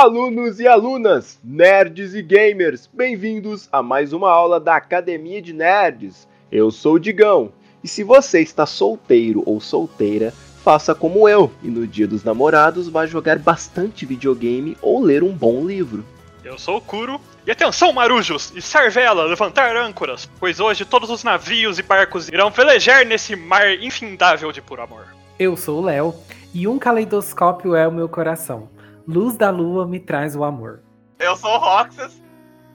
Alunos 0.00 0.60
e 0.60 0.68
alunas, 0.68 1.40
nerds 1.42 2.14
e 2.14 2.22
gamers, 2.22 2.88
bem-vindos 2.92 3.68
a 3.72 3.82
mais 3.82 4.12
uma 4.12 4.30
aula 4.30 4.60
da 4.60 4.76
Academia 4.76 5.42
de 5.42 5.52
Nerds. 5.52 6.28
Eu 6.52 6.70
sou 6.70 6.94
o 6.94 6.98
Digão, 7.00 7.50
e 7.82 7.88
se 7.88 8.04
você 8.04 8.40
está 8.40 8.64
solteiro 8.64 9.42
ou 9.44 9.60
solteira, 9.60 10.32
faça 10.62 10.94
como 10.94 11.28
eu 11.28 11.50
e 11.64 11.66
no 11.66 11.84
Dia 11.84 12.06
dos 12.06 12.22
Namorados 12.22 12.88
vá 12.88 13.06
jogar 13.06 13.40
bastante 13.40 14.06
videogame 14.06 14.78
ou 14.80 15.02
ler 15.02 15.24
um 15.24 15.32
bom 15.32 15.66
livro. 15.66 16.04
Eu 16.44 16.56
sou 16.56 16.76
o 16.76 16.80
Kuro. 16.80 17.20
E 17.44 17.50
atenção, 17.50 17.92
marujos! 17.92 18.52
E 18.54 18.62
servela, 18.62 19.24
levantar 19.24 19.74
âncoras, 19.74 20.30
pois 20.38 20.60
hoje 20.60 20.84
todos 20.84 21.10
os 21.10 21.24
navios 21.24 21.76
e 21.76 21.82
barcos 21.82 22.28
irão 22.28 22.52
velejar 22.52 23.04
nesse 23.04 23.34
mar 23.34 23.74
infindável 23.74 24.52
de 24.52 24.62
puro 24.62 24.80
amor. 24.80 25.06
Eu 25.40 25.56
sou 25.56 25.80
o 25.80 25.84
Léo, 25.84 26.14
e 26.54 26.68
um 26.68 26.78
caleidoscópio 26.78 27.74
é 27.74 27.88
o 27.88 27.92
meu 27.92 28.08
coração. 28.08 28.77
Luz 29.08 29.38
da 29.38 29.48
lua 29.48 29.86
me 29.86 29.98
traz 29.98 30.36
o 30.36 30.44
amor. 30.44 30.80
Eu 31.18 31.34
sou 31.34 31.50
o 31.50 31.56
Roxas, 31.56 32.20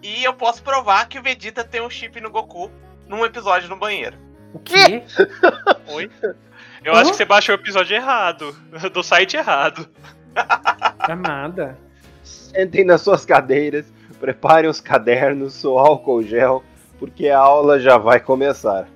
e 0.02 0.23
eu 0.23 0.34
posso 0.34 0.64
provar 0.64 1.08
que 1.08 1.20
o 1.20 1.22
Vegeta 1.22 1.64
tem 1.64 1.80
um 1.80 1.92
chip 1.92 2.20
no 2.20 2.32
Goku 2.32 2.72
num 3.08 3.23
episódio 3.23 3.70
no 3.70 3.76
banheiro. 3.76 4.18
O 4.52 4.58
quê? 4.58 5.04
Oi? 5.94 6.09
Eu 6.84 6.94
acho 6.94 7.12
que 7.12 7.18
você 7.18 7.26
baixou 7.26 7.54
o 7.54 7.59
episódio 7.59 7.96
errado, 7.96 8.52
do 8.92 9.04
site 9.04 9.38
errado. 9.38 9.88
Amada. 10.98 11.78
Sentem 12.23 12.84
nas 12.84 13.02
suas 13.02 13.23
cadeiras, 13.28 13.86
preparem 14.20 14.68
os 14.68 14.81
cadernos, 14.81 15.64
o 15.64 15.78
álcool 15.78 16.23
gel, 16.23 16.64
porque 16.97 17.30
a 17.30 17.38
aula 17.38 17.80
já 17.80 18.00
vai 18.00 18.20
começar. 18.20 18.88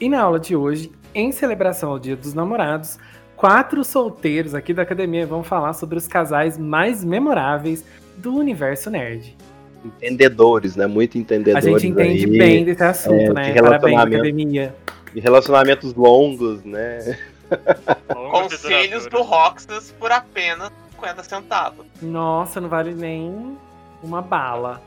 E 0.00 0.08
na 0.08 0.22
aula 0.22 0.40
de 0.40 0.56
hoje, 0.56 0.90
em 1.14 1.30
celebração 1.30 1.90
ao 1.90 1.98
Dia 1.98 2.16
dos 2.16 2.32
Namorados, 2.32 2.98
quatro 3.36 3.84
solteiros 3.84 4.54
aqui 4.54 4.72
da 4.72 4.82
academia 4.82 5.26
vão 5.26 5.42
falar 5.42 5.74
sobre 5.74 5.98
os 5.98 6.08
casais 6.08 6.56
mais 6.58 7.04
memoráveis 7.04 7.84
do 8.16 8.34
universo 8.34 8.90
nerd. 8.90 9.36
Entendedores, 9.84 10.74
né? 10.74 10.86
Muito 10.86 11.16
A 11.16 11.20
entendedores. 11.20 11.64
gente 11.64 11.86
entende 11.86 12.24
aí, 12.24 12.38
bem 12.38 12.64
desse 12.64 12.82
assunto, 12.82 13.14
é, 13.14 13.32
né? 13.32 13.52
de 13.52 13.62
Parabéns, 13.62 13.98
academia. 13.98 14.74
de 15.14 15.20
relacionamentos 15.20 15.94
longos, 15.94 16.64
né? 16.64 17.16
E 17.50 18.30
Conselhos 18.30 19.06
do. 19.06 19.22
Roxas 19.22 19.94
por 20.00 20.10
apenas 20.10 20.72
50 20.92 21.22
centavos. 21.22 21.86
Nossa, 22.02 22.60
não 22.60 22.68
vale 22.68 22.92
nem 22.94 23.56
uma 24.02 24.20
bala. 24.20 24.82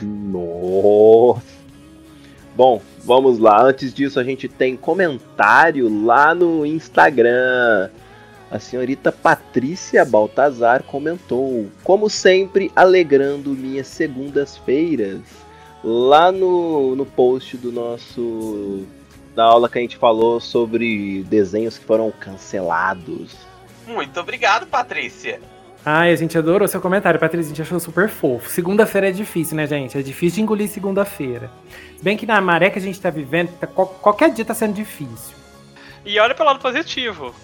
Nossa. 0.00 1.57
Bom, 2.58 2.82
vamos 3.04 3.38
lá. 3.38 3.62
Antes 3.62 3.94
disso, 3.94 4.18
a 4.18 4.24
gente 4.24 4.48
tem 4.48 4.76
comentário 4.76 6.04
lá 6.04 6.34
no 6.34 6.66
Instagram. 6.66 7.88
A 8.50 8.58
senhorita 8.58 9.12
Patrícia 9.12 10.04
Baltazar 10.04 10.82
comentou, 10.82 11.68
como 11.84 12.10
sempre, 12.10 12.72
alegrando 12.74 13.50
minhas 13.50 13.86
segundas-feiras. 13.86 15.20
Lá 15.84 16.32
no, 16.32 16.96
no 16.96 17.06
post 17.06 17.56
do 17.56 17.70
nosso. 17.70 18.84
da 19.36 19.44
aula 19.44 19.68
que 19.68 19.78
a 19.78 19.80
gente 19.80 19.96
falou 19.96 20.40
sobre 20.40 21.22
desenhos 21.28 21.78
que 21.78 21.84
foram 21.84 22.10
cancelados. 22.10 23.36
Muito 23.86 24.18
obrigado, 24.18 24.66
Patrícia. 24.66 25.40
Ai, 25.84 26.12
a 26.12 26.16
gente 26.16 26.36
adorou 26.36 26.68
seu 26.68 26.80
comentário, 26.80 27.18
Patrícia. 27.18 27.46
A 27.46 27.54
gente 27.54 27.62
achou 27.62 27.80
super 27.80 28.08
fofo. 28.08 28.50
Segunda-feira 28.50 29.08
é 29.08 29.12
difícil, 29.12 29.56
né, 29.56 29.66
gente? 29.66 29.96
É 29.96 30.02
difícil 30.02 30.36
de 30.36 30.42
engolir 30.42 30.68
segunda-feira. 30.68 31.50
Se 31.96 32.04
bem 32.04 32.16
que 32.16 32.26
na 32.26 32.40
maré 32.40 32.68
que 32.68 32.78
a 32.78 32.82
gente 32.82 33.00
tá 33.00 33.08
vivendo, 33.10 33.50
tá- 33.58 33.66
qual- 33.66 33.86
qualquer 33.86 34.30
dia 34.32 34.44
tá 34.44 34.54
sendo 34.54 34.74
difícil. 34.74 35.34
E 36.04 36.18
olha 36.18 36.34
pelo 36.34 36.48
lado 36.48 36.60
positivo. 36.60 37.34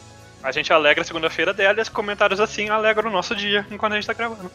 A 0.42 0.52
gente 0.52 0.72
alegra 0.72 1.00
a 1.02 1.04
segunda-feira 1.04 1.54
dela 1.54 1.78
e 1.78 1.82
os 1.82 1.88
comentários 1.88 2.38
assim 2.38 2.68
alegram 2.68 3.08
o 3.08 3.12
nosso 3.12 3.34
dia 3.34 3.66
enquanto 3.70 3.92
a 3.92 3.96
gente 3.96 4.06
tá 4.06 4.12
gravando. 4.12 4.50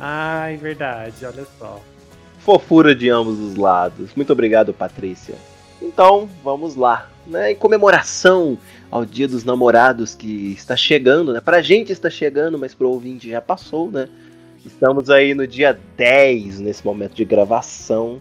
Ai, 0.00 0.56
verdade, 0.56 1.24
olha 1.26 1.46
só. 1.58 1.80
Fofura 2.40 2.94
de 2.94 3.10
ambos 3.10 3.38
os 3.38 3.56
lados. 3.56 4.10
Muito 4.14 4.32
obrigado, 4.32 4.72
Patrícia. 4.72 5.34
Então, 5.82 6.28
vamos 6.42 6.74
lá. 6.74 7.08
Né? 7.26 7.52
Em 7.52 7.56
comemoração 7.56 8.56
ao 8.90 9.04
Dia 9.04 9.26
dos 9.26 9.44
Namorados 9.44 10.14
que 10.14 10.52
está 10.52 10.76
chegando, 10.76 11.32
né? 11.32 11.40
Pra 11.40 11.60
gente 11.60 11.92
está 11.92 12.08
chegando, 12.08 12.58
mas 12.58 12.74
pro 12.74 12.88
ouvinte 12.88 13.28
já 13.28 13.40
passou, 13.40 13.90
né? 13.90 14.08
Estamos 14.64 15.10
aí 15.10 15.34
no 15.34 15.46
dia 15.46 15.78
10, 15.96 16.60
nesse 16.60 16.84
momento 16.84 17.14
de 17.14 17.24
gravação. 17.24 18.20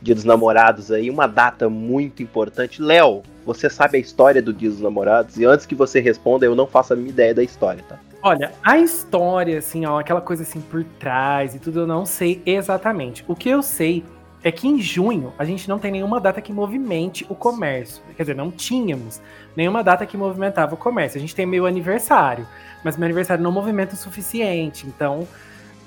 Dia 0.00 0.14
dos 0.14 0.24
Namorados 0.24 0.90
aí, 0.90 1.08
uma 1.08 1.26
data 1.26 1.68
muito 1.68 2.22
importante. 2.22 2.82
Léo, 2.82 3.22
você 3.44 3.70
sabe 3.70 3.98
a 3.98 4.00
história 4.00 4.42
do 4.42 4.52
Dia 4.52 4.68
dos 4.68 4.80
Namorados? 4.80 5.36
E 5.38 5.44
antes 5.44 5.64
que 5.64 5.74
você 5.74 6.00
responda, 6.00 6.44
eu 6.44 6.54
não 6.54 6.66
faço 6.66 6.92
a 6.92 6.96
minha 6.96 7.10
ideia 7.10 7.34
da 7.34 7.42
história, 7.42 7.84
tá? 7.88 7.98
Olha, 8.22 8.52
a 8.62 8.78
história, 8.78 9.58
assim, 9.58 9.84
ó, 9.84 9.98
aquela 9.98 10.20
coisa 10.20 10.44
assim 10.44 10.60
por 10.60 10.84
trás 10.98 11.54
e 11.54 11.58
tudo, 11.58 11.80
eu 11.80 11.86
não 11.86 12.06
sei 12.06 12.40
exatamente. 12.46 13.24
O 13.28 13.34
que 13.34 13.48
eu 13.48 13.62
sei 13.62 14.04
é 14.44 14.50
que 14.50 14.66
em 14.66 14.80
junho 14.80 15.32
a 15.38 15.44
gente 15.44 15.68
não 15.68 15.78
tem 15.78 15.92
nenhuma 15.92 16.20
data 16.20 16.40
que 16.40 16.52
movimente 16.52 17.24
o 17.28 17.34
comércio. 17.34 18.02
Quer 18.16 18.24
dizer, 18.24 18.36
não 18.36 18.50
tínhamos 18.50 19.20
nenhuma 19.56 19.82
data 19.84 20.04
que 20.04 20.16
movimentava 20.16 20.74
o 20.74 20.76
comércio. 20.76 21.18
A 21.18 21.20
gente 21.20 21.34
tem 21.34 21.46
meu 21.46 21.66
aniversário, 21.66 22.46
mas 22.84 22.96
meu 22.96 23.04
aniversário 23.04 23.42
não 23.42 23.52
movimenta 23.52 23.94
o 23.94 23.96
suficiente. 23.96 24.86
Então, 24.86 25.26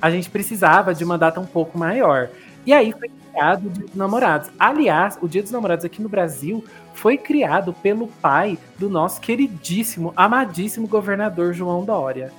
a 0.02 0.10
gente 0.10 0.30
precisava 0.30 0.94
de 0.94 1.04
uma 1.04 1.18
data 1.18 1.40
um 1.40 1.46
pouco 1.46 1.78
maior. 1.78 2.30
E 2.66 2.74
aí 2.74 2.92
foi 2.92 3.10
criado 3.10 3.68
o 3.68 3.70
Dia 3.70 3.86
dos 3.86 3.96
Namorados. 3.96 4.50
Aliás, 4.58 5.18
o 5.22 5.28
Dia 5.28 5.42
dos 5.42 5.52
Namorados 5.52 5.86
aqui 5.86 6.02
no 6.02 6.10
Brasil 6.10 6.64
foi 6.94 7.18
criado 7.18 7.74
pelo 7.74 8.08
pai 8.08 8.58
do 8.80 8.90
nosso 8.90 9.20
queridíssimo, 9.20 10.14
amadíssimo 10.16 10.88
governador 10.88 11.54
João 11.54 11.84
Dória. 11.84 12.32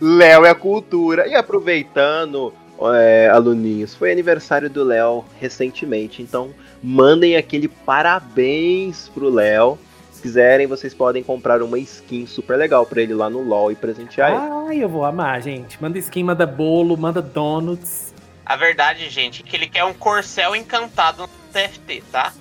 Léo 0.00 0.44
é 0.44 0.50
a 0.50 0.54
cultura. 0.54 1.26
E 1.26 1.34
aproveitando, 1.34 2.52
é, 2.92 3.28
aluninhos, 3.28 3.94
foi 3.94 4.10
aniversário 4.10 4.68
do 4.68 4.82
Léo 4.82 5.24
recentemente, 5.40 6.22
então 6.22 6.50
mandem 6.82 7.36
aquele 7.36 7.68
parabéns 7.68 9.08
pro 9.08 9.30
Léo. 9.30 9.78
Se 10.12 10.20
quiserem, 10.20 10.66
vocês 10.66 10.92
podem 10.92 11.22
comprar 11.22 11.62
uma 11.62 11.78
skin 11.78 12.26
super 12.26 12.56
legal 12.56 12.84
pra 12.84 13.00
ele 13.00 13.14
lá 13.14 13.30
no 13.30 13.42
LoL 13.42 13.72
e 13.72 13.74
presentear 13.74 14.30
ele. 14.30 14.68
Ai, 14.68 14.84
eu 14.84 14.88
vou 14.88 15.04
amar, 15.04 15.40
gente. 15.42 15.80
Manda 15.82 15.98
skin, 15.98 16.24
manda 16.24 16.46
bolo, 16.46 16.96
manda 16.96 17.20
donuts. 17.22 18.14
A 18.44 18.56
verdade, 18.56 19.08
gente, 19.08 19.42
é 19.42 19.46
que 19.46 19.56
ele 19.56 19.68
quer 19.68 19.84
um 19.84 19.94
corcel 19.94 20.54
encantado 20.54 21.22
no 21.22 21.28
TFT, 21.52 22.02
tá? 22.12 22.32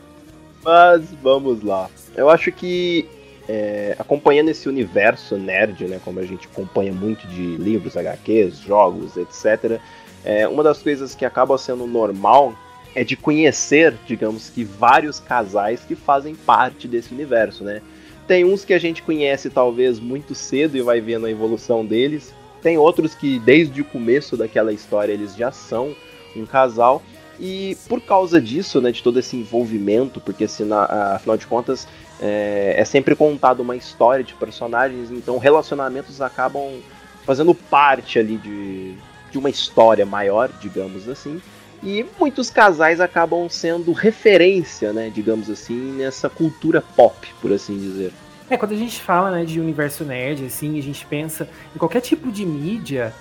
Mas 0.63 1.13
vamos 1.21 1.63
lá. 1.63 1.89
Eu 2.15 2.29
acho 2.29 2.51
que 2.51 3.07
é, 3.47 3.95
acompanhando 3.99 4.49
esse 4.49 4.67
universo 4.69 5.37
nerd, 5.37 5.85
né, 5.85 5.99
como 6.03 6.19
a 6.19 6.25
gente 6.25 6.47
acompanha 6.47 6.91
muito 6.91 7.27
de 7.27 7.57
livros, 7.57 7.97
HQs, 7.97 8.59
jogos, 8.59 9.17
etc., 9.17 9.79
é, 10.23 10.47
uma 10.47 10.63
das 10.63 10.81
coisas 10.81 11.13
que 11.13 11.25
acaba 11.25 11.57
sendo 11.57 11.85
normal 11.85 12.53
é 12.95 13.03
de 13.03 13.15
conhecer, 13.15 13.95
digamos 14.05 14.49
que, 14.49 14.63
vários 14.63 15.19
casais 15.19 15.81
que 15.81 15.95
fazem 15.95 16.35
parte 16.35 16.87
desse 16.87 17.13
universo, 17.13 17.63
né? 17.63 17.81
Tem 18.27 18.45
uns 18.45 18.63
que 18.63 18.73
a 18.73 18.79
gente 18.79 19.01
conhece 19.01 19.49
talvez 19.49 19.99
muito 19.99 20.33
cedo 20.33 20.77
e 20.77 20.81
vai 20.81 21.01
vendo 21.01 21.25
a 21.25 21.31
evolução 21.31 21.85
deles. 21.85 22.33
Tem 22.61 22.77
outros 22.77 23.13
que 23.13 23.39
desde 23.39 23.81
o 23.81 23.85
começo 23.85 24.37
daquela 24.37 24.71
história 24.71 25.11
eles 25.11 25.35
já 25.35 25.51
são 25.51 25.93
um 26.35 26.45
casal. 26.45 27.01
E 27.39 27.75
por 27.89 27.99
causa 27.99 28.39
disso, 28.39 28.79
né, 28.79 28.91
de 28.91 29.03
todo 29.03 29.19
esse 29.19 29.35
envolvimento, 29.35 30.21
porque 30.21 30.45
assim, 30.45 30.63
na- 30.63 31.15
afinal 31.15 31.35
de 31.35 31.47
contas 31.47 31.87
é, 32.21 32.75
é 32.77 32.85
sempre 32.85 33.15
contado 33.15 33.59
uma 33.59 33.75
história 33.75 34.23
de 34.23 34.33
personagens, 34.35 35.11
então 35.11 35.37
relacionamentos 35.37 36.21
acabam 36.21 36.79
fazendo 37.25 37.53
parte 37.53 38.19
ali 38.19 38.37
de, 38.37 38.93
de 39.33 39.37
uma 39.39 39.49
história 39.49 40.05
maior, 40.05 40.49
digamos 40.61 41.09
assim. 41.09 41.41
E 41.81 42.05
muitos 42.17 42.49
casais 42.49 43.01
acabam 43.01 43.49
sendo 43.49 43.91
referência, 43.91 44.93
né, 44.93 45.11
digamos 45.13 45.49
assim, 45.49 45.97
nessa 45.97 46.29
cultura 46.29 46.81
pop, 46.95 47.27
por 47.41 47.51
assim 47.51 47.77
dizer. 47.77 48.13
É, 48.49 48.55
quando 48.55 48.71
a 48.71 48.77
gente 48.77 49.01
fala, 49.01 49.31
né, 49.31 49.43
de 49.43 49.59
universo 49.59 50.05
nerd, 50.05 50.45
assim, 50.45 50.79
a 50.79 50.81
gente 50.81 51.05
pensa 51.05 51.49
em 51.75 51.77
qualquer 51.77 51.99
tipo 51.99 52.31
de 52.31 52.45
mídia, 52.45 53.13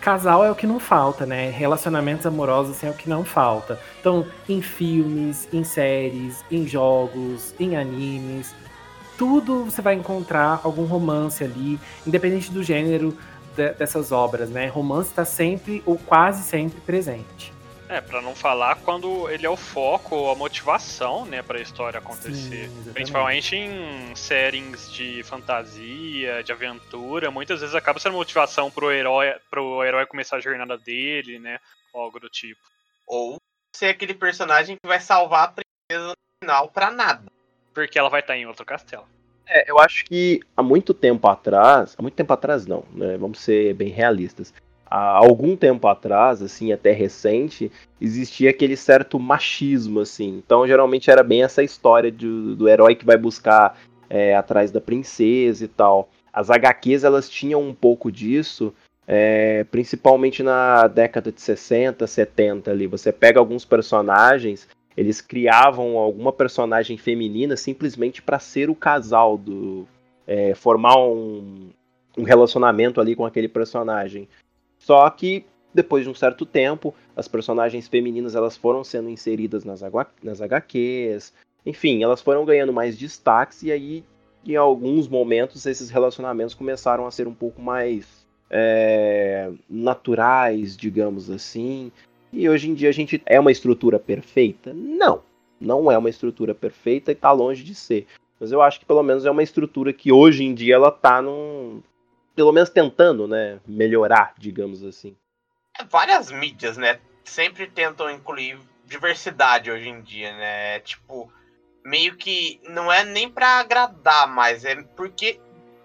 casal 0.00 0.42
é 0.42 0.50
o 0.50 0.54
que 0.54 0.66
não 0.66 0.80
falta, 0.80 1.26
né? 1.26 1.50
Relacionamentos 1.50 2.24
amorosos 2.24 2.76
assim, 2.76 2.86
é 2.86 2.90
o 2.90 2.94
que 2.94 3.08
não 3.08 3.24
falta. 3.24 3.78
Então, 4.00 4.26
em 4.48 4.62
filmes, 4.62 5.46
em 5.52 5.62
séries, 5.62 6.42
em 6.50 6.66
jogos, 6.66 7.54
em 7.60 7.76
animes, 7.76 8.54
tudo 9.20 9.66
você 9.66 9.82
vai 9.82 9.94
encontrar 9.94 10.62
algum 10.64 10.84
romance 10.84 11.44
ali, 11.44 11.78
independente 12.06 12.50
do 12.50 12.62
gênero 12.62 13.14
de- 13.56 13.72
dessas 13.74 14.12
obras, 14.12 14.48
né? 14.50 14.66
Romance 14.66 15.10
está 15.10 15.24
sempre 15.24 15.82
ou 15.86 15.98
quase 15.98 16.42
sempre 16.42 16.80
presente. 16.80 17.52
É, 17.88 18.00
pra 18.00 18.22
não 18.22 18.36
falar 18.36 18.76
quando 18.76 19.28
ele 19.30 19.44
é 19.44 19.50
o 19.50 19.56
foco 19.56 20.14
ou 20.14 20.30
a 20.30 20.36
motivação, 20.36 21.24
né, 21.26 21.42
pra 21.42 21.60
história 21.60 21.98
acontecer. 21.98 22.68
Sim. 22.68 22.92
Principalmente 22.92 23.56
em 23.56 24.14
settings 24.14 24.92
de 24.92 25.24
fantasia, 25.24 26.42
de 26.44 26.52
aventura, 26.52 27.32
muitas 27.32 27.60
vezes 27.60 27.74
acaba 27.74 27.98
sendo 27.98 28.14
motivação 28.14 28.70
pro 28.70 28.92
herói, 28.92 29.34
pro 29.50 29.82
herói 29.84 30.06
começar 30.06 30.36
a 30.36 30.40
jornada 30.40 30.78
dele, 30.78 31.40
né? 31.40 31.58
ou 31.92 32.02
Algo 32.02 32.20
do 32.20 32.28
tipo. 32.28 32.60
Ou 33.08 33.38
ser 33.74 33.86
aquele 33.86 34.14
personagem 34.14 34.76
que 34.80 34.86
vai 34.88 35.00
salvar 35.00 35.48
a 35.48 35.52
princesa 35.88 36.10
no 36.10 36.14
final 36.44 36.68
pra 36.68 36.92
nada. 36.92 37.24
Porque 37.74 37.98
ela 37.98 38.08
vai 38.08 38.20
estar 38.20 38.36
em 38.36 38.46
outro 38.46 38.64
castelo. 38.64 39.04
É, 39.52 39.68
eu 39.68 39.80
acho 39.80 40.04
que 40.04 40.40
há 40.56 40.62
muito 40.62 40.94
tempo 40.94 41.26
atrás, 41.26 41.96
há 41.98 42.02
muito 42.02 42.14
tempo 42.14 42.32
atrás 42.32 42.66
não, 42.66 42.84
né? 42.94 43.16
Vamos 43.18 43.40
ser 43.40 43.74
bem 43.74 43.88
realistas. 43.88 44.54
há 44.86 45.18
algum 45.18 45.56
tempo 45.56 45.88
atrás, 45.88 46.40
assim, 46.42 46.72
até 46.72 46.92
recente, 46.92 47.70
existia 48.00 48.50
aquele 48.50 48.76
certo 48.76 49.18
machismo, 49.18 50.00
assim. 50.00 50.38
Então, 50.44 50.66
geralmente 50.66 51.10
era 51.10 51.22
bem 51.22 51.42
essa 51.42 51.62
história 51.62 52.10
de, 52.10 52.54
do 52.56 52.68
herói 52.68 52.94
que 52.94 53.04
vai 53.04 53.16
buscar 53.16 53.76
é, 54.08 54.34
atrás 54.34 54.70
da 54.70 54.80
princesa 54.80 55.64
e 55.64 55.68
tal. 55.68 56.08
As 56.32 56.48
HQs, 56.50 57.04
elas 57.04 57.28
tinham 57.28 57.60
um 57.60 57.74
pouco 57.74 58.10
disso, 58.10 58.72
é, 59.06 59.64
principalmente 59.64 60.42
na 60.42 60.86
década 60.86 61.32
de 61.32 61.40
60, 61.40 62.06
70 62.06 62.70
ali. 62.70 62.86
Você 62.86 63.12
pega 63.12 63.40
alguns 63.40 63.64
personagens, 63.64 64.68
eles 65.00 65.22
criavam 65.22 65.96
alguma 65.96 66.30
personagem 66.30 66.98
feminina 66.98 67.56
simplesmente 67.56 68.20
para 68.20 68.38
ser 68.38 68.68
o 68.68 68.74
casal 68.74 69.38
do... 69.38 69.88
É, 70.26 70.54
formar 70.54 70.94
um, 70.98 71.70
um 72.18 72.22
relacionamento 72.22 73.00
ali 73.00 73.16
com 73.16 73.24
aquele 73.24 73.48
personagem. 73.48 74.28
Só 74.78 75.08
que 75.08 75.46
depois 75.72 76.04
de 76.04 76.10
um 76.10 76.14
certo 76.14 76.44
tempo, 76.44 76.94
as 77.16 77.26
personagens 77.26 77.88
femininas 77.88 78.34
elas 78.34 78.58
foram 78.58 78.84
sendo 78.84 79.08
inseridas 79.08 79.64
nas, 79.64 79.80
nas 80.22 80.42
HQs, 80.42 81.32
enfim, 81.64 82.02
elas 82.02 82.20
foram 82.20 82.44
ganhando 82.44 82.72
mais 82.72 82.98
destaques 82.98 83.62
e 83.62 83.72
aí 83.72 84.04
em 84.44 84.54
alguns 84.54 85.08
momentos 85.08 85.64
esses 85.64 85.88
relacionamentos 85.88 86.54
começaram 86.54 87.06
a 87.06 87.10
ser 87.10 87.26
um 87.26 87.34
pouco 87.34 87.62
mais 87.62 88.26
é, 88.50 89.50
naturais, 89.68 90.76
digamos 90.76 91.30
assim. 91.30 91.90
E 92.32 92.48
hoje 92.48 92.70
em 92.70 92.74
dia 92.74 92.88
a 92.88 92.92
gente 92.92 93.20
é 93.26 93.38
uma 93.38 93.52
estrutura 93.52 93.98
perfeita? 93.98 94.72
Não, 94.72 95.22
não 95.60 95.90
é 95.90 95.98
uma 95.98 96.10
estrutura 96.10 96.54
perfeita 96.54 97.10
e 97.10 97.14
está 97.14 97.32
longe 97.32 97.62
de 97.64 97.74
ser. 97.74 98.06
Mas 98.38 98.52
eu 98.52 98.62
acho 98.62 98.80
que 98.80 98.86
pelo 98.86 99.02
menos 99.02 99.26
é 99.26 99.30
uma 99.30 99.42
estrutura 99.42 99.92
que 99.92 100.10
hoje 100.10 100.44
em 100.44 100.54
dia 100.54 100.76
ela 100.76 100.88
está 100.88 101.20
num, 101.20 101.82
pelo 102.34 102.52
menos 102.52 102.70
tentando, 102.70 103.28
né, 103.28 103.60
melhorar, 103.66 104.32
digamos 104.38 104.82
assim. 104.82 105.14
É, 105.78 105.84
várias 105.84 106.30
mídias, 106.30 106.76
né, 106.76 107.00
sempre 107.24 107.66
tentam 107.66 108.10
incluir 108.10 108.58
diversidade 108.86 109.70
hoje 109.70 109.88
em 109.88 110.00
dia, 110.00 110.32
né? 110.36 110.80
Tipo, 110.80 111.30
meio 111.84 112.16
que 112.16 112.60
não 112.68 112.90
é 112.90 113.04
nem 113.04 113.28
para 113.28 113.60
agradar 113.60 114.26
mais, 114.26 114.64
é 114.64 114.82
porque 114.96 115.38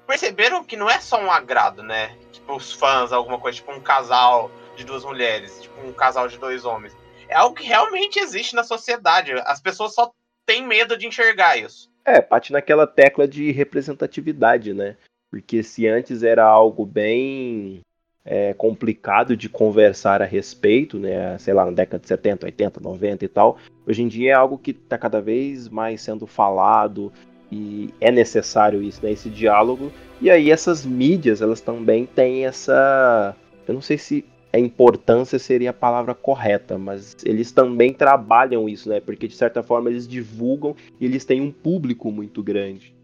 perceberam 0.08 0.64
que 0.64 0.76
não 0.76 0.90
é 0.90 1.00
só 1.00 1.22
um 1.22 1.32
agrado, 1.32 1.84
né? 1.84 2.18
Tipo, 2.32 2.56
os 2.56 2.72
fãs, 2.72 3.12
alguma 3.12 3.40
coisa, 3.40 3.58
tipo 3.58 3.72
um 3.72 3.82
casal 3.82 4.50
de 4.76 4.84
duas 4.84 5.04
mulheres, 5.04 5.62
tipo 5.62 5.80
um 5.86 5.94
casal 5.94 6.28
de 6.28 6.38
dois 6.38 6.66
homens. 6.66 6.96
É 7.28 7.36
algo 7.36 7.56
que 7.56 7.66
realmente 7.66 8.20
existe 8.20 8.56
na 8.56 8.64
sociedade. 8.64 9.32
As 9.46 9.60
pessoas 9.60 9.94
só 9.94 10.12
têm 10.46 10.66
medo 10.66 10.98
de 10.98 11.08
enxergar 11.08 11.58
isso. 11.58 11.90
É, 12.06 12.22
bate 12.22 12.54
naquela 12.54 12.86
tecla 12.86 13.28
de 13.28 13.52
representatividade, 13.52 14.74
né? 14.74 14.96
Porque 15.32 15.64
se 15.64 15.88
antes 15.88 16.22
era 16.22 16.46
algo 16.46 16.86
bem 16.86 17.82
é, 18.24 18.54
complicado 18.54 19.38
de 19.38 19.48
conversar 19.48 20.22
a 20.22 20.26
respeito, 20.26 20.98
né, 20.98 21.38
sei 21.38 21.54
lá, 21.54 21.66
na 21.66 21.72
década 21.72 22.00
de 22.00 22.08
70, 22.08 22.48
80, 22.48 22.80
90 22.80 23.26
e 23.26 23.28
tal, 23.28 23.58
hoje 23.88 24.02
em 24.02 24.08
dia 24.08 24.32
é 24.32 24.34
algo 24.34 24.58
que 24.58 24.72
está 24.72 24.98
cada 24.98 25.22
vez 25.22 25.70
mais 25.70 26.02
sendo 26.02 26.26
falado 26.26 27.14
e 27.52 27.94
é 28.02 28.12
necessário 28.12 28.82
isso, 28.82 29.04
né, 29.04 29.12
esse 29.12 29.30
diálogo. 29.30 29.92
E 30.20 30.30
aí 30.32 30.50
essas 30.50 30.86
mídias, 30.86 31.42
elas 31.42 31.62
também 31.62 32.06
têm 32.06 32.46
essa, 32.46 33.36
eu 33.68 33.74
não 33.74 33.82
sei 33.82 33.98
se 33.98 34.26
a 34.56 34.60
importância 34.60 35.38
seria 35.38 35.72
a 35.72 35.74
palavra 35.74 36.16
correta, 36.16 36.78
mas 36.78 37.18
eles 37.26 37.52
também 37.52 37.94
trabalham 37.94 38.70
isso, 38.70 38.88
né? 38.88 39.02
Porque 39.02 39.28
de 39.28 39.36
certa 39.36 39.62
forma 39.62 39.90
eles 39.90 40.08
divulgam 40.08 40.74
e 41.00 41.06
eles 41.06 41.26
têm 41.26 41.42
um 41.42 41.52
público 41.52 42.10
muito 42.10 42.42
grande. 42.42 42.96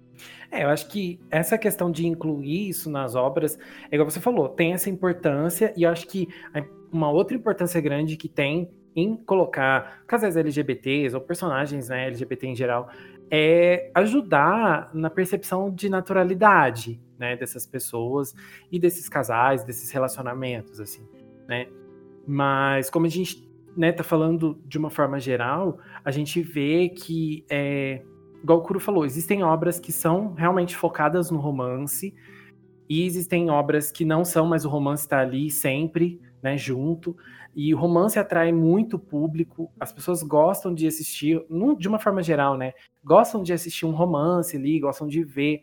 É, 0.49 0.63
eu 0.63 0.69
acho 0.69 0.87
que 0.87 1.19
essa 1.29 1.57
questão 1.57 1.91
de 1.91 2.07
incluir 2.07 2.69
isso 2.69 2.89
nas 2.89 3.15
obras, 3.15 3.59
é 3.91 3.95
igual 3.95 4.09
você 4.09 4.21
falou, 4.21 4.47
tem 4.47 4.71
essa 4.71 4.89
importância, 4.89 5.73
e 5.75 5.83
eu 5.83 5.89
acho 5.89 6.07
que 6.07 6.29
uma 6.91 7.11
outra 7.11 7.35
importância 7.35 7.81
grande 7.81 8.15
que 8.15 8.29
tem 8.29 8.69
em 8.95 9.15
colocar 9.15 10.03
casais 10.07 10.37
LGBTs 10.37 11.15
ou 11.15 11.21
personagens 11.21 11.89
né, 11.89 12.07
LGBT 12.07 12.47
em 12.47 12.55
geral 12.55 12.89
é 13.29 13.91
ajudar 13.93 14.89
na 14.93 15.09
percepção 15.09 15.69
de 15.73 15.89
naturalidade 15.89 16.99
né, 17.17 17.35
dessas 17.35 17.65
pessoas 17.65 18.33
e 18.71 18.79
desses 18.79 19.07
casais, 19.07 19.63
desses 19.63 19.91
relacionamentos, 19.91 20.79
assim, 20.81 21.07
né? 21.51 21.67
Mas 22.25 22.89
como 22.89 23.05
a 23.05 23.09
gente 23.09 23.45
né, 23.75 23.91
tá 23.91 24.03
falando 24.03 24.57
de 24.65 24.77
uma 24.77 24.89
forma 24.89 25.19
geral, 25.19 25.79
a 26.03 26.09
gente 26.09 26.41
vê 26.41 26.87
que 26.89 27.45
é, 27.49 28.01
igual 28.41 28.59
o 28.59 28.61
Kuro 28.61 28.79
falou, 28.79 29.05
existem 29.05 29.43
obras 29.43 29.79
que 29.79 29.91
são 29.91 30.33
realmente 30.33 30.77
focadas 30.77 31.29
no 31.29 31.39
romance, 31.39 32.15
e 32.89 33.05
existem 33.05 33.49
obras 33.49 33.91
que 33.91 34.05
não 34.05 34.23
são, 34.23 34.45
mas 34.45 34.65
o 34.65 34.69
romance 34.69 35.03
está 35.03 35.19
ali 35.19 35.49
sempre, 35.49 36.19
né, 36.41 36.57
junto. 36.57 37.15
E 37.55 37.73
o 37.73 37.77
romance 37.77 38.19
atrai 38.19 38.51
muito 38.51 38.99
público, 38.99 39.71
as 39.79 39.93
pessoas 39.93 40.23
gostam 40.23 40.73
de 40.73 40.87
assistir, 40.87 41.41
de 41.77 41.87
uma 41.87 41.99
forma 41.99 42.21
geral, 42.21 42.57
né? 42.57 42.73
Gostam 43.03 43.43
de 43.43 43.53
assistir 43.53 43.85
um 43.85 43.91
romance 43.91 44.57
ali, 44.57 44.79
gostam 44.79 45.07
de 45.07 45.23
ver 45.23 45.61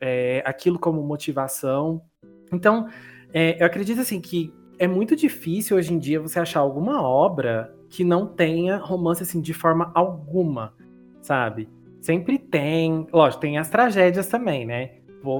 é, 0.00 0.42
aquilo 0.46 0.78
como 0.78 1.02
motivação. 1.02 2.02
Então, 2.50 2.88
é, 3.32 3.60
eu 3.60 3.66
acredito 3.66 4.00
assim 4.00 4.20
que 4.20 4.52
é 4.80 4.88
muito 4.88 5.14
difícil 5.14 5.76
hoje 5.76 5.92
em 5.92 5.98
dia 5.98 6.18
você 6.18 6.40
achar 6.40 6.60
alguma 6.60 7.02
obra 7.02 7.76
que 7.90 8.02
não 8.02 8.26
tenha 8.26 8.78
romance 8.78 9.22
assim 9.22 9.38
de 9.38 9.52
forma 9.52 9.92
alguma, 9.94 10.72
sabe? 11.20 11.68
Sempre 12.00 12.38
tem. 12.38 13.06
Lógico, 13.12 13.42
tem 13.42 13.58
as 13.58 13.68
tragédias 13.68 14.26
também, 14.26 14.64
né? 14.64 14.92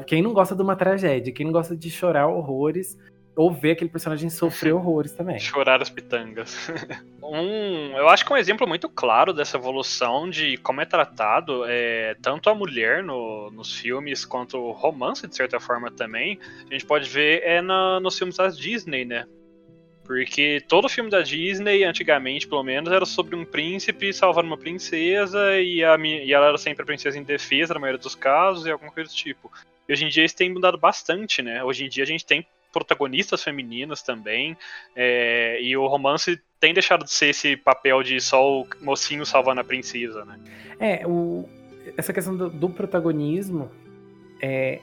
Quem 0.06 0.20
não 0.20 0.34
gosta 0.34 0.54
de 0.54 0.60
uma 0.60 0.76
tragédia, 0.76 1.32
quem 1.32 1.46
não 1.46 1.52
gosta 1.54 1.75
de 1.75 1.88
chorar 1.90 2.28
horrores, 2.28 2.98
ou 3.37 3.53
ver 3.53 3.73
aquele 3.73 3.91
personagem 3.91 4.29
sofrer 4.29 4.73
horrores 4.75 5.12
também. 5.12 5.38
Chorar 5.38 5.81
as 5.81 5.91
pitangas. 5.91 6.71
um, 7.23 7.97
eu 7.97 8.09
acho 8.09 8.25
que 8.25 8.32
um 8.32 8.37
exemplo 8.37 8.67
muito 8.67 8.88
claro 8.88 9.32
dessa 9.32 9.56
evolução 9.56 10.29
de 10.29 10.56
como 10.59 10.81
é 10.81 10.85
tratado 10.85 11.65
é, 11.67 12.17
tanto 12.23 12.50
a 12.50 12.55
mulher 12.55 13.03
no, 13.03 13.50
nos 13.50 13.75
filmes 13.75 14.25
quanto 14.25 14.59
o 14.59 14.73
romance, 14.73 15.27
de 15.27 15.35
certa 15.35 15.61
forma, 15.61 15.91
também, 15.91 16.38
a 16.69 16.73
gente 16.73 16.87
pode 16.87 17.09
ver 17.09 17.43
é 17.44 17.60
na, 17.60 18.01
nos 18.01 18.19
filmes 18.19 18.37
da 18.37 18.49
Disney, 18.49 19.05
né? 19.05 19.27
Porque 20.05 20.60
todo 20.67 20.89
filme 20.89 21.08
da 21.08 21.20
Disney, 21.20 21.84
antigamente 21.84 22.49
pelo 22.49 22.65
menos, 22.65 22.93
era 22.93 23.06
sobre 23.06 23.37
um 23.37 23.44
príncipe 23.44 24.13
salvando 24.13 24.49
uma 24.49 24.58
princesa 24.58 25.56
e, 25.60 25.84
a, 25.84 25.96
e 25.96 26.32
ela 26.32 26.49
era 26.49 26.58
sempre 26.58 26.82
a 26.82 26.87
princesa 26.87 27.17
indefesa 27.17 27.75
na 27.75 27.81
maioria 27.81 28.03
dos 28.03 28.17
casos 28.17 28.67
e 28.67 28.70
alguma 28.72 28.91
coisa 28.91 29.08
do 29.08 29.15
tipo. 29.15 29.53
E 29.89 29.93
hoje 29.93 30.05
em 30.05 30.08
dia 30.08 30.25
isso 30.25 30.37
tem 30.37 30.53
mudado 30.53 30.77
bastante, 30.77 31.43
né? 31.43 31.63
Hoje 31.63 31.84
em 31.84 31.89
dia 31.89 32.03
a 32.03 32.06
gente 32.06 32.27
tem 32.27 32.44
protagonistas 32.72 33.43
femininas 33.43 34.03
também, 34.03 34.56
é, 34.94 35.60
e 35.62 35.77
o 35.77 35.86
romance 35.86 36.41
tem 36.58 36.74
deixado 36.74 37.05
de 37.05 37.12
ser 37.12 37.31
esse 37.31 37.56
papel 37.56 38.03
de 38.03 38.20
só 38.20 38.60
o 38.60 38.67
mocinho 38.81 39.24
salvando 39.24 39.60
a 39.60 39.65
princesa, 39.65 40.24
né? 40.24 40.39
É, 40.79 41.06
o, 41.06 41.48
essa 41.96 42.12
questão 42.12 42.36
do, 42.36 42.50
do 42.50 42.69
protagonismo, 42.69 43.70
é, 44.41 44.81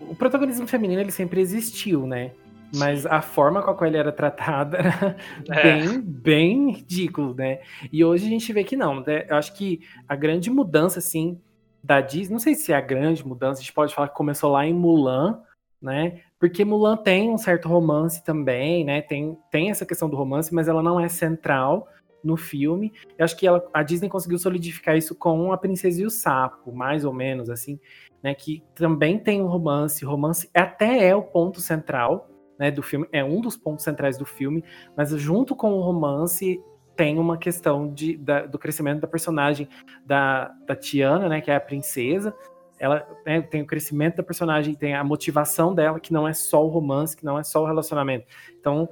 o 0.00 0.14
protagonismo 0.14 0.66
feminino 0.66 1.00
ele 1.00 1.12
sempre 1.12 1.40
existiu, 1.40 2.06
né? 2.06 2.32
Mas 2.74 3.06
a 3.06 3.22
forma 3.22 3.62
com 3.62 3.70
a 3.70 3.74
qual 3.74 3.86
ele 3.86 3.96
era 3.96 4.10
tratado 4.10 4.76
era 4.76 5.16
é. 5.50 5.62
bem, 5.62 6.00
bem 6.00 6.70
ridículo, 6.72 7.34
né? 7.34 7.60
E 7.92 8.04
hoje 8.04 8.26
a 8.26 8.28
gente 8.28 8.52
vê 8.52 8.64
que 8.64 8.76
não. 8.76 9.00
Né? 9.00 9.24
Eu 9.28 9.36
acho 9.36 9.54
que 9.54 9.80
a 10.08 10.16
grande 10.16 10.50
mudança, 10.50 10.98
assim, 10.98 11.40
da 11.82 12.00
Disney, 12.00 12.32
não 12.32 12.40
sei 12.40 12.54
se 12.54 12.72
é 12.72 12.76
a 12.76 12.80
grande 12.80 13.26
mudança, 13.26 13.60
a 13.60 13.62
gente 13.62 13.72
pode 13.72 13.94
falar 13.94 14.08
que 14.08 14.16
começou 14.16 14.50
lá 14.50 14.66
em 14.66 14.74
Mulan, 14.74 15.40
né? 15.80 16.20
Porque 16.38 16.64
Mulan 16.64 16.96
tem 16.96 17.30
um 17.30 17.38
certo 17.38 17.68
romance 17.68 18.22
também, 18.22 18.84
né? 18.84 19.00
Tem, 19.00 19.36
tem 19.50 19.70
essa 19.70 19.86
questão 19.86 20.08
do 20.08 20.16
romance, 20.16 20.54
mas 20.54 20.68
ela 20.68 20.82
não 20.82 21.00
é 21.00 21.08
central 21.08 21.88
no 22.22 22.36
filme. 22.36 22.92
Eu 23.16 23.24
acho 23.24 23.36
que 23.36 23.46
ela, 23.46 23.66
a 23.72 23.82
Disney 23.82 24.08
conseguiu 24.08 24.38
solidificar 24.38 24.96
isso 24.96 25.14
com 25.14 25.52
A 25.52 25.56
Princesa 25.56 26.02
e 26.02 26.06
o 26.06 26.10
Sapo, 26.10 26.72
mais 26.72 27.04
ou 27.04 27.12
menos, 27.12 27.48
assim, 27.48 27.78
né? 28.22 28.34
Que 28.34 28.62
também 28.74 29.18
tem 29.18 29.42
um 29.42 29.46
romance, 29.46 30.04
romance 30.04 30.50
até 30.54 31.08
é 31.08 31.14
o 31.14 31.22
ponto 31.22 31.60
central, 31.60 32.28
né, 32.58 32.70
do 32.70 32.82
filme, 32.82 33.06
é 33.12 33.22
um 33.22 33.40
dos 33.40 33.56
pontos 33.56 33.84
centrais 33.84 34.16
do 34.16 34.24
filme, 34.24 34.64
mas 34.96 35.10
junto 35.10 35.54
com 35.54 35.72
o 35.72 35.80
romance 35.82 36.58
tem 36.96 37.18
uma 37.18 37.36
questão 37.36 37.92
de, 37.92 38.16
da, 38.16 38.46
do 38.46 38.58
crescimento 38.58 39.00
da 39.00 39.06
personagem 39.06 39.68
da, 40.06 40.48
da 40.66 40.74
Tiana, 40.74 41.28
né, 41.28 41.40
que 41.40 41.50
é 41.50 41.56
a 41.56 41.60
princesa. 41.60 42.34
Ela 42.78 43.06
né, 43.24 43.40
tem 43.40 43.62
o 43.62 43.66
crescimento 43.66 44.16
da 44.16 44.22
personagem, 44.22 44.74
tem 44.74 44.94
a 44.94 45.02
motivação 45.02 45.74
dela, 45.74 45.98
que 45.98 46.12
não 46.12 46.28
é 46.28 46.34
só 46.34 46.64
o 46.64 46.68
romance, 46.68 47.16
que 47.16 47.24
não 47.24 47.38
é 47.38 47.42
só 47.42 47.62
o 47.62 47.66
relacionamento. 47.66 48.26
Então, 48.60 48.88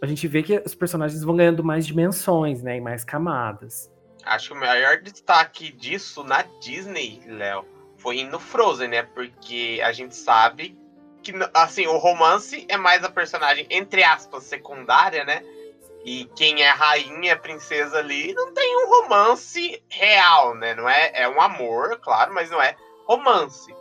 a 0.00 0.06
gente 0.06 0.26
vê 0.26 0.42
que 0.42 0.62
os 0.64 0.74
personagens 0.74 1.22
vão 1.22 1.36
ganhando 1.36 1.62
mais 1.62 1.86
dimensões, 1.86 2.62
né, 2.62 2.78
e 2.78 2.80
mais 2.80 3.04
camadas. 3.04 3.90
Acho 4.24 4.48
que 4.48 4.54
o 4.54 4.60
maior 4.60 4.98
destaque 5.02 5.70
disso 5.70 6.24
na 6.24 6.42
Disney, 6.60 7.20
Léo, 7.26 7.66
foi 7.98 8.24
no 8.24 8.38
Frozen, 8.38 8.88
né? 8.88 9.02
Porque 9.02 9.80
a 9.84 9.92
gente 9.92 10.14
sabe 10.14 10.76
que, 11.22 11.32
assim, 11.54 11.86
o 11.86 11.96
romance 11.96 12.66
é 12.68 12.76
mais 12.76 13.02
a 13.02 13.10
personagem, 13.10 13.66
entre 13.70 14.04
aspas, 14.04 14.44
secundária, 14.44 15.24
né? 15.24 15.42
E 16.04 16.26
quem 16.36 16.62
é 16.62 16.70
rainha, 16.70 17.34
princesa 17.34 17.98
ali, 17.98 18.34
não 18.34 18.52
tem 18.52 18.76
um 18.76 18.90
romance 18.90 19.82
real, 19.88 20.54
né? 20.54 20.74
Não 20.74 20.86
é, 20.86 21.12
é 21.14 21.28
um 21.28 21.40
amor, 21.40 21.98
claro, 22.00 22.32
mas 22.34 22.50
não 22.50 22.60
é 22.60 22.76
romance. 23.06 23.74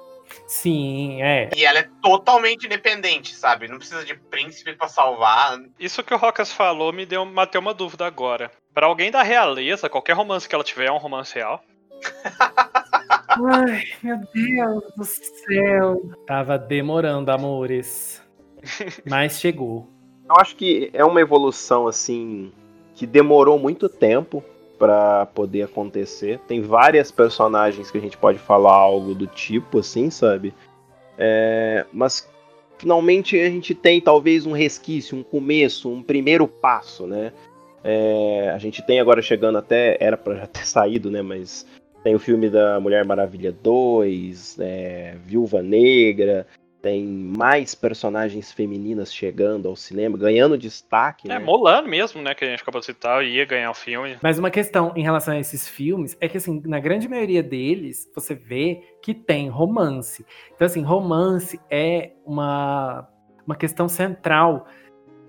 Sim, 0.48 1.22
é. 1.22 1.50
E 1.56 1.66
ela 1.66 1.80
é 1.80 1.90
totalmente 2.02 2.66
independente, 2.66 3.36
sabe? 3.36 3.68
Não 3.68 3.78
precisa 3.78 4.04
de 4.04 4.16
príncipe 4.16 4.76
pra 4.76 4.88
salvar. 4.88 5.60
Isso 5.80 6.04
que 6.04 6.14
o 6.14 6.18
Rocas 6.18 6.52
falou 6.52 6.92
me 6.92 7.06
deu 7.06 7.26
matei 7.26 7.60
uma 7.60 7.74
dúvida 7.74 8.06
agora. 8.06 8.52
Pra 8.74 8.88
alguém 8.88 9.12
da 9.12 9.22
realeza, 9.22 9.90
qualquer 9.90 10.14
romance 10.14 10.48
que 10.48 10.56
ela 10.56 10.64
tiver 10.64 10.88
é 10.88 10.92
um 10.92 10.98
romance 10.98 11.36
real. 11.36 11.64
Ai, 13.30 13.84
meu 14.02 14.18
Deus 14.34 14.84
do 14.96 15.04
céu. 15.04 16.02
Tava 16.28 16.58
demorando, 16.58 17.32
amores. 17.32 18.22
Mas 19.10 19.40
chegou. 19.40 19.90
Eu 20.28 20.36
acho 20.40 20.56
que 20.56 20.90
é 20.94 21.04
uma 21.04 21.22
evolução 21.22 21.88
assim 21.88 22.52
que 22.96 23.06
demorou 23.06 23.58
muito 23.58 23.90
tempo 23.90 24.44
para 24.84 25.26
poder 25.28 25.62
acontecer. 25.62 26.40
Tem 26.46 26.60
várias 26.60 27.10
personagens 27.10 27.90
que 27.90 27.98
a 27.98 28.02
gente 28.02 28.18
pode 28.18 28.38
falar 28.38 28.74
algo 28.74 29.16
do 29.16 29.26
tipo, 29.26 29.80
assim, 29.80 30.10
sabe? 30.10 30.54
É, 31.18 31.86
mas 31.94 32.30
finalmente 32.78 33.40
a 33.40 33.50
gente 33.50 33.74
tem 33.74 34.02
talvez 34.02 34.46
um 34.46 34.52
resquício, 34.52 35.18
um 35.18 35.24
começo, 35.24 35.90
um 35.90 36.04
primeiro 36.04 36.46
passo, 36.50 37.08
né? 37.08 37.32
É, 37.82 38.52
a 38.54 38.58
gente 38.58 38.86
tem 38.86 39.00
agora 39.00 39.22
chegando 39.22 39.58
até, 39.58 39.96
era 40.02 40.18
para 40.18 40.36
já 40.36 40.48
ter 40.48 40.68
saído, 40.68 41.10
né? 41.10 41.22
Mas 41.22 41.66
tem 42.04 42.14
o 42.14 42.20
filme 42.20 42.50
da 42.50 42.78
Mulher 42.82 43.06
Maravilha 43.06 43.54
2, 43.54 44.58
é, 44.60 45.16
Viúva 45.24 45.62
Negra, 45.62 46.46
tem 46.84 47.06
mais 47.08 47.74
personagens 47.74 48.52
femininas 48.52 49.12
chegando 49.14 49.70
ao 49.70 49.76
cinema, 49.76 50.18
ganhando 50.18 50.58
destaque. 50.58 51.32
É, 51.32 51.40
né? 51.40 51.40
Mulan 51.40 51.84
mesmo, 51.84 52.22
né, 52.22 52.36
que 52.36 52.44
a 52.44 52.50
gente 52.50 52.62
acabou 52.62 52.82
de 52.82 52.88
citar, 52.88 53.24
ia 53.24 53.46
ganhar 53.46 53.72
o 53.72 53.74
filme. 53.74 54.18
Mas 54.22 54.38
uma 54.38 54.52
questão 54.52 54.92
em 54.94 55.02
relação 55.02 55.34
a 55.34 55.40
esses 55.40 55.66
filmes 55.66 56.18
é 56.20 56.28
que, 56.28 56.36
assim, 56.36 56.62
na 56.66 56.82
grande 56.82 57.08
maioria 57.08 57.42
deles, 57.42 58.12
você 58.14 58.36
vê 58.36 58.82
que 59.02 59.14
tem 59.14 59.48
romance. 59.48 60.26
Então, 60.54 60.66
assim, 60.66 60.82
romance 60.82 61.58
é 61.72 62.12
uma, 62.26 63.08
uma 63.48 63.56
questão 63.56 63.88
central, 63.88 64.68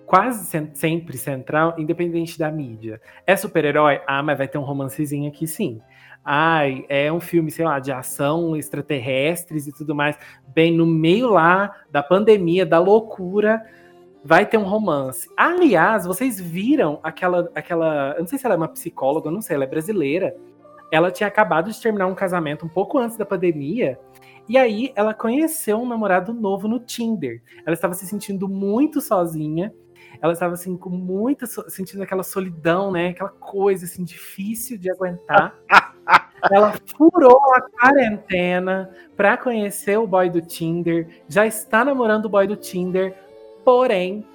quase 0.07 0.61
sempre 0.75 1.17
central, 1.17 1.77
independente 1.79 2.37
da 2.37 2.51
mídia. 2.51 3.01
É 3.25 3.37
super-herói? 3.37 4.01
Ah, 4.09 4.25
mas 4.25 4.39
vai 4.39 4.49
ter 4.49 4.59
um 4.59 4.65
romancezinho 4.65 5.29
aqui 5.29 5.47
sim. 5.47 5.81
Ai, 6.25 6.87
é 6.89 7.13
um 7.13 7.21
filme, 7.21 7.51
sei 7.51 7.67
lá, 7.67 7.79
de 7.79 7.93
ação, 7.93 8.57
extraterrestres 8.57 9.67
e 9.67 9.73
tudo 9.73 9.95
mais. 9.95 10.17
Bem, 10.55 10.75
no 10.75 10.87
meio 10.87 11.29
lá 11.29 11.75
da 11.91 12.03
pandemia, 12.03 12.65
da 12.65 12.79
loucura, 12.79 13.63
vai 14.25 14.47
ter 14.47 14.57
um 14.57 14.65
romance. 14.65 15.29
Aliás, 15.37 16.07
vocês 16.07 16.41
viram 16.41 16.99
aquela, 17.03 17.51
aquela. 17.55 18.15
Eu 18.17 18.21
não 18.21 18.27
sei 18.27 18.39
se 18.39 18.47
ela 18.47 18.55
é 18.55 18.57
uma 18.57 18.69
psicóloga, 18.69 19.29
eu 19.29 19.33
não 19.33 19.43
sei, 19.43 19.55
ela 19.55 19.65
é 19.65 19.69
brasileira. 19.69 20.35
Ela 20.91 21.11
tinha 21.11 21.27
acabado 21.27 21.71
de 21.71 21.81
terminar 21.81 22.07
um 22.07 22.15
casamento 22.15 22.65
um 22.65 22.69
pouco 22.69 22.99
antes 22.99 23.19
da 23.19 23.27
pandemia. 23.27 23.99
E 24.49 24.57
aí 24.57 24.93
ela 24.95 25.13
conheceu 25.13 25.79
um 25.79 25.89
namorado 25.89 26.33
novo 26.33 26.69
no 26.69 26.79
Tinder. 26.79 27.43
Ela 27.67 27.75
estava 27.75 27.93
se 27.95 28.07
sentindo 28.07 28.49
muito 28.49 29.01
sozinha. 29.01 29.75
Ela 30.23 30.33
estava 30.33 30.55
assim 30.55 30.77
com 30.77 30.91
muita 30.91 31.47
sentindo 31.47 32.03
aquela 32.03 32.23
solidão, 32.23 32.91
né? 32.91 33.09
Aquela 33.09 33.31
coisa 33.31 33.85
assim 33.85 34.05
difícil 34.05 34.79
de 34.79 34.91
aguentar. 34.91 35.55
Ela 36.51 36.75
furou 36.97 37.41
a 37.55 37.61
quarentena 37.63 38.91
para 39.17 39.37
conhecer 39.37 39.99
o 39.99 40.07
boy 40.07 40.29
do 40.29 40.43
Tinder, 40.43 41.09
já 41.29 41.47
está 41.47 41.85
namorando 41.85 42.27
o 42.27 42.29
boy 42.29 42.47
do 42.47 42.57
Tinder, 42.57 43.15
porém, 43.65 44.27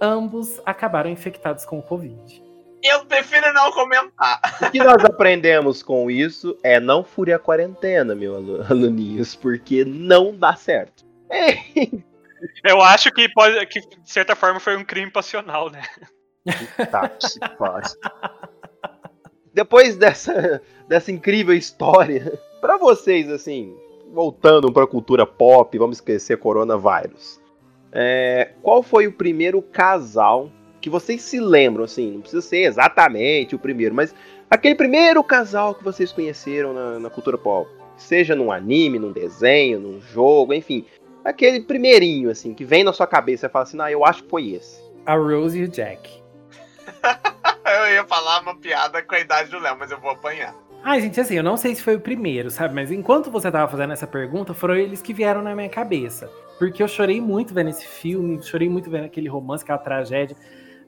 ambos 0.00 0.60
acabaram 0.66 1.08
infectados 1.08 1.64
com 1.64 1.78
o 1.78 1.82
Covid. 1.82 2.42
Eu 2.82 3.06
prefiro 3.06 3.50
não 3.54 3.72
comentar. 3.72 4.40
O 4.60 4.70
que 4.70 4.78
nós 4.78 5.02
aprendemos 5.02 5.82
com 5.82 6.10
isso 6.10 6.58
é 6.62 6.78
não 6.78 7.02
fure 7.02 7.32
a 7.32 7.38
quarentena, 7.38 8.14
meu 8.14 8.36
aluninhos, 8.68 9.34
porque 9.34 9.86
não 9.86 10.36
dá 10.36 10.54
certo. 10.54 11.02
Eu 12.62 12.82
acho 12.82 13.10
que 13.10 13.26
pode, 13.30 13.64
que 13.66 13.80
de 13.80 14.12
certa 14.12 14.36
forma 14.36 14.60
foi 14.60 14.76
um 14.76 14.84
crime 14.84 15.10
passional, 15.10 15.70
né? 15.70 15.82
Tá, 16.90 17.10
se 17.18 17.38
faz. 17.56 17.96
Depois 19.54 19.96
dessa, 19.96 20.60
dessa 20.88 21.12
incrível 21.12 21.54
história, 21.54 22.38
para 22.60 22.76
vocês, 22.76 23.30
assim, 23.30 23.74
voltando 24.12 24.72
para 24.72 24.84
a 24.84 24.88
cultura 24.88 25.24
pop, 25.24 25.78
vamos 25.78 25.98
esquecer 25.98 26.36
coronavírus. 26.38 27.40
É, 27.92 28.50
qual 28.60 28.82
foi 28.82 29.06
o 29.06 29.12
primeiro 29.12 29.62
casal 29.62 30.50
que 30.80 30.90
vocês 30.90 31.22
se 31.22 31.38
lembram, 31.38 31.84
assim, 31.84 32.12
não 32.12 32.20
precisa 32.20 32.42
ser 32.42 32.64
exatamente 32.64 33.54
o 33.54 33.58
primeiro, 33.58 33.94
mas 33.94 34.14
aquele 34.50 34.74
primeiro 34.74 35.22
casal 35.22 35.74
que 35.74 35.84
vocês 35.84 36.12
conheceram 36.12 36.74
na, 36.74 36.98
na 36.98 37.08
cultura 37.08 37.38
pop? 37.38 37.70
Seja 37.96 38.34
num 38.34 38.50
anime, 38.50 38.98
num 38.98 39.12
desenho, 39.12 39.78
num 39.78 40.00
jogo, 40.00 40.52
enfim. 40.52 40.84
Aquele 41.24 41.60
primeirinho, 41.60 42.28
assim, 42.28 42.52
que 42.52 42.64
vem 42.64 42.82
na 42.82 42.92
sua 42.92 43.06
cabeça 43.06 43.46
e 43.46 43.48
fala 43.48 43.62
assim, 43.62 43.80
ah, 43.80 43.90
eu 43.90 44.04
acho 44.04 44.24
que 44.24 44.28
foi 44.28 44.50
esse. 44.50 44.82
A 45.06 45.14
Rose 45.14 45.58
e 45.58 45.64
o 45.64 45.68
Jack. 45.68 46.22
eu 47.74 47.94
ia 47.94 48.04
falar 48.04 48.40
uma 48.40 48.56
piada 48.56 49.02
com 49.02 49.14
a 49.14 49.20
idade 49.20 49.50
do 49.50 49.58
Léo, 49.58 49.76
mas 49.78 49.90
eu 49.90 50.00
vou 50.00 50.10
apanhar. 50.10 50.54
Ai, 50.82 51.00
gente, 51.00 51.18
assim, 51.18 51.34
eu 51.34 51.42
não 51.42 51.56
sei 51.56 51.74
se 51.74 51.82
foi 51.82 51.96
o 51.96 52.00
primeiro, 52.00 52.50
sabe? 52.50 52.74
Mas 52.74 52.90
enquanto 52.90 53.30
você 53.30 53.50
tava 53.50 53.70
fazendo 53.70 53.94
essa 53.94 54.06
pergunta, 54.06 54.52
foram 54.52 54.76
eles 54.76 55.00
que 55.00 55.14
vieram 55.14 55.40
na 55.40 55.54
minha 55.54 55.68
cabeça. 55.68 56.30
Porque 56.58 56.82
eu 56.82 56.88
chorei 56.88 57.20
muito 57.20 57.54
vendo 57.54 57.70
esse 57.70 57.86
filme, 57.86 58.42
chorei 58.42 58.68
muito 58.68 58.90
vendo 58.90 59.06
aquele 59.06 59.28
romance, 59.28 59.64
aquela 59.64 59.78
tragédia. 59.78 60.36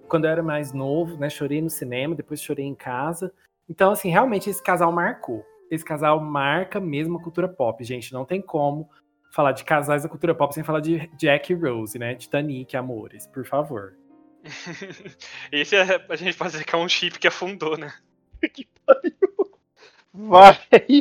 Quando 0.07 0.27
eu 0.27 0.31
era 0.31 0.43
mais 0.43 0.73
novo, 0.73 1.17
né? 1.17 1.31
Chorei 1.31 1.63
no 1.63 1.71
cinema, 1.71 2.15
depois 2.15 2.43
chorei 2.43 2.67
em 2.67 2.75
casa. 2.75 3.33
Então, 3.69 3.91
assim, 3.91 4.11
realmente 4.11 4.51
esse 4.51 4.63
casal 4.63 4.93
marcou. 4.93 5.45
Esse 5.71 5.85
casal 5.85 6.21
marca 6.21 6.79
mesmo 6.79 7.19
a 7.19 7.23
cultura 7.23 7.49
pop, 7.49 7.83
gente. 7.83 8.13
Não 8.13 8.25
tem 8.25 8.41
como 8.41 8.89
falar 9.33 9.53
de 9.53 9.65
casais 9.65 10.03
da 10.03 10.09
cultura 10.09 10.35
pop 10.35 10.55
sem 10.55 10.63
falar 10.63 10.81
de 10.81 11.11
Jack 11.17 11.53
e 11.53 11.57
Rose, 11.57 11.99
né? 11.99 12.15
Titanic, 12.15 12.77
amores, 12.77 13.27
por 13.27 13.45
favor. 13.45 13.95
Esse 15.53 15.77
é, 15.77 16.05
a 16.09 16.17
gente 16.17 16.37
pode 16.37 16.53
dizer 16.53 16.65
que 16.65 16.75
é 16.75 16.79
um 16.79 16.89
chip 16.89 17.19
que 17.19 17.29
afundou, 17.29 17.77
né? 17.77 17.93
que 18.53 18.69
pariu. 18.85 19.13
Vai, 20.19 20.57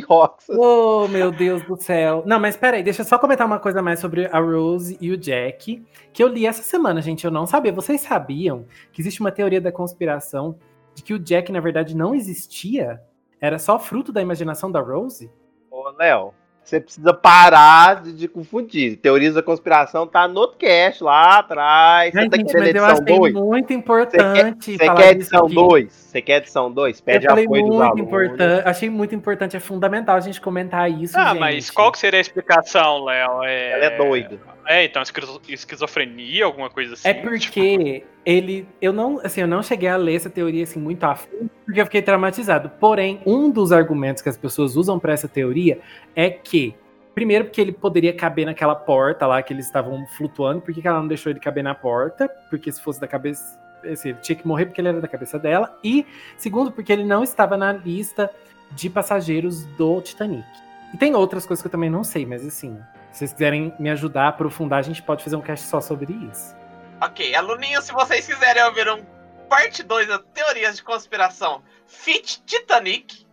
Roxa. 0.06 0.52
Oh, 0.52 1.08
meu 1.08 1.32
Deus 1.32 1.62
do 1.64 1.80
céu. 1.80 2.22
Não, 2.26 2.38
mas 2.38 2.54
peraí, 2.54 2.82
deixa 2.82 3.00
eu 3.00 3.06
só 3.06 3.18
comentar 3.18 3.46
uma 3.46 3.58
coisa 3.58 3.80
mais 3.80 3.98
sobre 3.98 4.26
a 4.26 4.38
Rose 4.38 4.98
e 5.00 5.10
o 5.10 5.16
Jack, 5.16 5.82
que 6.12 6.22
eu 6.22 6.28
li 6.28 6.46
essa 6.46 6.62
semana, 6.62 7.00
gente. 7.00 7.24
Eu 7.24 7.30
não 7.30 7.46
sabia. 7.46 7.72
Vocês 7.72 8.02
sabiam 8.02 8.66
que 8.92 9.00
existe 9.00 9.20
uma 9.20 9.32
teoria 9.32 9.60
da 9.60 9.72
conspiração 9.72 10.58
de 10.94 11.02
que 11.02 11.14
o 11.14 11.18
Jack, 11.18 11.50
na 11.50 11.60
verdade, 11.60 11.96
não 11.96 12.14
existia? 12.14 13.02
Era 13.40 13.58
só 13.58 13.78
fruto 13.78 14.12
da 14.12 14.20
imaginação 14.20 14.70
da 14.70 14.80
Rose? 14.80 15.30
Ô, 15.70 15.88
Léo, 15.90 16.34
você 16.66 16.80
precisa 16.80 17.14
parar 17.14 18.02
de, 18.02 18.12
de, 18.12 18.26
confundir. 18.26 18.96
Teorias 18.96 19.34
da 19.34 19.42
conspiração 19.42 20.04
tá 20.04 20.26
no 20.26 20.48
cast 20.48 21.04
lá 21.04 21.38
atrás. 21.38 22.12
Ai, 22.16 22.28
você 22.28 22.36
gente, 22.36 22.52
tá 22.52 22.78
eu 22.78 22.84
achei 22.84 23.04
dois? 23.04 23.34
muito 23.34 23.72
importante. 23.72 24.72
Você 24.72 24.78
quer, 24.78 24.94
quer 24.96 25.10
edição 25.12 25.46
2? 25.46 25.92
Você 25.92 26.22
quer 26.22 26.36
edição 26.38 26.72
2? 26.72 27.00
Pede 27.00 27.24
eu 27.24 27.30
falei 27.30 27.44
apoio 27.44 27.62
muito 27.62 27.76
dos 27.76 27.86
alunos. 27.86 28.06
importante. 28.06 28.68
Achei 28.68 28.90
muito 28.90 29.14
importante. 29.14 29.56
É 29.56 29.60
fundamental 29.60 30.16
a 30.16 30.20
gente 30.20 30.40
comentar 30.40 30.90
isso. 30.90 31.16
Ah, 31.16 31.28
gente. 31.28 31.38
mas 31.38 31.70
qual 31.70 31.92
que 31.92 31.98
seria 31.98 32.18
a 32.18 32.20
explicação, 32.20 33.04
Léo? 33.04 33.44
É... 33.44 33.70
Ela 33.70 33.84
é 33.84 33.96
doida. 33.96 34.55
É, 34.66 34.84
então, 34.84 35.02
esquizofrenia, 35.48 36.44
alguma 36.44 36.68
coisa 36.68 36.94
assim. 36.94 37.08
É 37.08 37.14
porque 37.14 38.00
tipo... 38.00 38.06
ele. 38.24 38.66
Eu 38.80 38.92
não, 38.92 39.20
assim, 39.24 39.40
eu 39.40 39.46
não 39.46 39.62
cheguei 39.62 39.88
a 39.88 39.96
ler 39.96 40.16
essa 40.16 40.30
teoria 40.30 40.64
assim 40.64 40.80
muito 40.80 41.04
a 41.04 41.14
fundo, 41.14 41.50
porque 41.64 41.80
eu 41.80 41.84
fiquei 41.84 42.02
traumatizado. 42.02 42.70
Porém, 42.80 43.20
um 43.24 43.50
dos 43.50 43.72
argumentos 43.72 44.22
que 44.22 44.28
as 44.28 44.36
pessoas 44.36 44.76
usam 44.76 44.98
para 44.98 45.12
essa 45.12 45.28
teoria 45.28 45.80
é 46.14 46.30
que 46.30 46.74
Primeiro, 47.16 47.46
porque 47.46 47.62
ele 47.62 47.72
poderia 47.72 48.12
caber 48.12 48.44
naquela 48.44 48.74
porta 48.74 49.26
lá 49.26 49.42
que 49.42 49.50
eles 49.50 49.64
estavam 49.64 50.06
flutuando. 50.18 50.60
Por 50.60 50.74
que, 50.74 50.82
que 50.82 50.86
ela 50.86 51.00
não 51.00 51.08
deixou 51.08 51.30
ele 51.32 51.40
caber 51.40 51.64
na 51.64 51.74
porta? 51.74 52.28
Porque 52.50 52.70
se 52.70 52.82
fosse 52.82 53.00
da 53.00 53.08
cabeça. 53.08 53.58
Assim, 53.90 54.10
ele 54.10 54.18
tinha 54.20 54.36
que 54.36 54.46
morrer 54.46 54.66
porque 54.66 54.82
ele 54.82 54.88
era 54.88 55.00
da 55.00 55.08
cabeça 55.08 55.38
dela. 55.38 55.74
E 55.82 56.04
segundo, 56.36 56.70
porque 56.70 56.92
ele 56.92 57.04
não 57.04 57.24
estava 57.24 57.56
na 57.56 57.72
lista 57.72 58.30
de 58.72 58.90
passageiros 58.90 59.64
do 59.78 60.02
Titanic. 60.02 60.46
E 60.92 60.98
tem 60.98 61.14
outras 61.14 61.46
coisas 61.46 61.62
que 61.62 61.68
eu 61.68 61.72
também 61.72 61.88
não 61.88 62.04
sei, 62.04 62.26
mas 62.26 62.46
assim, 62.46 62.78
se 63.16 63.20
vocês 63.20 63.32
quiserem 63.32 63.72
me 63.78 63.88
ajudar 63.88 64.24
a 64.24 64.28
aprofundar, 64.28 64.78
a 64.78 64.82
gente 64.82 65.02
pode 65.02 65.24
fazer 65.24 65.36
um 65.36 65.40
cast 65.40 65.66
só 65.66 65.80
sobre 65.80 66.12
isso. 66.30 66.54
Ok, 67.00 67.34
aluninho, 67.34 67.80
se 67.80 67.90
vocês 67.90 68.26
quiserem 68.26 68.62
ouvir 68.64 68.86
um 68.90 69.02
parte 69.48 69.82
2 69.82 70.06
da 70.06 70.18
teorias 70.18 70.76
de 70.76 70.82
conspiração 70.82 71.62
Fit 71.86 72.42
Titanic, 72.44 73.26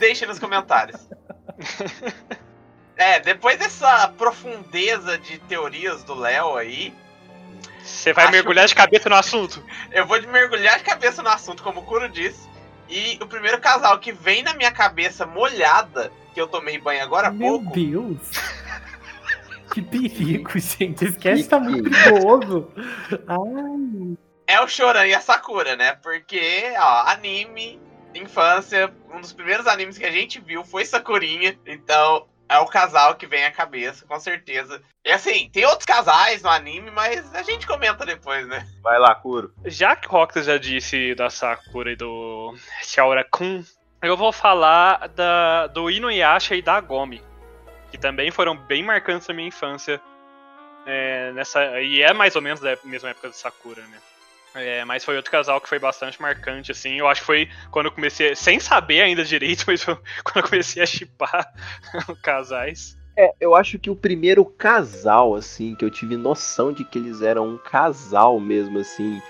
deixe 0.00 0.26
nos 0.26 0.38
comentários. 0.38 1.08
É, 2.98 3.20
depois 3.20 3.58
dessa 3.58 4.08
profundeza 4.16 5.18
de 5.18 5.38
teorias 5.40 6.02
do 6.02 6.14
Léo 6.14 6.56
aí. 6.56 6.94
Você 7.84 8.14
vai 8.14 8.30
mergulhar 8.30 8.64
que... 8.64 8.70
de 8.70 8.74
cabeça 8.74 9.10
no 9.10 9.16
assunto. 9.16 9.62
Eu 9.92 10.06
vou 10.06 10.18
mergulhar 10.22 10.78
de 10.78 10.84
cabeça 10.84 11.22
no 11.22 11.28
assunto, 11.28 11.62
como 11.62 11.80
o 11.80 11.82
Kuro 11.82 12.08
disse. 12.08 12.48
E 12.88 13.18
o 13.20 13.26
primeiro 13.26 13.60
casal 13.60 13.98
que 13.98 14.12
vem 14.12 14.42
na 14.42 14.54
minha 14.54 14.72
cabeça 14.72 15.26
molhada, 15.26 16.10
que 16.32 16.40
eu 16.40 16.46
tomei 16.46 16.78
banho 16.78 17.02
agora 17.02 17.28
há 17.28 17.30
Meu 17.30 17.60
pouco. 17.60 17.78
Meu 17.78 17.90
Deus! 17.90 18.30
Que 19.76 19.82
perigo, 19.82 20.58
gente. 20.58 21.04
Esse 21.04 21.18
cast 21.18 21.48
tá 21.48 21.60
muito 21.60 21.90
perigoso. 21.90 22.70
Ai. 23.28 24.16
É 24.46 24.60
o 24.60 24.68
Choran 24.68 25.06
e 25.06 25.14
a 25.14 25.20
Sakura, 25.20 25.76
né? 25.76 25.92
Porque, 26.02 26.72
ó, 26.78 27.08
anime, 27.08 27.78
infância, 28.14 28.90
um 29.12 29.20
dos 29.20 29.34
primeiros 29.34 29.66
animes 29.66 29.98
que 29.98 30.06
a 30.06 30.10
gente 30.10 30.40
viu 30.40 30.64
foi 30.64 30.86
Sakurinha. 30.86 31.58
Então, 31.66 32.26
é 32.48 32.58
o 32.58 32.66
casal 32.66 33.16
que 33.16 33.26
vem 33.26 33.44
à 33.44 33.50
cabeça, 33.50 34.06
com 34.06 34.18
certeza. 34.18 34.80
E 35.04 35.10
assim, 35.10 35.50
tem 35.50 35.66
outros 35.66 35.84
casais 35.84 36.42
no 36.42 36.48
anime, 36.48 36.90
mas 36.90 37.34
a 37.34 37.42
gente 37.42 37.66
comenta 37.66 38.06
depois, 38.06 38.46
né? 38.46 38.66
Vai 38.82 38.98
lá, 38.98 39.14
Kuro. 39.14 39.52
Já 39.66 39.94
que 39.94 40.06
o 40.06 40.10
Roxas 40.10 40.46
já 40.46 40.56
disse 40.56 41.14
da 41.14 41.28
Sakura 41.28 41.92
e 41.92 41.96
do 41.96 42.54
Shaura-kun, 42.82 43.62
eu 44.00 44.16
vou 44.16 44.32
falar 44.32 45.08
da, 45.08 45.66
do 45.66 45.90
Inuyasha 45.90 46.54
e 46.54 46.62
da 46.62 46.80
Gomi, 46.80 47.20
que 47.90 47.98
também 47.98 48.30
foram 48.30 48.56
bem 48.56 48.82
marcantes 48.82 49.28
na 49.28 49.34
minha 49.34 49.48
infância. 49.48 50.00
É, 50.86 51.32
nessa, 51.32 51.80
e 51.80 52.02
é 52.02 52.12
mais 52.12 52.36
ou 52.36 52.42
menos 52.42 52.60
da 52.60 52.76
mesma 52.84 53.10
época 53.10 53.30
de 53.30 53.36
Sakura, 53.36 53.82
né? 53.82 53.98
É, 54.54 54.84
mas 54.86 55.04
foi 55.04 55.16
outro 55.16 55.30
casal 55.30 55.60
que 55.60 55.68
foi 55.68 55.78
bastante 55.78 56.20
marcante, 56.20 56.72
assim. 56.72 56.98
Eu 56.98 57.06
acho 57.06 57.20
que 57.20 57.26
foi 57.26 57.48
quando 57.70 57.86
eu 57.86 57.92
comecei, 57.92 58.34
sem 58.34 58.58
saber 58.58 59.02
ainda 59.02 59.22
direito, 59.22 59.64
mas 59.68 59.82
foi 59.82 59.94
quando 60.24 60.36
eu 60.36 60.50
comecei 60.50 60.82
a 60.82 60.86
chipar 60.86 61.52
casais. 62.22 62.96
É, 63.18 63.32
eu 63.40 63.54
acho 63.54 63.78
que 63.78 63.90
o 63.90 63.96
primeiro 63.96 64.44
casal, 64.44 65.34
assim, 65.34 65.74
que 65.74 65.84
eu 65.84 65.90
tive 65.90 66.16
noção 66.16 66.72
de 66.72 66.84
que 66.84 66.98
eles 66.98 67.22
eram 67.22 67.48
um 67.48 67.58
casal 67.58 68.38
mesmo, 68.38 68.78
assim, 68.78 69.20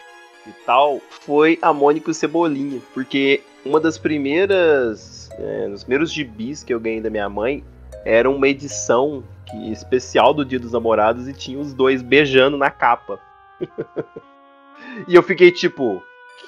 e 0.47 0.53
tal, 0.65 1.01
foi 1.09 1.59
a 1.61 1.73
Mônica 1.73 2.09
e 2.09 2.13
o 2.13 2.15
Cebolinha. 2.15 2.81
Porque 2.95 3.43
uma 3.65 3.81
das 3.81 3.99
primeiras. 3.99 5.29
É, 5.39 5.67
nos 5.69 5.83
primeiros 5.83 6.13
gibis 6.13 6.63
que 6.63 6.73
eu 6.73 6.81
ganhei 6.81 7.01
da 7.01 7.11
minha 7.11 7.29
mãe 7.29 7.65
era 8.07 8.31
uma 8.31 8.47
edição 8.47 9.25
que, 9.45 9.73
especial 9.73 10.33
do 10.33 10.45
Dia 10.45 10.61
dos 10.61 10.71
Namorados 10.71 11.27
e 11.27 11.33
tinha 11.33 11.59
os 11.59 11.75
dois 11.75 12.03
beijando 12.03 12.57
na 12.57 12.71
capa. 12.71 13.21
e 15.09 15.15
eu 15.17 15.25
fiquei 15.25 15.51
tipo, 15.51 16.01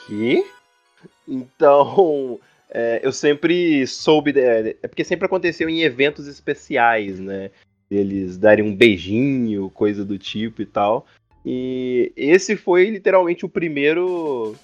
que? 0.06 0.46
Então, 1.26 2.38
é, 2.70 3.00
eu 3.02 3.10
sempre 3.10 3.84
soube. 3.88 4.38
É, 4.38 4.76
é 4.80 4.86
porque 4.86 5.02
sempre 5.02 5.26
aconteceu 5.26 5.68
em 5.68 5.80
eventos 5.82 6.28
especiais, 6.28 7.18
né? 7.18 7.50
Eles 7.90 8.38
darem 8.38 8.64
um 8.64 8.74
beijinho, 8.74 9.68
coisa 9.70 10.04
do 10.04 10.16
tipo 10.16 10.62
e 10.62 10.66
tal. 10.66 11.08
E 11.44 12.12
esse 12.16 12.54
foi 12.54 12.88
literalmente 12.88 13.44
o 13.44 13.48
primeiro. 13.48 14.54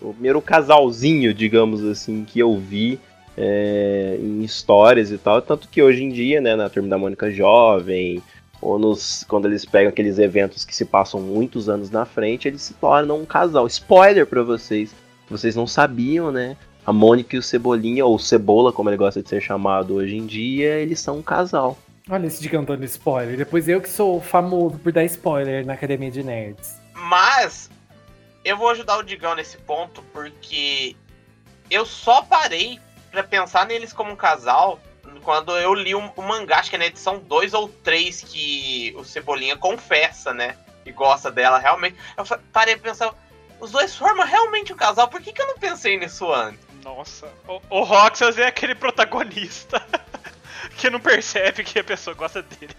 O 0.00 0.12
primeiro 0.12 0.40
casalzinho, 0.40 1.34
digamos 1.34 1.82
assim, 1.82 2.24
que 2.24 2.38
eu 2.38 2.56
vi 2.56 3.00
é, 3.36 4.16
em 4.20 4.42
histórias 4.42 5.10
e 5.10 5.18
tal. 5.18 5.42
Tanto 5.42 5.68
que 5.68 5.82
hoje 5.82 6.02
em 6.02 6.08
dia, 6.08 6.40
né, 6.40 6.56
na 6.56 6.70
Turma 6.70 6.88
da 6.88 6.98
Mônica 6.98 7.30
Jovem, 7.30 8.22
ou 8.60 8.78
nos, 8.78 9.24
quando 9.28 9.46
eles 9.46 9.64
pegam 9.64 9.90
aqueles 9.90 10.18
eventos 10.18 10.64
que 10.64 10.74
se 10.74 10.84
passam 10.84 11.20
muitos 11.20 11.68
anos 11.68 11.90
na 11.90 12.04
frente, 12.04 12.48
eles 12.48 12.62
se 12.62 12.74
tornam 12.74 13.20
um 13.20 13.26
casal. 13.26 13.66
Spoiler 13.66 14.26
para 14.26 14.42
vocês, 14.42 14.94
vocês 15.28 15.54
não 15.54 15.66
sabiam, 15.66 16.32
né? 16.32 16.56
A 16.84 16.92
Mônica 16.92 17.34
e 17.34 17.38
o 17.38 17.42
Cebolinha, 17.42 18.06
ou 18.06 18.18
Cebola, 18.18 18.72
como 18.72 18.88
ele 18.88 18.96
gosta 18.96 19.22
de 19.22 19.28
ser 19.28 19.40
chamado 19.40 19.94
hoje 19.94 20.16
em 20.16 20.24
dia, 20.24 20.78
eles 20.78 21.00
são 21.00 21.18
um 21.18 21.22
casal. 21.22 21.76
Olha 22.08 22.28
esse 22.28 22.40
de 22.40 22.48
cantando 22.48 22.84
spoiler. 22.84 23.36
Depois 23.36 23.68
eu 23.68 23.80
que 23.80 23.88
sou 23.88 24.20
famoso 24.20 24.78
por 24.78 24.92
dar 24.92 25.04
spoiler 25.04 25.66
na 25.66 25.72
Academia 25.72 26.10
de 26.10 26.22
Nerds. 26.22 26.80
Mas 26.94 27.68
eu 28.44 28.56
vou 28.56 28.70
ajudar 28.70 28.98
o 28.98 29.02
Digão 29.02 29.34
nesse 29.34 29.58
ponto 29.58 30.04
porque 30.12 30.94
eu 31.68 31.84
só 31.84 32.22
parei 32.22 32.78
para 33.16 33.24
pensar 33.24 33.66
neles 33.66 33.94
como 33.94 34.12
um 34.12 34.16
casal 34.16 34.78
quando 35.22 35.56
eu 35.56 35.72
li 35.74 35.94
um, 35.94 36.10
um 36.16 36.22
mangá, 36.22 36.58
acho 36.58 36.70
que 36.70 36.76
é 36.76 36.78
na 36.78 36.86
edição 36.86 37.18
2 37.18 37.54
ou 37.54 37.68
3 37.68 38.22
que 38.22 38.94
o 38.96 39.04
Cebolinha 39.04 39.56
confessa, 39.56 40.32
né? 40.32 40.56
E 40.84 40.92
gosta 40.92 41.30
dela 41.32 41.58
realmente. 41.58 41.96
Eu 42.16 42.24
parei 42.52 42.76
pra 42.76 42.90
pensar, 42.90 43.12
os 43.58 43.72
dois 43.72 43.96
formam 43.96 44.26
realmente 44.26 44.72
um 44.72 44.76
casal, 44.76 45.08
por 45.08 45.20
que, 45.20 45.32
que 45.32 45.40
eu 45.40 45.46
não 45.46 45.58
pensei 45.58 45.98
nisso 45.98 46.32
antes? 46.32 46.60
Nossa, 46.84 47.28
o, 47.48 47.60
o 47.70 47.82
Roxas 47.82 48.38
é 48.38 48.46
aquele 48.46 48.74
protagonista 48.74 49.84
que 50.76 50.90
não 50.90 51.00
percebe 51.00 51.62
que 51.62 51.78
a 51.78 51.84
pessoa 51.84 52.14
gosta 52.14 52.42
dele. 52.42 52.72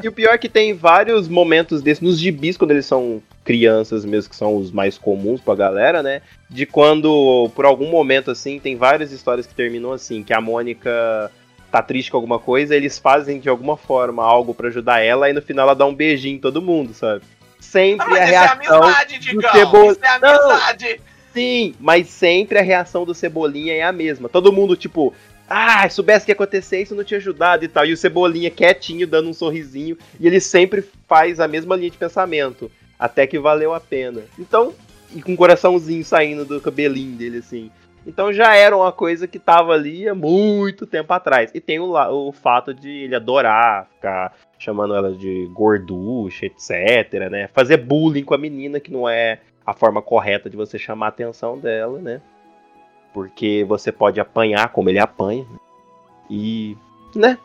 e, 0.00 0.04
e, 0.04 0.08
o 0.08 0.12
pior 0.12 0.34
é 0.34 0.38
que 0.38 0.48
tem 0.48 0.74
vários 0.74 1.28
momentos 1.28 1.82
desses 1.82 2.02
nos 2.02 2.18
gibis, 2.18 2.56
quando 2.56 2.72
eles 2.72 2.86
são 2.86 3.22
crianças 3.44 4.04
mesmo, 4.04 4.30
que 4.30 4.36
são 4.36 4.56
os 4.56 4.70
mais 4.70 4.98
comuns 4.98 5.40
pra 5.40 5.54
galera, 5.54 6.02
né? 6.02 6.22
De 6.48 6.66
quando, 6.66 7.50
por 7.54 7.64
algum 7.64 7.90
momento 7.90 8.30
assim, 8.30 8.58
tem 8.58 8.76
várias 8.76 9.12
histórias 9.12 9.46
que 9.46 9.54
terminam 9.54 9.92
assim, 9.92 10.22
que 10.22 10.32
a 10.32 10.40
Mônica 10.40 11.30
tá 11.70 11.82
triste 11.82 12.10
com 12.10 12.18
alguma 12.18 12.38
coisa, 12.38 12.76
eles 12.76 12.98
fazem 12.98 13.40
de 13.40 13.48
alguma 13.48 13.76
forma 13.76 14.22
algo 14.22 14.54
para 14.54 14.68
ajudar 14.68 15.00
ela 15.00 15.30
e 15.30 15.32
no 15.32 15.40
final 15.40 15.66
ela 15.66 15.74
dá 15.74 15.86
um 15.86 15.94
beijinho 15.94 16.36
em 16.36 16.40
todo 16.40 16.60
mundo, 16.60 16.92
sabe? 16.92 17.24
Sempre 17.58 18.18
ah, 18.18 18.22
a 18.22 18.24
reação 18.24 18.60
isso 18.60 18.72
é 18.72 18.76
amizade, 18.76 19.18
Digão, 19.18 19.52
Cebola... 19.52 19.92
isso 19.92 20.00
é 20.04 20.08
amizade. 20.08 20.88
Não. 20.98 21.12
Sim, 21.32 21.74
mas 21.80 22.08
sempre 22.08 22.58
a 22.58 22.62
reação 22.62 23.06
do 23.06 23.14
Cebolinha 23.14 23.72
é 23.72 23.82
a 23.82 23.92
mesma. 23.92 24.28
Todo 24.28 24.52
mundo, 24.52 24.76
tipo, 24.76 25.14
ah, 25.52 25.88
soubesse 25.90 26.24
que 26.24 26.30
ia 26.30 26.34
acontecer, 26.34 26.80
isso 26.80 26.94
não 26.94 27.04
tinha 27.04 27.18
ajudado 27.18 27.64
e 27.64 27.68
tal. 27.68 27.84
E 27.84 27.92
o 27.92 27.96
Cebolinha 27.96 28.50
quietinho, 28.50 29.06
dando 29.06 29.28
um 29.28 29.34
sorrisinho. 29.34 29.98
E 30.18 30.26
ele 30.26 30.40
sempre 30.40 30.82
faz 31.06 31.38
a 31.38 31.46
mesma 31.46 31.76
linha 31.76 31.90
de 31.90 31.98
pensamento. 31.98 32.70
Até 32.98 33.26
que 33.26 33.38
valeu 33.38 33.74
a 33.74 33.80
pena. 33.80 34.22
Então, 34.38 34.72
e 35.14 35.20
com 35.20 35.32
um 35.32 35.36
coraçãozinho 35.36 36.04
saindo 36.04 36.44
do 36.44 36.60
cabelinho 36.60 37.16
dele, 37.16 37.38
assim. 37.38 37.70
Então 38.06 38.32
já 38.32 38.56
era 38.56 38.76
uma 38.76 38.90
coisa 38.90 39.28
que 39.28 39.38
tava 39.38 39.72
ali 39.72 40.08
há 40.08 40.14
muito 40.14 40.86
tempo 40.86 41.12
atrás. 41.12 41.50
E 41.54 41.60
tem 41.60 41.78
o, 41.78 41.92
o 41.92 42.32
fato 42.32 42.72
de 42.72 42.88
ele 42.88 43.14
adorar 43.14 43.88
ficar 43.94 44.34
chamando 44.58 44.94
ela 44.94 45.12
de 45.12 45.48
gorducha, 45.52 46.46
etc, 46.46 47.30
né? 47.30 47.48
Fazer 47.52 47.76
bullying 47.76 48.24
com 48.24 48.34
a 48.34 48.38
menina, 48.38 48.80
que 48.80 48.92
não 48.92 49.08
é 49.08 49.38
a 49.64 49.72
forma 49.72 50.02
correta 50.02 50.50
de 50.50 50.56
você 50.56 50.78
chamar 50.78 51.06
a 51.06 51.08
atenção 51.10 51.58
dela, 51.58 51.98
né? 51.98 52.20
Porque 53.12 53.64
você 53.66 53.92
pode 53.92 54.20
apanhar 54.20 54.70
como 54.70 54.88
ele 54.88 54.98
apanha. 54.98 55.46
E. 56.30 56.76
né? 57.14 57.38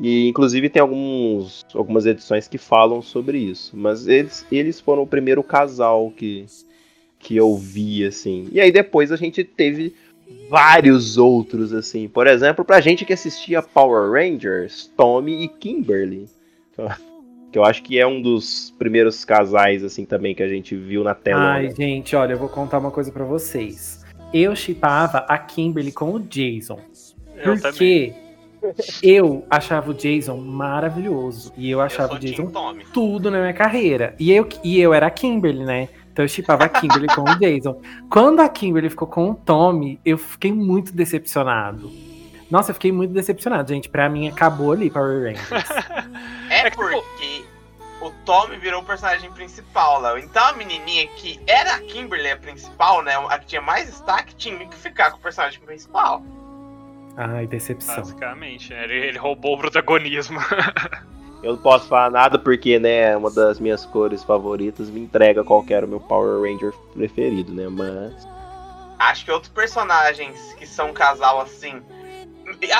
E 0.00 0.28
inclusive 0.28 0.70
tem 0.70 0.80
alguns, 0.80 1.66
algumas 1.74 2.06
edições 2.06 2.48
que 2.48 2.58
falam 2.58 3.02
sobre 3.02 3.38
isso. 3.38 3.76
Mas 3.76 4.08
eles, 4.08 4.46
eles 4.50 4.80
foram 4.80 5.02
o 5.02 5.06
primeiro 5.06 5.42
casal 5.42 6.10
que, 6.16 6.46
que 7.18 7.36
eu 7.36 7.54
vi, 7.56 8.04
assim. 8.04 8.48
E 8.52 8.60
aí 8.60 8.72
depois 8.72 9.12
a 9.12 9.16
gente 9.16 9.44
teve 9.44 9.94
vários 10.48 11.18
outros, 11.18 11.72
assim. 11.72 12.08
Por 12.08 12.26
exemplo, 12.26 12.64
pra 12.64 12.80
gente 12.80 13.04
que 13.04 13.12
assistia 13.12 13.62
Power 13.62 14.10
Rangers, 14.10 14.90
Tommy 14.96 15.44
e 15.44 15.48
Kimberly. 15.48 16.26
Que 17.50 17.58
eu 17.58 17.64
acho 17.64 17.82
que 17.82 17.98
é 17.98 18.06
um 18.06 18.22
dos 18.22 18.74
primeiros 18.78 19.26
casais, 19.26 19.84
assim, 19.84 20.06
também 20.06 20.34
que 20.34 20.42
a 20.42 20.48
gente 20.48 20.74
viu 20.74 21.04
na 21.04 21.14
tela. 21.14 21.52
Ai, 21.52 21.64
né? 21.64 21.74
gente, 21.76 22.16
olha, 22.16 22.32
eu 22.32 22.38
vou 22.38 22.48
contar 22.48 22.78
uma 22.78 22.90
coisa 22.90 23.12
para 23.12 23.24
vocês. 23.24 24.01
Eu 24.32 24.56
chipava 24.56 25.18
a 25.28 25.38
Kimberly 25.38 25.92
com 25.92 26.12
o 26.12 26.20
Jason. 26.20 26.80
Eu 27.36 27.58
porque 27.58 28.14
também. 28.60 28.74
eu 29.02 29.44
achava 29.50 29.90
o 29.90 29.94
Jason 29.94 30.36
maravilhoso. 30.36 31.52
E 31.56 31.70
eu 31.70 31.80
achava 31.80 32.14
eu 32.14 32.16
o 32.16 32.18
Jason 32.18 32.52
tudo 32.92 33.30
na 33.30 33.40
minha 33.40 33.52
carreira. 33.52 34.14
E 34.18 34.32
eu, 34.32 34.48
e 34.62 34.80
eu 34.80 34.94
era 34.94 35.06
a 35.06 35.10
Kimberly, 35.10 35.64
né? 35.64 35.88
Então 36.12 36.24
eu 36.24 36.28
chipava 36.28 36.64
a 36.64 36.68
Kimberly 36.68 37.08
com 37.08 37.22
o 37.22 37.38
Jason. 37.38 37.80
Quando 38.10 38.40
a 38.40 38.48
Kimberly 38.48 38.90
ficou 38.90 39.08
com 39.08 39.30
o 39.30 39.34
Tommy, 39.34 39.98
eu 40.04 40.18
fiquei 40.18 40.52
muito 40.52 40.92
decepcionado. 40.92 41.90
Nossa, 42.50 42.70
eu 42.70 42.74
fiquei 42.74 42.92
muito 42.92 43.14
decepcionado, 43.14 43.72
gente. 43.72 43.88
Pra 43.88 44.10
mim 44.10 44.28
acabou 44.28 44.72
ali 44.72 44.90
Power 44.90 45.22
Rangers. 45.22 45.70
é, 46.50 46.66
é 46.66 46.70
porque 46.70 47.02
Tommy 48.24 48.56
virou 48.56 48.82
o 48.82 48.84
personagem 48.84 49.30
principal, 49.32 50.00
Léo. 50.00 50.18
Então 50.18 50.44
a 50.44 50.52
menininha 50.52 51.06
que 51.08 51.40
era 51.46 51.74
a 51.74 51.80
Kimberly 51.80 52.30
a 52.30 52.36
principal, 52.36 53.02
né? 53.02 53.14
A 53.28 53.38
que 53.38 53.46
tinha 53.46 53.62
mais 53.62 53.86
destaque, 53.86 54.34
tinha 54.34 54.66
que 54.66 54.76
ficar 54.76 55.10
com 55.10 55.18
o 55.18 55.20
personagem 55.20 55.60
principal. 55.60 56.22
Ai, 57.16 57.46
decepção. 57.46 57.96
Basicamente, 57.96 58.72
né? 58.72 58.84
ele, 58.84 58.94
ele 59.06 59.18
roubou 59.18 59.54
o 59.54 59.58
protagonismo. 59.58 60.38
Eu 61.42 61.54
não 61.54 61.62
posso 61.62 61.88
falar 61.88 62.10
nada 62.10 62.38
porque, 62.38 62.78
né, 62.78 63.16
uma 63.16 63.30
das 63.30 63.58
minhas 63.58 63.84
cores 63.84 64.22
favoritas 64.22 64.88
me 64.88 65.00
entrega 65.00 65.42
qual 65.42 65.64
era 65.68 65.84
o 65.84 65.88
meu 65.88 65.98
Power 65.98 66.40
Ranger 66.40 66.72
preferido, 66.94 67.52
né? 67.52 67.68
Mas. 67.68 68.28
Acho 68.96 69.24
que 69.24 69.32
outros 69.32 69.52
personagens 69.52 70.54
que 70.54 70.64
são 70.64 70.90
um 70.90 70.92
casal 70.92 71.40
assim. 71.40 71.82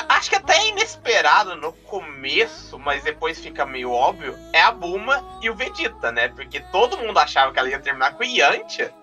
Acho 0.09 0.29
que 0.29 0.35
até 0.35 0.57
é 0.57 0.69
inesperado 0.69 1.55
no 1.55 1.73
começo, 1.73 2.77
mas 2.79 3.03
depois 3.03 3.39
fica 3.39 3.65
meio 3.65 3.91
óbvio. 3.91 4.37
É 4.51 4.61
a 4.61 4.71
Buma 4.71 5.23
e 5.41 5.49
o 5.49 5.55
Vegeta, 5.55 6.11
né? 6.11 6.29
Porque 6.29 6.59
todo 6.71 6.97
mundo 6.97 7.17
achava 7.17 7.51
que 7.51 7.59
ela 7.59 7.69
ia 7.69 7.79
terminar 7.79 8.15
com 8.15 8.23
o 8.23 8.25
Yantia. 8.25 8.93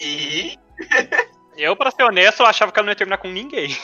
E. 0.00 0.58
Eu, 1.58 1.74
pra 1.74 1.90
ser 1.90 2.04
honesto, 2.04 2.40
eu 2.40 2.46
achava 2.46 2.70
que 2.70 2.78
ela 2.78 2.86
não 2.86 2.92
ia 2.92 2.96
terminar 2.96 3.18
com 3.18 3.26
ninguém. 3.26 3.76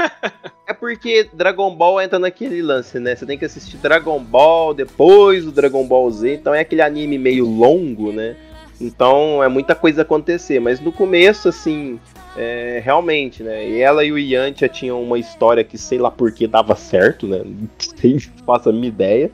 é 0.66 0.72
porque 0.72 1.28
Dragon 1.34 1.74
Ball 1.74 2.00
entra 2.00 2.18
naquele 2.18 2.62
lance, 2.62 2.98
né? 2.98 3.14
Você 3.14 3.26
tem 3.26 3.36
que 3.36 3.44
assistir 3.44 3.76
Dragon 3.76 4.18
Ball, 4.18 4.72
depois 4.72 5.46
o 5.46 5.52
Dragon 5.52 5.86
Ball 5.86 6.10
Z, 6.10 6.36
então 6.36 6.54
é 6.54 6.60
aquele 6.60 6.80
anime 6.80 7.18
meio 7.18 7.44
longo, 7.44 8.12
né? 8.12 8.34
Então 8.80 9.42
é 9.42 9.48
muita 9.48 9.74
coisa 9.74 10.02
acontecer. 10.02 10.60
Mas 10.60 10.80
no 10.80 10.92
começo, 10.92 11.48
assim, 11.48 11.98
é, 12.36 12.80
realmente, 12.84 13.42
né? 13.42 13.68
E 13.68 13.80
ela 13.80 14.04
e 14.04 14.12
o 14.12 14.18
Yantia 14.18 14.68
tinham 14.68 15.02
uma 15.02 15.18
história 15.18 15.64
que 15.64 15.76
sei 15.76 15.98
lá 15.98 16.10
por 16.10 16.32
que 16.32 16.46
dava 16.46 16.76
certo, 16.76 17.26
né? 17.26 17.42
Não 17.44 17.68
sei 17.78 18.20
se 18.20 18.30
faço 18.46 18.68
a 18.68 18.72
minha 18.72 18.88
ideia. 18.88 19.30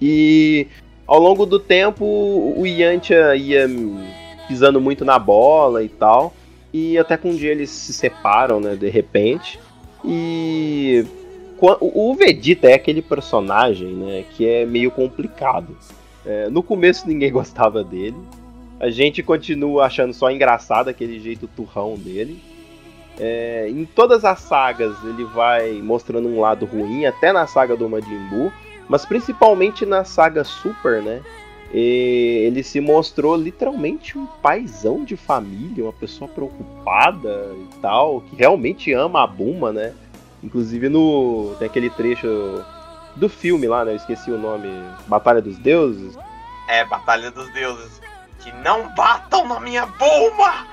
E 0.00 0.66
ao 1.06 1.18
longo 1.18 1.46
do 1.46 1.58
tempo, 1.58 2.04
o 2.04 2.66
Yantia 2.66 3.34
ia 3.34 3.66
pisando 4.46 4.80
muito 4.80 5.04
na 5.04 5.18
bola 5.18 5.82
e 5.82 5.88
tal. 5.88 6.34
E 6.72 6.98
até 6.98 7.16
que 7.16 7.26
um 7.26 7.34
dia 7.34 7.50
eles 7.50 7.70
se 7.70 7.92
separam, 7.92 8.60
né, 8.60 8.76
de 8.76 8.88
repente. 8.90 9.58
E 10.04 11.04
o 11.60 12.14
Vegeta 12.14 12.70
é 12.70 12.74
aquele 12.74 13.02
personagem, 13.02 13.88
né, 13.88 14.24
que 14.36 14.46
é 14.46 14.66
meio 14.66 14.90
complicado. 14.90 15.76
É, 16.24 16.48
no 16.48 16.62
começo 16.62 17.06
ninguém 17.06 17.30
gostava 17.32 17.82
dele. 17.82 18.16
A 18.80 18.90
gente 18.90 19.22
continua 19.22 19.86
achando 19.86 20.12
só 20.12 20.30
engraçado 20.30 20.88
aquele 20.88 21.18
jeito 21.18 21.48
turrão 21.48 21.96
dele. 21.96 22.40
É, 23.18 23.68
em 23.68 23.84
todas 23.84 24.24
as 24.24 24.40
sagas 24.40 24.96
ele 25.04 25.24
vai 25.24 25.72
mostrando 25.82 26.28
um 26.28 26.40
lado 26.40 26.64
ruim, 26.64 27.04
até 27.04 27.32
na 27.32 27.46
saga 27.48 27.76
do 27.76 27.88
Majin 27.88 28.28
Buu, 28.30 28.52
mas 28.88 29.04
principalmente 29.04 29.84
na 29.84 30.04
saga 30.04 30.44
Super, 30.44 31.02
né? 31.02 31.20
E 31.74 32.44
ele 32.46 32.62
se 32.62 32.80
mostrou 32.80 33.36
literalmente 33.36 34.16
um 34.16 34.26
paizão 34.40 35.04
de 35.04 35.16
família, 35.16 35.84
uma 35.84 35.92
pessoa 35.92 36.28
preocupada 36.28 37.52
e 37.54 37.80
tal, 37.80 38.22
que 38.22 38.36
realmente 38.36 38.92
ama 38.92 39.24
a 39.24 39.26
Buma, 39.26 39.72
né? 39.72 39.92
Inclusive 40.42 40.88
no 40.88 41.54
tem 41.58 41.66
aquele 41.66 41.90
trecho 41.90 42.64
do 43.18 43.28
filme 43.28 43.66
lá, 43.66 43.84
né? 43.84 43.92
Eu 43.92 43.96
esqueci 43.96 44.30
o 44.30 44.38
nome, 44.38 44.68
Batalha 45.06 45.42
dos 45.42 45.58
Deuses. 45.58 46.16
É, 46.68 46.84
Batalha 46.84 47.30
dos 47.30 47.52
Deuses. 47.52 48.00
Que 48.40 48.52
não 48.52 48.94
batam 48.94 49.46
na 49.46 49.60
minha 49.60 49.84
Buma! 49.84 50.66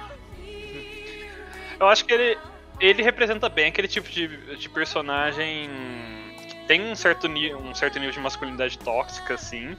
Eu 1.79 1.87
acho 1.87 2.05
que 2.05 2.13
ele, 2.13 2.37
ele 2.79 3.03
representa 3.03 3.49
bem 3.49 3.67
aquele 3.67 3.87
tipo 3.87 4.09
de, 4.09 4.55
de 4.55 4.69
personagem 4.69 5.69
que 6.47 6.55
tem 6.67 6.81
um 6.81 6.95
certo, 6.95 7.27
um 7.27 7.75
certo 7.75 7.99
nível 7.99 8.13
de 8.13 8.19
masculinidade 8.19 8.77
tóxica, 8.77 9.33
assim. 9.33 9.75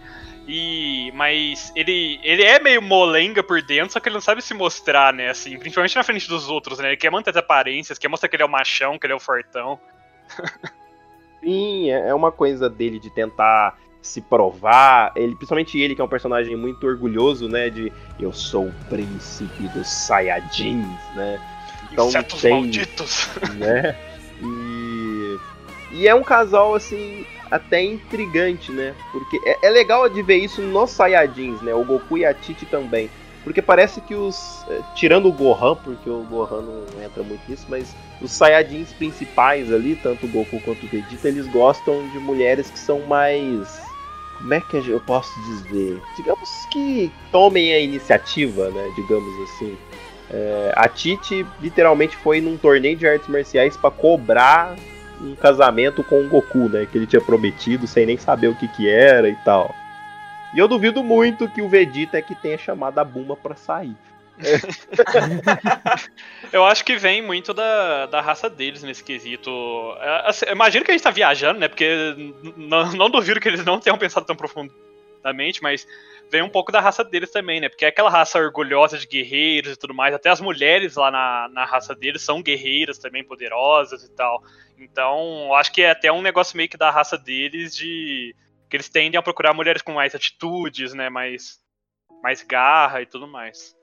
E, 0.49 1.11
mas 1.15 1.73
ele, 1.75 2.21
ele 2.23 2.43
é 2.43 2.61
meio 2.61 2.81
molenga 2.81 3.43
por 3.43 3.61
dentro, 3.63 3.93
só 3.93 4.01
que 4.01 4.09
ele 4.09 4.15
não 4.15 4.21
sabe 4.21 4.41
se 4.43 4.55
mostrar, 4.55 5.13
né, 5.13 5.31
assim, 5.31 5.59
principalmente 5.59 5.97
na 5.97 6.05
frente 6.05 6.29
dos 6.29 6.49
outros, 6.49 6.79
né? 6.79 6.89
Ele 6.89 6.97
quer 6.97 7.11
manter 7.11 7.31
as 7.31 7.37
aparências, 7.37 7.99
quer 7.99 8.09
mostrar 8.09 8.29
que 8.29 8.37
ele 8.37 8.45
é 8.45 8.47
o 8.47 8.51
machão, 8.51 8.99
que 8.99 9.07
ele 9.07 9.13
é 9.13 9.17
o 9.17 9.21
fortão. 9.21 9.81
Sim, 11.47 11.91
é, 11.93 12.09
é 12.09 12.15
uma 12.15 12.33
coisa 12.33 12.69
dele 12.69 12.99
de 12.99 13.09
tentar 13.09 13.79
se 14.03 14.21
provar. 14.21 15.13
Ele, 15.15 15.37
principalmente 15.37 15.79
ele, 15.79 15.95
que 15.95 16.01
é 16.01 16.05
um 16.05 16.09
personagem 16.09 16.57
muito 16.57 16.85
orgulhoso, 16.85 17.49
né? 17.49 17.71
De 17.71 17.93
eu 18.19 18.33
sou 18.33 18.67
o 18.67 18.75
príncipe 18.89 19.69
dos 19.69 19.87
Saiyajins, 19.87 20.85
né? 21.15 21.41
Então, 21.93 22.09
Insetos 22.09 22.43
tem, 22.43 22.51
malditos. 22.51 23.31
Né? 23.55 23.97
E, 24.43 25.39
e 25.93 26.09
é 26.09 26.15
um 26.17 26.25
casal, 26.25 26.75
assim, 26.75 27.25
até 27.49 27.81
intrigante, 27.85 28.73
né? 28.73 28.93
Porque 29.13 29.41
é, 29.45 29.69
é 29.69 29.71
legal 29.71 30.09
de 30.09 30.23
ver 30.23 30.39
isso 30.39 30.61
nos 30.61 30.91
Saiyajins, 30.91 31.63
né? 31.63 31.73
O 31.73 31.85
Goku 31.85 32.19
e 32.19 32.25
a 32.25 32.35
Titi 32.35 32.67
também. 32.67 33.09
Porque 33.47 33.63
parece 33.63 34.01
que 34.01 34.13
os. 34.13 34.67
É, 34.69 34.81
tirando 34.97 35.29
o 35.29 35.33
Gohan, 35.33 35.77
porque 35.77 36.11
o 36.11 36.25
Gohan 36.25 36.63
não 36.63 37.05
entra 37.05 37.23
muito 37.23 37.49
nisso, 37.49 37.65
mas 37.69 37.95
os 38.21 38.33
Saiyajins 38.33 38.93
principais 38.95 39.73
ali, 39.73 39.95
tanto 39.95 40.27
o 40.27 40.29
Goku 40.29 40.61
quanto 40.63 40.85
o 40.85 40.89
Vegeta, 40.89 41.29
eles 41.29 41.47
gostam 41.47 42.09
de 42.09 42.19
mulheres 42.19 42.69
que 42.69 42.79
são 42.79 42.99
mais. 43.07 43.81
Como 44.39 44.53
é 44.53 44.61
que 44.61 44.89
eu 44.89 44.99
posso 44.99 45.31
dizer? 45.43 46.03
Digamos 46.17 46.51
que 46.73 47.09
tomem 47.31 47.73
a 47.73 47.79
iniciativa, 47.79 48.69
né? 48.71 48.93
Digamos 48.97 49.33
assim. 49.49 49.79
É, 50.29 50.73
a 50.75 50.89
Titi 50.89 51.47
literalmente 51.63 52.17
foi 52.17 52.41
num 52.41 52.57
torneio 52.57 52.97
de 52.97 53.07
artes 53.07 53.29
marciais 53.29 53.77
para 53.77 53.93
cobrar 53.93 54.75
um 55.23 55.37
casamento 55.37 56.03
com 56.03 56.21
o 56.21 56.29
Goku, 56.29 56.69
né? 56.69 56.85
Que 56.91 56.99
ele 56.99 57.07
tinha 57.07 57.23
prometido 57.23 57.87
sem 57.87 58.07
nem 58.07 58.17
saber 58.17 58.49
o 58.49 58.57
que 58.57 58.67
que 58.67 58.89
era 58.89 59.29
e 59.29 59.37
tal. 59.45 59.73
E 60.55 60.59
eu 60.59 60.69
duvido 60.69 61.03
muito 61.03 61.49
que 61.49 61.63
o 61.63 61.69
Vegeta 61.69 62.19
é 62.19 62.23
que 62.23 62.35
tenha 62.35 62.59
chamado 62.59 62.99
a 62.99 63.05
Buma 63.05 63.37
para 63.37 63.55
sair. 63.55 63.97
eu 66.53 66.65
acho 66.65 66.85
que 66.85 66.97
vem 66.97 67.23
muito 67.23 67.55
da, 67.55 68.07
da 68.07 68.21
raça 68.21 68.51
deles 68.51 68.83
nesse 68.83 69.03
quesito. 69.03 69.51
É, 70.01 70.29
assim, 70.29 70.47
imagino 70.51 70.85
que 70.85 70.91
a 70.91 70.95
gente 70.95 71.03
tá 71.03 71.11
viajando, 71.11 71.59
né? 71.59 71.69
Porque 71.69 72.15
não, 72.57 72.93
não 72.93 73.11
duvido 73.11 73.41
que 73.41 73.49
eles 73.49 73.65
não 73.65 73.81
tenham 73.81 73.99
pensado 73.99 74.27
tão 74.27 74.37
profundamente, 74.37 75.63
mas 75.63 75.87
vem 76.31 76.43
um 76.43 76.49
pouco 76.49 76.71
da 76.71 76.81
raça 76.81 77.03
deles 77.03 77.31
também, 77.31 77.61
né? 77.61 77.69
Porque 77.69 77.85
é 77.85 77.89
aquela 77.89 78.11
raça 78.11 78.39
orgulhosa 78.39 78.99
de 78.99 79.07
guerreiros 79.07 79.73
e 79.73 79.77
tudo 79.77 79.95
mais. 79.95 80.15
Até 80.15 80.29
as 80.29 80.41
mulheres 80.41 80.97
lá 80.97 81.11
na, 81.11 81.49
na 81.53 81.65
raça 81.65 81.95
deles 81.95 82.23
são 82.23 82.43
guerreiras 82.43 82.99
também, 82.99 83.25
poderosas 83.25 84.05
e 84.05 84.11
tal. 84.11 84.43
Então, 84.79 85.55
acho 85.55 85.73
que 85.73 85.83
é 85.83 85.91
até 85.91 86.13
um 86.13 86.23
negócio 86.23 86.57
meio 86.57 86.69
que 86.69 86.77
da 86.77 86.91
raça 86.91 87.17
deles 87.17 87.75
de. 87.75 88.35
Que 88.69 88.77
eles 88.77 88.89
tendem 88.89 89.19
a 89.19 89.23
procurar 89.23 89.53
mulheres 89.53 89.83
com 89.83 89.93
mais 89.93 90.15
atitudes, 90.15 90.93
né? 90.95 91.09
Mais, 91.09 91.59
mais 92.23 92.43
garra 92.43 93.03
e 93.03 93.07
tudo 93.07 93.27
mais. 93.27 93.77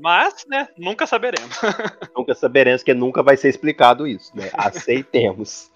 Mas, 0.00 0.44
né, 0.46 0.68
nunca 0.76 1.06
saberemos. 1.06 1.58
nunca 2.16 2.34
saberemos, 2.34 2.82
porque 2.82 2.94
nunca 2.94 3.22
vai 3.22 3.36
ser 3.36 3.48
explicado 3.48 4.06
isso, 4.06 4.34
né? 4.36 4.50
Aceitemos. 4.54 5.70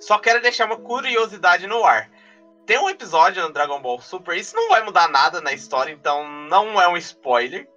Só 0.00 0.18
quero 0.18 0.40
deixar 0.40 0.66
uma 0.66 0.78
curiosidade 0.78 1.66
no 1.66 1.84
ar. 1.84 2.10
Tem 2.66 2.78
um 2.78 2.88
episódio 2.88 3.42
no 3.42 3.52
Dragon 3.52 3.80
Ball 3.80 4.00
Super, 4.00 4.36
isso 4.36 4.54
não 4.54 4.68
vai 4.68 4.82
mudar 4.82 5.08
nada 5.08 5.40
na 5.40 5.52
história, 5.52 5.92
então 5.92 6.26
não 6.48 6.80
é 6.80 6.88
um 6.88 6.96
spoiler. 6.96 7.68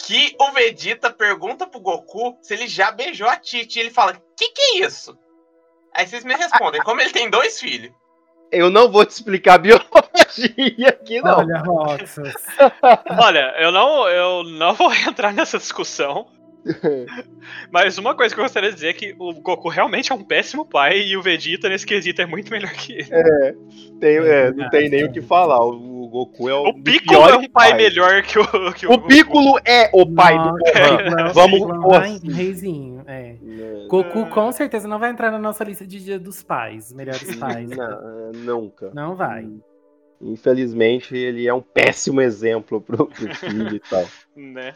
Que 0.00 0.34
o 0.38 0.52
Vegeta 0.52 1.10
pergunta 1.10 1.66
pro 1.66 1.80
Goku 1.80 2.38
se 2.40 2.54
ele 2.54 2.68
já 2.68 2.92
beijou 2.92 3.28
a 3.28 3.36
Titi. 3.36 3.78
E 3.78 3.82
ele 3.82 3.90
fala: 3.90 4.14
Que 4.36 4.50
que 4.50 4.60
é 4.60 4.86
isso? 4.86 5.18
Aí 5.92 6.06
vocês 6.06 6.24
me 6.24 6.34
respondem: 6.34 6.80
Como 6.82 7.00
ele 7.00 7.10
tem 7.10 7.28
dois 7.28 7.58
filhos. 7.58 7.92
Eu 8.50 8.70
não 8.70 8.90
vou 8.90 9.04
te 9.04 9.10
explicar 9.10 9.58
biologia 9.58 10.88
aqui, 10.88 11.20
não. 11.20 11.38
Olha, 11.38 11.58
Roxas. 11.58 12.34
Olha, 13.20 13.54
eu 13.58 13.70
não, 13.70 14.08
eu 14.08 14.44
não 14.44 14.74
vou 14.74 14.92
entrar 15.06 15.32
nessa 15.32 15.58
discussão. 15.58 16.26
Mas 17.70 17.98
uma 17.98 18.14
coisa 18.14 18.34
que 18.34 18.40
eu 18.40 18.44
gostaria 18.44 18.70
de 18.70 18.74
dizer 18.74 18.88
é 18.88 18.92
que 18.92 19.14
o 19.18 19.32
Goku 19.34 19.68
realmente 19.68 20.12
é 20.12 20.14
um 20.14 20.22
péssimo 20.22 20.64
pai 20.64 21.00
e 21.00 21.16
o 21.16 21.22
Vegeta 21.22 21.68
nesse 21.68 21.86
quesito 21.86 22.20
é 22.20 22.26
muito 22.26 22.50
melhor 22.50 22.70
que 22.72 22.94
ele. 22.94 23.08
É, 23.10 23.54
tem, 24.00 24.16
é 24.16 24.52
não 24.52 24.68
tem 24.70 24.88
nem 24.88 25.04
o 25.04 25.12
que 25.12 25.22
falar. 25.22 25.64
O 25.64 26.08
Goku 26.08 26.48
é 26.48 26.54
o. 26.54 26.68
O 26.68 26.82
Piccolo 26.82 27.28
é 27.28 27.36
um 27.36 27.48
pai, 27.48 27.74
melhor 27.74 28.22
que 28.22 28.38
o. 28.38 28.72
Que 28.72 28.86
o, 28.86 28.92
o 28.92 28.98
Piccolo 29.02 29.58
é 29.64 29.90
o 29.92 30.06
pai 30.06 30.36
não, 30.36 30.44
do 30.44 30.50
Goku. 30.50 30.68
É, 30.68 31.32
Vamos. 31.32 31.60
Não, 31.60 32.32
reizinho, 32.32 33.02
é. 33.06 33.36
Goku 33.88 34.26
com 34.26 34.50
certeza 34.52 34.88
não 34.88 34.98
vai 34.98 35.10
entrar 35.10 35.30
na 35.30 35.38
nossa 35.38 35.64
lista 35.64 35.86
de 35.86 36.02
dia 36.02 36.18
dos 36.18 36.42
pais, 36.42 36.92
melhores 36.92 37.34
pais. 37.36 37.68
Não, 37.70 38.32
nunca. 38.32 38.90
Não 38.94 39.16
vai. 39.16 39.48
Infelizmente, 40.20 41.16
ele 41.16 41.46
é 41.46 41.54
um 41.54 41.60
péssimo 41.60 42.20
exemplo 42.20 42.80
pro, 42.80 43.06
pro 43.06 43.34
filho 43.34 43.76
e 43.76 43.80
tal. 43.80 44.04
Né? 44.38 44.72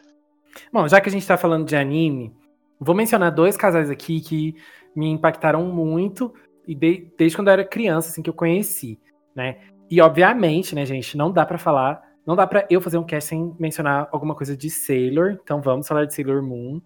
Bom, 0.73 0.87
já 0.89 1.01
que 1.01 1.09
a 1.09 1.13
gente 1.13 1.27
tá 1.27 1.37
falando 1.37 1.67
de 1.67 1.77
anime, 1.77 2.35
vou 2.79 2.95
mencionar 2.95 3.33
dois 3.33 3.57
casais 3.57 3.91
aqui 3.91 4.21
que 4.21 4.55
me 4.95 5.09
impactaram 5.09 5.65
muito 5.67 6.33
e 6.67 6.75
de, 6.75 7.13
desde 7.17 7.37
quando 7.37 7.49
eu 7.49 7.55
era 7.55 7.65
criança, 7.65 8.11
assim, 8.11 8.23
que 8.23 8.31
eu 8.31 8.35
conheci, 8.35 8.99
né? 9.35 9.59
E 9.91 10.01
obviamente, 10.01 10.75
né, 10.75 10.87
gente, 10.87 11.17
não 11.17 11.31
dá 11.31 11.45
para 11.45 11.59
falar, 11.59 12.03
não 12.27 12.37
dá 12.37 12.47
para 12.47 12.67
eu 12.71 12.81
fazer 12.81 12.99
um 12.99 13.05
cast 13.05 13.31
sem 13.31 13.55
mencionar 13.59 14.09
alguma 14.13 14.35
coisa 14.35 14.57
de 14.57 14.71
Sailor, 14.71 15.39
então 15.43 15.61
vamos 15.61 15.87
falar 15.87 16.05
de 16.05 16.15
Sailor 16.15 16.43
Moon. 16.43 16.81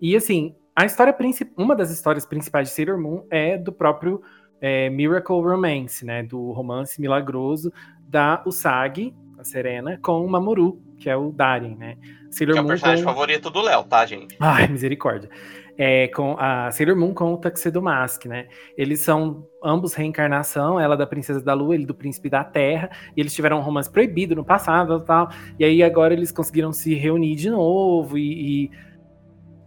E 0.00 0.16
assim, 0.16 0.54
a 0.74 0.84
história 0.84 1.12
principal, 1.12 1.52
uma 1.62 1.76
das 1.76 1.90
histórias 1.90 2.24
principais 2.24 2.68
de 2.68 2.74
Sailor 2.74 2.98
Moon 2.98 3.26
é 3.30 3.58
do 3.58 3.72
próprio 3.72 4.22
é, 4.60 4.88
Miracle 4.90 5.40
Romance, 5.40 6.04
né, 6.04 6.22
do 6.22 6.52
romance 6.52 7.00
milagroso 7.00 7.72
da 8.08 8.42
Usagi, 8.46 9.14
a 9.38 9.44
Serena, 9.44 9.98
com 10.02 10.24
o 10.24 10.28
Mamoru, 10.28 10.80
que 10.98 11.08
é 11.10 11.16
o 11.16 11.30
Darien, 11.32 11.76
né? 11.76 11.96
Sailor 12.30 12.54
que 12.54 12.58
é 12.58 12.62
o 12.62 12.66
personagem 12.66 13.04
com... 13.04 13.10
favorito 13.10 13.50
do 13.50 13.60
Léo, 13.60 13.84
tá, 13.84 14.04
gente? 14.06 14.36
Ai, 14.40 14.68
misericórdia. 14.68 15.28
É, 15.76 16.06
com 16.08 16.36
a 16.38 16.70
Sailor 16.70 16.96
Moon 16.96 17.12
com 17.12 17.34
o 17.34 17.36
Tuxedo 17.36 17.82
Mask, 17.82 18.26
né? 18.26 18.46
Eles 18.76 19.00
são 19.00 19.46
ambos 19.62 19.94
reencarnação, 19.94 20.78
ela 20.78 20.96
da 20.96 21.06
Princesa 21.06 21.40
da 21.40 21.52
Lua, 21.52 21.74
ele 21.74 21.84
do 21.84 21.94
Príncipe 21.94 22.30
da 22.30 22.44
Terra, 22.44 22.90
e 23.16 23.20
eles 23.20 23.34
tiveram 23.34 23.58
um 23.58 23.62
romance 23.62 23.90
proibido 23.90 24.36
no 24.36 24.44
passado 24.44 24.96
e 24.96 25.04
tal, 25.04 25.28
e 25.58 25.64
aí 25.64 25.82
agora 25.82 26.14
eles 26.14 26.30
conseguiram 26.30 26.72
se 26.72 26.94
reunir 26.94 27.34
de 27.34 27.50
novo, 27.50 28.16
e, 28.16 28.66
e 28.66 28.70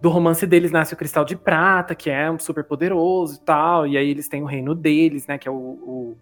do 0.01 0.09
romance 0.09 0.45
deles 0.45 0.71
nasce 0.71 0.93
o 0.93 0.97
Cristal 0.97 1.25
de 1.25 1.35
Prata, 1.35 1.95
que 1.95 2.09
é 2.09 2.29
um 2.29 2.39
super 2.39 2.63
poderoso 2.63 3.39
e 3.41 3.45
tal, 3.45 3.87
e 3.87 3.97
aí 3.97 4.09
eles 4.09 4.29
têm 4.29 4.43
o 4.43 4.45
reino 4.45 4.75
deles, 4.75 5.27
né, 5.27 5.37
que 5.37 5.47
é 5.47 5.51
o, 5.51 5.55
o 5.55 6.17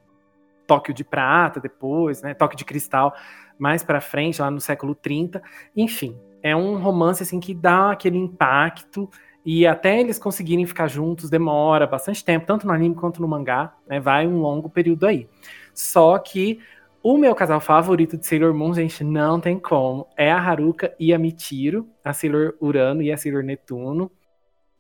Tóquio 0.66 0.94
de 0.94 1.04
Prata 1.04 1.60
depois, 1.60 2.22
né, 2.22 2.34
Tóquio 2.34 2.58
de 2.58 2.66
Cristal, 2.66 3.14
mais 3.58 3.84
para 3.84 4.02
frente, 4.02 4.42
lá 4.42 4.52
no 4.52 4.60
século 4.60 4.96
30. 4.96 5.42
Enfim, 5.76 6.18
é 6.42 6.56
um 6.56 6.78
romance 6.78 7.24
assim 7.24 7.40
que 7.40 7.54
dá 7.54 7.92
aquele 7.92 8.18
impacto 8.18 9.10
e 9.46 9.66
até 9.68 10.00
eles 10.00 10.18
conseguirem 10.18 10.66
ficar 10.66 10.88
juntos 10.88 11.30
demora 11.30 11.86
bastante 11.86 12.26
tempo, 12.26 12.48
tanto 12.48 12.66
no 12.66 12.74
anime 12.74 12.96
quanto 12.96 13.22
no 13.22 13.28
mangá, 13.28 13.76
né? 13.88 14.00
Vai 14.00 14.26
um 14.26 14.40
longo 14.40 14.70
período 14.70 15.06
aí. 15.06 15.30
Só 15.74 16.18
que 16.18 16.60
o 17.04 17.18
meu 17.18 17.36
casal 17.36 17.62
favorito 17.62 18.18
de 18.18 18.26
Sailor 18.26 18.54
Moon, 18.54 18.74
gente, 18.74 19.04
não 19.04 19.40
tem 19.40 19.60
como. 19.60 20.08
É 20.18 20.32
a 20.32 20.40
Haruka 20.40 20.96
e 21.00 21.14
a 21.14 21.20
Mitiro, 21.20 21.88
a 22.04 22.12
Sailor 22.14 22.56
Urano 22.60 23.04
e 23.04 23.12
a 23.12 23.18
Sailor 23.18 23.44
Netuno. 23.44 24.12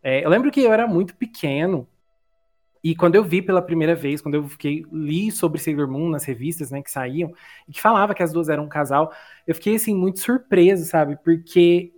É, 0.01 0.25
eu 0.25 0.29
lembro 0.29 0.49
que 0.49 0.61
eu 0.61 0.73
era 0.73 0.87
muito 0.87 1.15
pequeno 1.15 1.87
e 2.87 2.95
quando 2.95 3.15
eu 3.15 3.23
vi 3.23 3.41
pela 3.41 3.63
primeira 3.63 3.95
vez, 3.95 4.21
quando 4.21 4.35
eu 4.35 4.47
fiquei, 4.47 4.85
li 4.91 5.31
sobre 5.31 5.59
Sailor 5.59 5.89
Moon 5.89 6.07
nas 6.07 6.23
revistas, 6.23 6.69
né, 6.69 6.83
que 6.83 6.91
saíam, 6.91 7.33
e 7.67 7.71
que 7.71 7.81
falava 7.81 8.13
que 8.13 8.21
as 8.21 8.31
duas 8.31 8.47
eram 8.47 8.65
um 8.65 8.69
casal, 8.69 9.11
eu 9.47 9.55
fiquei, 9.55 9.73
assim, 9.73 9.95
muito 9.95 10.19
surpreso, 10.19 10.85
sabe? 10.85 11.17
Porque. 11.23 11.91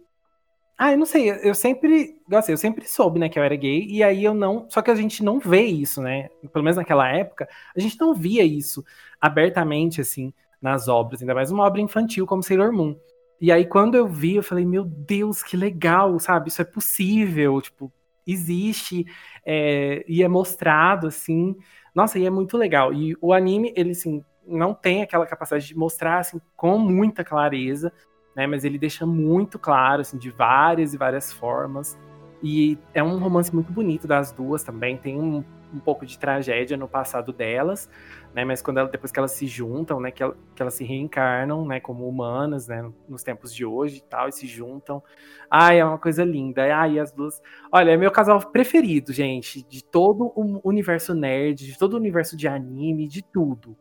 Ah, 0.78 0.94
eu 0.94 0.98
não 0.98 1.06
sei, 1.06 1.30
eu 1.44 1.54
sempre 1.54 2.22
assim, 2.32 2.54
eu 2.54 2.58
sempre 2.58 2.88
soube, 2.88 3.20
né, 3.20 3.28
que 3.28 3.38
eu 3.38 3.44
era 3.44 3.56
gay, 3.58 3.86
e 3.90 4.02
aí 4.02 4.24
eu 4.24 4.34
não. 4.34 4.66
Só 4.70 4.82
que 4.82 4.90
a 4.90 4.96
gente 4.96 5.22
não 5.26 5.40
vê 5.40 5.64
isso, 5.66 6.02
né? 6.02 6.30
Pelo 6.54 6.64
menos 6.64 6.78
naquela 6.78 7.10
época, 7.10 7.50
a 7.76 7.80
gente 7.82 8.00
não 8.00 8.14
via 8.14 8.46
isso 8.46 8.82
abertamente, 9.20 10.00
assim, 10.00 10.34
nas 10.62 10.88
obras, 10.88 11.20
ainda 11.22 11.36
mais 11.36 11.52
uma 11.52 11.66
obra 11.66 11.82
infantil 11.82 12.26
como 12.26 12.42
Sailor 12.42 12.72
Moon. 12.72 12.96
E 13.42 13.52
aí, 13.52 13.66
quando 13.66 13.96
eu 13.96 14.08
vi, 14.08 14.36
eu 14.36 14.44
falei, 14.44 14.66
meu 14.66 14.86
Deus, 14.86 15.44
que 15.44 15.58
legal, 15.58 16.18
sabe? 16.18 16.48
Isso 16.48 16.62
é 16.62 16.66
possível, 16.66 17.62
tipo, 17.62 17.92
existe, 18.28 19.06
é, 19.46 20.04
e 20.08 20.22
é 20.22 20.28
mostrado, 20.28 21.08
assim. 21.08 21.56
Nossa, 21.96 22.20
e 22.20 22.26
é 22.26 22.30
muito 22.30 22.58
legal. 22.58 22.94
E 22.94 23.16
o 23.22 23.34
anime, 23.34 23.74
ele, 23.76 23.92
assim, 23.92 24.24
não 24.46 24.74
tem 24.74 25.02
aquela 25.02 25.26
capacidade 25.26 25.68
de 25.68 25.78
mostrar, 25.78 26.20
assim, 26.20 26.40
com 26.56 26.78
muita 26.78 27.24
clareza, 27.24 27.92
né? 28.36 28.46
Mas 28.46 28.64
ele 28.64 28.78
deixa 28.78 29.06
muito 29.06 29.58
claro, 29.58 30.02
assim, 30.02 30.18
de 30.18 30.30
várias 30.30 30.94
e 30.94 30.98
várias 30.98 31.32
formas. 31.32 31.98
E 32.44 32.78
é 32.94 33.02
um 33.02 33.18
romance 33.18 33.54
muito 33.54 33.72
bonito 33.72 34.08
das 34.08 34.32
duas 34.32 34.64
também. 34.64 34.98
Tem 34.98 35.20
um, 35.20 35.44
um 35.74 35.80
pouco 35.80 36.06
de 36.06 36.18
tragédia 36.18 36.78
no 36.78 36.88
passado 36.88 37.32
delas, 37.34 37.90
né? 38.34 38.46
Mas 38.46 38.62
quando 38.62 38.78
ela, 38.78 38.90
depois 38.90 39.12
que 39.12 39.20
elas 39.20 39.32
se 39.32 39.48
juntam, 39.48 40.00
né? 40.00 40.12
Que, 40.12 40.24
ela, 40.24 40.36
que 40.56 40.62
elas 40.62 40.74
se 40.74 40.84
reencarnam, 40.84 41.66
né? 41.66 41.80
Como 41.80 42.08
humanas, 42.08 42.68
né? 42.68 42.90
Nos 43.08 43.24
tempos 43.24 43.54
de 43.54 43.66
hoje 43.66 43.98
e 43.98 44.02
tal, 44.02 44.30
e 44.30 44.32
se 44.32 44.48
juntam. 44.48 45.04
Ai, 45.50 45.80
é 45.80 45.86
uma 45.86 45.98
coisa 45.98 46.24
linda. 46.24 46.64
Ai, 46.76 47.00
as 47.00 47.12
duas. 47.12 47.42
Olha, 47.72 47.92
é 47.92 47.98
meu 47.98 48.12
casal 48.12 48.40
preferido, 48.52 49.12
gente, 49.12 49.64
de 49.64 49.84
todo 49.84 50.32
o 50.36 50.62
universo 50.64 51.14
nerd, 51.14 51.66
de 51.66 51.78
todo 51.78 51.94
o 51.94 51.98
universo 51.98 52.36
de 52.38 52.48
anime, 52.48 53.08
de 53.08 53.22
tudo. 53.22 53.78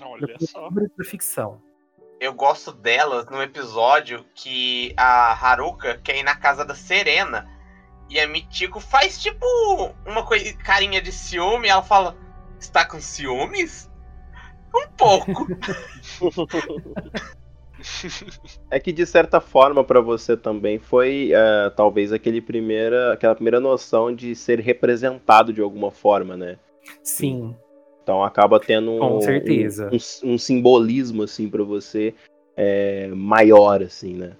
Olha 0.00 0.36
só. 0.40 0.68
Da 0.70 1.04
ficção. 1.04 1.60
Eu 2.20 2.32
gosto 2.32 2.72
delas 2.72 3.26
no 3.28 3.42
episódio 3.42 4.24
que 4.32 4.94
a 4.96 5.32
Haruka 5.32 5.98
quer 5.98 6.18
ir 6.18 6.22
na 6.22 6.36
casa 6.36 6.64
da 6.64 6.74
Serena 6.74 7.50
e 8.12 8.20
a 8.20 8.28
Mitiko 8.28 8.78
faz 8.78 9.20
tipo 9.20 9.44
uma 10.06 10.22
coisa, 10.22 10.52
carinha 10.58 11.00
de 11.00 11.10
ciúme. 11.10 11.68
ela 11.68 11.82
fala: 11.82 12.14
Está 12.60 12.84
com 12.84 13.00
ciúmes? 13.00 13.90
Um 14.74 14.86
pouco. 14.96 15.48
é 18.70 18.78
que 18.78 18.92
de 18.92 19.06
certa 19.06 19.40
forma 19.40 19.82
para 19.82 20.00
você 20.00 20.36
também 20.36 20.78
foi 20.78 21.32
uh, 21.32 21.70
talvez 21.74 22.12
aquele 22.12 22.42
primeira, 22.42 23.14
aquela 23.14 23.34
primeira 23.34 23.60
noção 23.60 24.14
de 24.14 24.34
ser 24.34 24.60
representado 24.60 25.52
de 25.52 25.62
alguma 25.62 25.90
forma, 25.90 26.36
né? 26.36 26.58
Sim. 27.02 27.56
Então 28.02 28.22
acaba 28.22 28.60
tendo 28.60 28.98
Com 28.98 29.22
certeza. 29.22 29.90
Um, 29.90 30.28
um, 30.28 30.34
um 30.34 30.38
simbolismo 30.38 31.22
assim 31.22 31.48
para 31.48 31.64
você 31.64 32.14
é, 32.56 33.08
maior 33.08 33.82
assim, 33.82 34.14
né? 34.14 34.32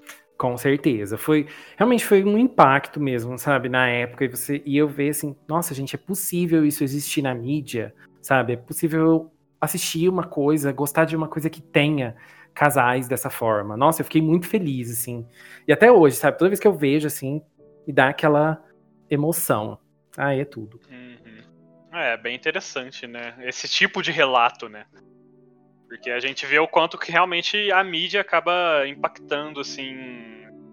Com 0.42 0.56
certeza. 0.56 1.16
Foi 1.16 1.46
realmente 1.76 2.04
foi 2.04 2.24
um 2.24 2.36
impacto 2.36 2.98
mesmo, 2.98 3.38
sabe, 3.38 3.68
na 3.68 3.86
época 3.86 4.24
e 4.24 4.28
você 4.28 4.60
e 4.66 4.76
eu 4.76 4.88
ver 4.88 5.10
assim, 5.10 5.36
nossa, 5.46 5.72
gente, 5.72 5.94
é 5.94 5.98
possível 5.98 6.66
isso 6.66 6.82
existir 6.82 7.22
na 7.22 7.32
mídia, 7.32 7.94
sabe? 8.20 8.54
É 8.54 8.56
possível 8.56 9.32
assistir 9.60 10.08
uma 10.08 10.24
coisa, 10.24 10.72
gostar 10.72 11.04
de 11.04 11.14
uma 11.14 11.28
coisa 11.28 11.48
que 11.48 11.62
tenha 11.62 12.16
casais 12.52 13.06
dessa 13.06 13.30
forma. 13.30 13.76
Nossa, 13.76 14.00
eu 14.00 14.04
fiquei 14.04 14.20
muito 14.20 14.48
feliz 14.48 14.90
assim. 14.90 15.24
E 15.68 15.72
até 15.72 15.92
hoje, 15.92 16.16
sabe, 16.16 16.36
toda 16.36 16.48
vez 16.48 16.58
que 16.58 16.66
eu 16.66 16.74
vejo 16.74 17.06
assim, 17.06 17.40
me 17.86 17.92
dá 17.92 18.08
aquela 18.08 18.60
emoção. 19.08 19.78
Ah, 20.18 20.34
é 20.34 20.44
tudo. 20.44 20.80
Uhum. 20.90 21.92
É, 21.92 22.16
bem 22.16 22.34
interessante, 22.34 23.06
né? 23.06 23.36
Esse 23.42 23.68
tipo 23.68 24.02
de 24.02 24.10
relato, 24.10 24.68
né? 24.68 24.86
Porque 25.92 26.10
a 26.10 26.18
gente 26.18 26.46
vê 26.46 26.58
o 26.58 26.66
quanto 26.66 26.96
que 26.96 27.12
realmente 27.12 27.70
a 27.70 27.84
mídia 27.84 28.22
acaba 28.22 28.88
impactando, 28.88 29.60
assim, 29.60 29.94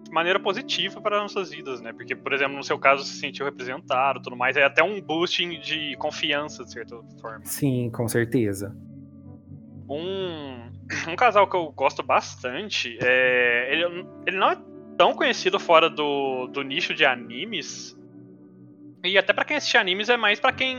de 0.02 0.10
maneira 0.10 0.40
positiva 0.40 0.98
para 0.98 1.16
as 1.16 1.22
nossas 1.24 1.50
vidas, 1.50 1.78
né? 1.82 1.92
Porque, 1.92 2.16
por 2.16 2.32
exemplo, 2.32 2.56
no 2.56 2.64
seu 2.64 2.78
caso, 2.78 3.04
se 3.04 3.18
sentiu 3.18 3.44
representado 3.44 4.22
tudo 4.22 4.34
mais, 4.34 4.56
é 4.56 4.64
até 4.64 4.82
um 4.82 4.98
boosting 4.98 5.60
de 5.60 5.94
confiança, 5.98 6.64
de 6.64 6.72
certa 6.72 6.98
forma. 7.20 7.44
Sim, 7.44 7.90
com 7.90 8.08
certeza. 8.08 8.74
Um, 9.86 10.72
um 11.06 11.16
casal 11.16 11.46
que 11.46 11.54
eu 11.54 11.70
gosto 11.70 12.02
bastante, 12.02 12.96
é, 13.02 13.68
ele, 13.74 14.06
ele 14.26 14.38
não 14.38 14.52
é 14.52 14.58
tão 14.96 15.12
conhecido 15.12 15.60
fora 15.60 15.90
do, 15.90 16.46
do 16.46 16.62
nicho 16.62 16.94
de 16.94 17.04
animes, 17.04 17.94
e 19.04 19.18
até 19.18 19.34
para 19.34 19.44
quem 19.44 19.58
assiste 19.58 19.76
animes 19.76 20.08
é 20.08 20.16
mais 20.16 20.40
para 20.40 20.52
quem 20.52 20.74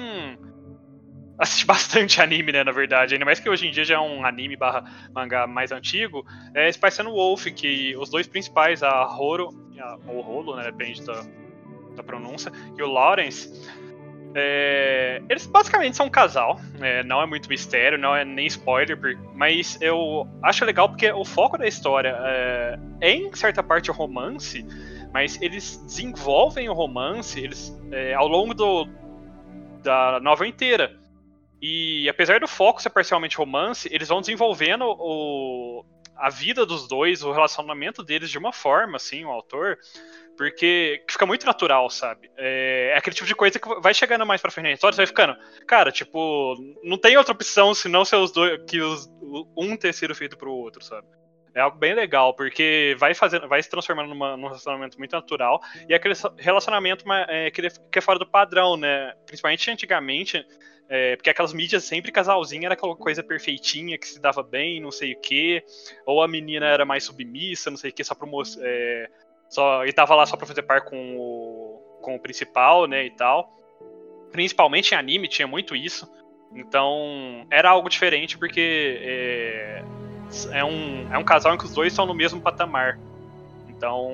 assiste 1.42 1.66
bastante 1.68 2.22
anime, 2.22 2.52
né, 2.52 2.64
na 2.64 2.72
verdade. 2.72 3.16
Ainda 3.16 3.26
mais 3.26 3.40
que 3.40 3.50
hoje 3.50 3.68
em 3.68 3.72
dia 3.72 3.84
já 3.84 3.96
é 3.96 4.00
um 4.00 4.24
anime 4.24 4.56
barra 4.56 4.84
mangá 5.14 5.48
mais 5.48 5.72
antigo. 5.72 6.26
É 6.54 6.72
Spice 6.72 7.02
and 7.02 7.10
Wolf, 7.10 7.46
que 7.48 7.96
os 7.98 8.10
dois 8.10 8.28
principais, 8.28 8.84
a 8.84 9.06
Horo, 9.18 9.50
a, 9.80 9.98
ou 10.08 10.22
Rolo, 10.22 10.56
né, 10.56 10.64
depende 10.64 11.04
da, 11.04 11.24
da 11.96 12.04
pronúncia, 12.04 12.52
e 12.78 12.84
o 12.84 12.88
Lawrence, 12.88 13.68
é, 14.34 15.22
eles 15.30 15.46
basicamente 15.46 15.98
são 15.98 16.06
um 16.06 16.10
casal, 16.10 16.60
é, 16.80 17.04
não 17.04 17.22
é 17.22 17.26
muito 17.26 17.50
mistério, 17.50 17.98
não 17.98 18.16
é 18.16 18.24
nem 18.24 18.46
spoiler, 18.46 18.98
mas 19.34 19.78
eu 19.82 20.28
acho 20.42 20.64
legal 20.64 20.88
porque 20.88 21.12
o 21.12 21.26
foco 21.26 21.58
da 21.58 21.68
história 21.68 22.16
é, 22.22 22.80
é 23.02 23.12
em 23.12 23.34
certa 23.34 23.62
parte 23.62 23.92
o 23.92 23.94
romance, 23.94 24.66
mas 25.14 25.42
eles 25.42 25.78
desenvolvem 25.86 26.70
o 26.70 26.74
romance 26.74 27.38
eles, 27.40 27.78
é, 27.92 28.14
ao 28.14 28.28
longo 28.28 28.54
do, 28.54 28.88
da 29.84 30.20
novela 30.22 30.48
inteira. 30.48 31.01
E 31.62 32.10
apesar 32.10 32.40
do 32.40 32.48
foco 32.48 32.82
ser 32.82 32.90
parcialmente 32.90 33.38
romance, 33.38 33.88
eles 33.92 34.08
vão 34.08 34.20
desenvolvendo 34.20 34.84
o, 34.84 35.86
a 36.18 36.30
vida 36.30 36.66
dos 36.66 36.88
dois, 36.88 37.24
o 37.24 37.32
relacionamento 37.32 38.04
deles 38.04 38.32
de 38.32 38.38
uma 38.38 38.52
forma, 38.52 38.98
assim, 38.98 39.24
o 39.26 39.30
autor, 39.30 39.78
porque 40.36 41.04
fica 41.10 41.26
muito 41.26 41.46
natural, 41.46 41.90
sabe? 41.90 42.32
É, 42.36 42.92
é 42.94 42.98
aquele 42.98 43.16
tipo 43.16 43.28
de 43.28 43.36
coisa 43.36 43.60
que 43.60 43.82
vai 43.82 43.94
chegando 43.94 44.26
mais 44.26 44.42
pra 44.42 44.50
frente 44.50 44.66
na 44.66 44.72
história, 44.72 44.96
você 44.96 45.02
vai 45.02 45.08
ficando, 45.08 45.36
cara, 45.68 45.92
tipo, 45.92 46.56
não 46.84 46.98
tem 46.98 47.16
outra 47.16 47.34
opção 47.34 47.76
senão 47.76 48.04
ser 48.04 48.16
os 48.16 48.32
dois, 48.32 48.60
que 48.68 48.82
os, 48.82 49.08
um 49.56 49.78
ter 49.78 49.94
sido 49.94 50.16
feito 50.16 50.38
pro 50.38 50.52
outro, 50.52 50.84
sabe? 50.84 51.08
É 51.54 51.60
algo 51.60 51.78
bem 51.78 51.94
legal, 51.94 52.34
porque 52.34 52.96
vai 52.98 53.14
fazendo, 53.14 53.48
vai 53.48 53.62
se 53.62 53.70
transformando 53.70 54.10
numa, 54.10 54.38
num 54.38 54.48
relacionamento 54.48 54.98
muito 54.98 55.12
natural 55.12 55.60
e 55.88 55.94
é 55.94 55.98
aquele 55.98 56.14
relacionamento 56.38 57.04
é, 57.28 57.52
que 57.52 58.00
é 58.00 58.02
fora 58.02 58.18
do 58.18 58.26
padrão, 58.26 58.78
né? 58.78 59.14
Principalmente 59.26 59.70
antigamente, 59.70 60.46
é, 60.94 61.16
porque 61.16 61.30
aquelas 61.30 61.54
mídias 61.54 61.86
sempre 61.86 62.12
casalzinho 62.12 62.66
era 62.66 62.74
aquela 62.74 62.98
coisa 62.98 63.24
perfeitinha 63.24 63.98
que 63.98 64.06
se 64.06 64.20
dava 64.20 64.44
bem, 64.44 64.82
não 64.82 64.92
sei 64.92 65.14
o 65.14 65.22
quê. 65.22 65.64
Ou 66.06 66.22
a 66.22 66.28
menina 66.28 66.66
era 66.66 66.84
mais 66.84 67.06
submissa, 67.06 67.72
não 67.72 67.78
sei 67.78 67.92
o 67.92 67.94
quê, 67.94 68.04
só 68.04 68.14
promo 68.14 68.44
é, 68.60 69.10
só 69.48 69.86
E 69.86 69.94
tava 69.94 70.14
lá 70.16 70.26
só 70.26 70.36
pra 70.36 70.46
fazer 70.46 70.64
par 70.64 70.82
com 70.82 71.16
o, 71.16 72.00
com 72.02 72.16
o 72.16 72.20
principal, 72.20 72.88
né? 72.88 73.06
E 73.06 73.12
tal. 73.12 73.58
Principalmente 74.34 74.92
em 74.92 74.98
anime 74.98 75.30
tinha 75.30 75.48
muito 75.48 75.78
isso. 75.78 76.12
Então 76.54 77.48
era 77.50 77.70
algo 77.70 77.88
diferente 77.88 78.38
porque 78.38 79.00
é, 79.02 79.84
é, 80.52 80.66
um, 80.66 81.08
é 81.14 81.18
um 81.18 81.24
casal 81.24 81.56
em 81.56 81.58
que 81.58 81.64
os 81.64 81.74
dois 81.74 81.94
estão 81.94 82.06
no 82.06 82.14
mesmo 82.14 82.42
patamar. 82.42 83.00
Então 83.70 84.12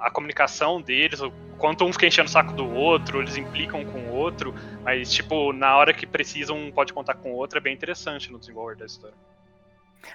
a 0.00 0.10
comunicação 0.10 0.80
deles, 0.80 1.20
o 1.20 1.30
quanto 1.58 1.84
um 1.84 1.92
fica 1.92 2.06
enchendo 2.06 2.28
o 2.28 2.32
saco 2.32 2.52
do 2.52 2.70
outro, 2.70 3.20
eles 3.20 3.36
implicam 3.36 3.84
com 3.84 3.98
o 3.98 4.14
outro, 4.14 4.54
mas, 4.82 5.12
tipo, 5.12 5.52
na 5.52 5.76
hora 5.76 5.92
que 5.92 6.06
precisam, 6.06 6.56
um 6.58 6.72
pode 6.72 6.92
contar 6.92 7.14
com 7.14 7.32
o 7.32 7.34
outro, 7.34 7.58
é 7.58 7.60
bem 7.60 7.74
interessante 7.74 8.30
no 8.30 8.38
desenvolver 8.38 8.76
da 8.76 8.86
história. 8.86 9.16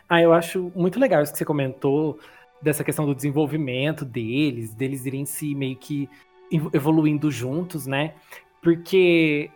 Ah, 0.07 0.21
eu 0.21 0.33
acho 0.33 0.71
muito 0.75 0.99
legal 0.99 1.21
isso 1.21 1.31
que 1.31 1.37
você 1.37 1.45
comentou, 1.45 2.19
dessa 2.61 2.83
questão 2.83 3.05
do 3.05 3.15
desenvolvimento 3.15 4.05
deles, 4.05 4.73
deles 4.73 5.05
irem 5.05 5.25
se 5.25 5.55
meio 5.55 5.75
que 5.75 6.09
evoluindo 6.73 7.31
juntos, 7.31 7.87
né? 7.87 8.13
Porque, 8.61 9.49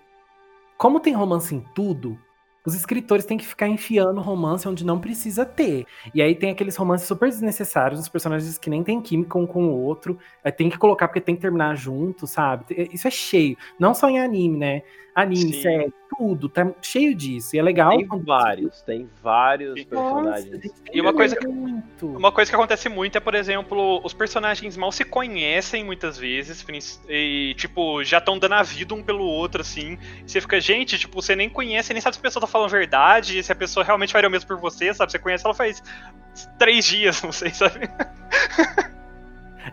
como 0.78 1.00
tem 1.00 1.14
romance 1.14 1.54
em 1.54 1.60
tudo, 1.76 2.20
os 2.65 2.73
escritores 2.73 3.25
têm 3.25 3.38
que 3.38 3.45
ficar 3.45 3.67
enfiando 3.67 4.19
romance 4.21 4.67
onde 4.67 4.86
não 4.86 4.99
precisa 4.99 5.45
ter. 5.45 5.86
E 6.13 6.21
aí 6.21 6.36
tem 6.36 6.51
aqueles 6.51 6.75
romances 6.75 7.08
super 7.08 7.30
desnecessários, 7.30 7.99
os 7.99 8.10
personagens 8.10 8.58
que 8.58 8.69
nem 8.69 8.84
tem 8.84 9.01
química 9.01 9.38
um 9.38 9.45
com 9.45 9.67
o 9.67 9.82
outro. 9.82 10.17
Tem 10.58 10.69
que 10.69 10.78
colocar 10.78 11.08
porque 11.08 11.21
tem 11.21 11.36
que 11.36 11.41
terminar 11.41 11.75
junto, 11.75 12.25
sabe? 12.25 12.65
Isso 12.91 13.08
é 13.08 13.12
cheio. 13.12 13.56
Não 13.80 13.93
só 13.93 14.10
em 14.10 14.19
anime, 14.19 14.58
né? 14.58 14.82
Anime, 15.15 15.54
Sim. 15.54 15.62
série, 15.62 15.93
tudo, 16.17 16.49
tá 16.49 16.69
cheio 16.82 17.15
disso. 17.15 17.56
E 17.56 17.60
é 17.60 17.63
legal. 17.63 17.97
Tem 17.97 18.06
vários, 18.06 18.82
tem 18.82 19.10
vários 19.23 19.82
personagens. 19.86 20.51
Nossa, 20.51 20.84
e 20.91 20.99
uma 20.99 21.13
coisa, 21.13 21.38
que, 21.38 21.47
muito. 21.47 22.08
uma 22.08 22.34
coisa 22.34 22.51
que 22.51 22.56
acontece 22.56 22.89
muito 22.89 23.17
é, 23.17 23.21
por 23.21 23.34
exemplo, 23.34 24.01
os 24.04 24.13
personagens 24.13 24.75
mal 24.75 24.91
se 24.91 25.06
conhecem 25.06 25.86
muitas 25.86 26.17
vezes. 26.17 26.65
E, 27.08 27.54
tipo, 27.56 28.04
já 28.04 28.17
estão 28.17 28.38
dando 28.38 28.56
a 28.56 28.63
vida 28.63 28.93
um 28.93 29.01
pelo 29.01 29.23
outro, 29.23 29.62
assim. 29.62 29.97
E 30.25 30.30
você 30.30 30.41
fica, 30.41 30.60
gente, 30.60 30.99
tipo, 30.99 31.21
você 31.21 31.34
nem 31.34 31.49
conhece, 31.49 31.93
nem 31.93 32.01
sabe 32.01 32.15
se 32.15 32.19
a 32.19 32.23
pessoa 32.23 32.41
tá 32.41 32.47
falando 32.47 32.71
verdade, 32.71 33.41
se 33.41 33.51
a 33.54 33.56
pessoa 33.56 33.86
realmente 33.86 34.12
faria 34.12 34.28
o 34.28 34.32
mesmo 34.32 34.49
por 34.49 34.58
você, 34.58 34.93
sabe? 34.93 35.13
Você 35.13 35.19
conhece 35.19 35.45
ela 35.45 35.56
faz 35.56 35.82
três 36.60 36.84
dias, 36.84 37.21
não 37.23 37.32
sei, 37.32 37.51
sabe? 37.51 37.89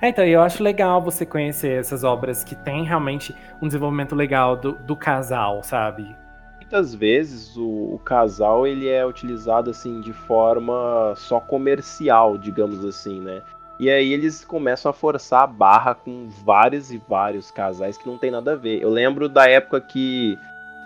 É, 0.00 0.08
então, 0.08 0.24
eu 0.24 0.40
acho 0.40 0.62
legal 0.62 1.02
você 1.02 1.26
conhecer 1.26 1.78
essas 1.78 2.04
obras 2.04 2.42
que 2.42 2.54
tem 2.54 2.84
realmente 2.84 3.34
um 3.60 3.66
desenvolvimento 3.66 4.14
legal 4.14 4.56
do, 4.56 4.72
do 4.72 4.96
casal, 4.96 5.62
sabe? 5.62 6.16
Muitas 6.56 6.94
vezes 6.94 7.54
o, 7.56 7.94
o, 7.94 7.98
casal 7.98 8.66
ele 8.66 8.88
é 8.88 9.04
utilizado 9.04 9.68
assim 9.68 10.00
de 10.00 10.12
forma 10.12 11.12
só 11.16 11.38
comercial, 11.38 12.38
digamos 12.38 12.82
assim, 12.84 13.20
né? 13.20 13.42
E 13.78 13.90
aí 13.90 14.12
eles 14.12 14.44
começam 14.44 14.88
a 14.88 14.92
forçar 14.92 15.42
a 15.42 15.46
barra 15.46 15.94
com 15.94 16.28
vários 16.44 16.90
e 16.90 16.96
vários 16.96 17.50
casais 17.50 17.98
que 17.98 18.06
não 18.06 18.16
tem 18.16 18.30
nada 18.30 18.52
a 18.52 18.56
ver. 18.56 18.80
Eu 18.80 18.88
lembro 18.88 19.28
da 19.28 19.46
época 19.48 19.80
que. 19.80 20.38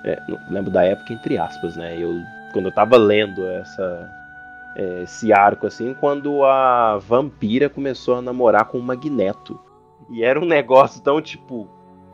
É, 0.04 0.20
lembro 0.50 0.70
da 0.70 0.82
época 0.82 1.12
entre 1.12 1.38
aspas, 1.38 1.76
né? 1.76 1.96
Eu, 1.96 2.10
quando 2.52 2.66
eu 2.66 2.72
tava 2.72 2.96
lendo 2.96 3.46
essa, 3.46 4.10
é, 4.76 5.02
esse 5.02 5.32
arco, 5.32 5.66
assim, 5.66 5.94
quando 5.94 6.44
a 6.44 6.98
vampira 6.98 7.68
começou 7.68 8.16
a 8.16 8.22
namorar 8.22 8.66
com 8.66 8.78
o 8.78 8.82
Magneto. 8.82 9.58
E 10.10 10.22
era 10.22 10.38
um 10.38 10.44
negócio 10.44 11.02
tão 11.02 11.20
tipo. 11.20 11.66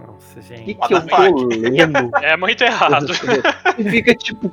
Nossa, 0.06 0.40
gente. 0.40 0.62
O 0.62 0.64
que, 0.64 0.74
que 0.74 0.94
eu 0.94 1.06
tô 1.06 1.46
lendo? 1.48 2.10
É 2.22 2.36
muito 2.36 2.62
errado. 2.62 3.06
e 3.78 3.84
fica 3.84 4.14
tipo. 4.14 4.50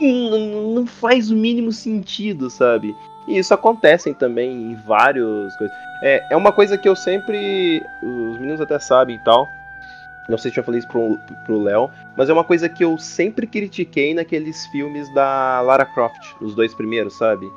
Não 0.00 0.86
faz 0.86 1.30
o 1.30 1.36
mínimo 1.36 1.72
sentido, 1.72 2.48
sabe? 2.48 2.96
E 3.28 3.38
isso 3.38 3.52
acontece 3.52 4.14
também 4.14 4.50
em 4.50 4.74
vários 4.86 5.54
coisas. 5.56 5.76
É, 6.02 6.26
é 6.30 6.36
uma 6.36 6.52
coisa 6.52 6.78
que 6.78 6.88
eu 6.88 6.96
sempre. 6.96 7.82
Os 8.02 8.38
meninos 8.38 8.60
até 8.60 8.78
sabem 8.78 9.16
e 9.16 9.24
tal. 9.24 9.46
Não 10.30 10.38
sei 10.38 10.50
se 10.50 10.58
eu 10.58 10.64
falei 10.64 10.78
isso 10.78 10.88
pro, 10.88 11.62
Léo, 11.62 11.90
mas 12.16 12.30
é 12.30 12.32
uma 12.32 12.44
coisa 12.44 12.68
que 12.68 12.84
eu 12.84 12.96
sempre 12.96 13.46
critiquei 13.46 14.14
naqueles 14.14 14.66
filmes 14.66 15.12
da 15.12 15.60
Lara 15.60 15.84
Croft, 15.84 16.34
os 16.40 16.54
dois 16.54 16.72
primeiros, 16.72 17.14
sabe? 17.14 17.50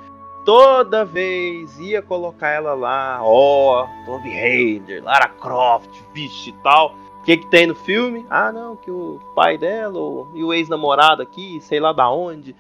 Toda 0.43 1.05
vez 1.05 1.79
ia 1.79 2.01
colocar 2.01 2.49
ela 2.49 2.73
lá, 2.73 3.19
ó, 3.21 3.85
oh, 3.85 4.05
Tomb 4.05 4.27
Raider, 4.29 5.03
Lara 5.03 5.29
Croft, 5.29 5.89
vixe 6.13 6.49
e 6.49 6.63
tal. 6.63 6.95
O 7.21 7.23
que, 7.23 7.37
que 7.37 7.49
tem 7.49 7.67
no 7.67 7.75
filme? 7.75 8.25
Ah, 8.29 8.51
não, 8.51 8.75
que 8.75 8.91
o 8.91 9.19
pai 9.33 9.57
dela 9.57 9.97
o, 9.97 10.33
e 10.35 10.43
o 10.43 10.53
ex-namorado 10.53 11.21
aqui, 11.21 11.61
sei 11.61 11.79
lá 11.79 11.93
da 11.93 12.09
onde. 12.09 12.53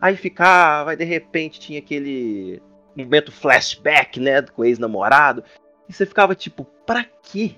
Aí 0.00 0.16
ficava, 0.16 0.92
aí 0.92 0.96
de 0.96 1.04
repente 1.04 1.60
tinha 1.60 1.78
aquele 1.78 2.62
momento 2.96 3.30
flashback, 3.30 4.18
né, 4.18 4.40
com 4.42 4.62
o 4.62 4.64
ex-namorado. 4.64 5.44
E 5.88 5.92
você 5.92 6.06
ficava 6.06 6.34
tipo, 6.34 6.64
pra 6.86 7.04
quê? 7.04 7.56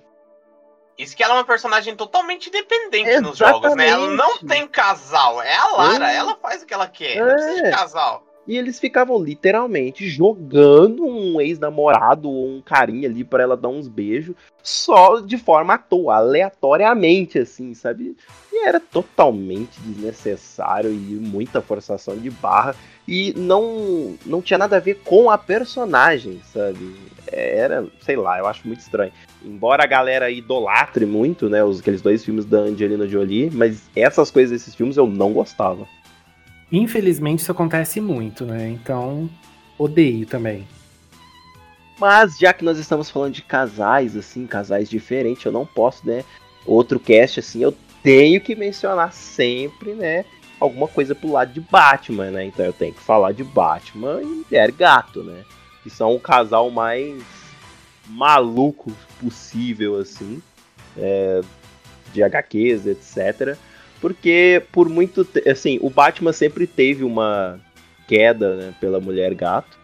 Isso 0.99 1.17
que 1.17 1.23
ela 1.23 1.35
é 1.35 1.37
uma 1.39 1.45
personagem 1.45 1.95
totalmente 1.95 2.49
independente 2.49 3.09
Exatamente. 3.09 3.29
nos 3.29 3.39
jogos, 3.39 3.75
né? 3.77 3.89
Ela 3.89 4.09
não 4.09 4.39
tem 4.39 4.67
casal, 4.67 5.41
é 5.41 5.55
a 5.55 5.67
Lara, 5.69 6.13
é. 6.13 6.17
ela 6.17 6.37
faz 6.37 6.63
o 6.63 6.67
que 6.67 6.75
ela 6.75 6.89
quer, 6.89 7.17
é. 7.17 7.21
não 7.21 7.35
precisa 7.35 7.63
de 7.63 7.71
casal. 7.71 8.28
E 8.49 8.57
eles 8.57 8.81
ficavam 8.81 9.23
literalmente 9.23 10.09
jogando 10.09 11.05
um 11.05 11.39
ex-namorado 11.39 12.31
ou 12.31 12.49
um 12.49 12.63
carinha 12.63 13.07
ali 13.07 13.23
para 13.23 13.43
ela 13.43 13.55
dar 13.59 13.69
uns 13.69 13.87
beijos, 13.87 14.35
só 14.63 15.21
de 15.21 15.37
forma 15.37 15.75
à 15.75 15.79
toa, 15.79 16.17
aleatoriamente, 16.17 17.39
assim, 17.39 17.75
sabe? 17.75 18.17
E 18.51 18.67
era 18.67 18.81
totalmente 18.81 19.79
desnecessário 19.81 20.91
e 20.91 20.95
muita 20.95 21.61
forçação 21.61 22.17
de 22.17 22.31
barra. 22.31 22.75
E 23.07 23.35
não, 23.37 24.17
não 24.25 24.41
tinha 24.41 24.57
nada 24.57 24.77
a 24.77 24.81
ver 24.81 25.03
com 25.05 25.31
a 25.31 25.37
personagem, 25.37 26.41
sabe? 26.51 26.97
Era, 27.31 27.87
sei 28.01 28.17
lá, 28.17 28.39
eu 28.39 28.47
acho 28.47 28.67
muito 28.67 28.81
estranho. 28.81 29.13
Embora 29.45 29.85
a 29.85 29.87
galera 29.87 30.31
idolatre 30.31 31.05
muito, 31.05 31.51
né, 31.51 31.63
os, 31.63 31.81
aqueles 31.81 32.01
dois 32.01 32.25
filmes 32.25 32.47
da 32.47 32.61
Angelina 32.61 33.07
Jolie, 33.07 33.51
mas 33.51 33.91
essas 33.95 34.31
coisas 34.31 34.53
desses 34.53 34.75
filmes 34.75 34.97
eu 34.97 35.07
não 35.07 35.35
gostava. 35.35 35.87
Infelizmente 36.70 37.40
isso 37.40 37.52
acontece 37.52 38.00
muito, 38.00 38.44
né? 38.44 38.68
Então, 38.68 39.28
odeio 39.78 40.26
também. 40.26 40.66
Mas 41.98 42.38
já 42.38 42.52
que 42.52 42.64
nós 42.64 42.78
estamos 42.78 43.11
falando 43.11 43.35
de 43.35 43.42
casais, 43.42 44.16
assim, 44.16 44.46
casais 44.46 44.88
diferentes, 44.88 45.44
eu 45.44 45.52
não 45.52 45.66
posso, 45.66 46.07
né? 46.07 46.24
Outro 46.64 47.00
cast, 47.00 47.40
assim, 47.40 47.62
eu 47.62 47.74
tenho 48.02 48.40
que 48.40 48.54
mencionar 48.54 49.12
sempre, 49.12 49.94
né? 49.94 50.24
Alguma 50.61 50.87
coisa 50.87 51.14
pro 51.14 51.33
lado 51.33 51.52
de 51.52 51.61
Batman, 51.61 52.31
né? 52.31 52.44
Então 52.44 52.64
eu 52.64 52.72
tenho 52.72 52.94
que 52.94 53.00
falar 53.00 53.33
de 53.33 53.42
Batman 53.42 54.22
e 54.22 54.26
Mulher 54.26 54.70
Gato, 54.72 55.24
né? 55.24 55.44
Que 55.83 55.90
são 55.90 56.14
o 56.14 56.20
casal 56.20 56.70
mais 56.70 57.22
maluco 58.07 58.92
possível, 59.20 59.96
assim. 59.98 60.42
É, 60.96 61.40
de 62.12 62.22
HQs, 62.22 62.87
etc. 62.87 63.57
Porque 64.01 64.63
por 64.73 64.89
muito 64.89 65.27
assim, 65.51 65.79
o 65.83 65.91
Batman 65.91 66.33
sempre 66.33 66.67
teve 66.67 67.05
uma 67.05 67.61
queda 68.07 68.57
né, 68.57 68.75
pela 68.81 69.01
mulher 69.01 69.35
gato. 69.35 69.79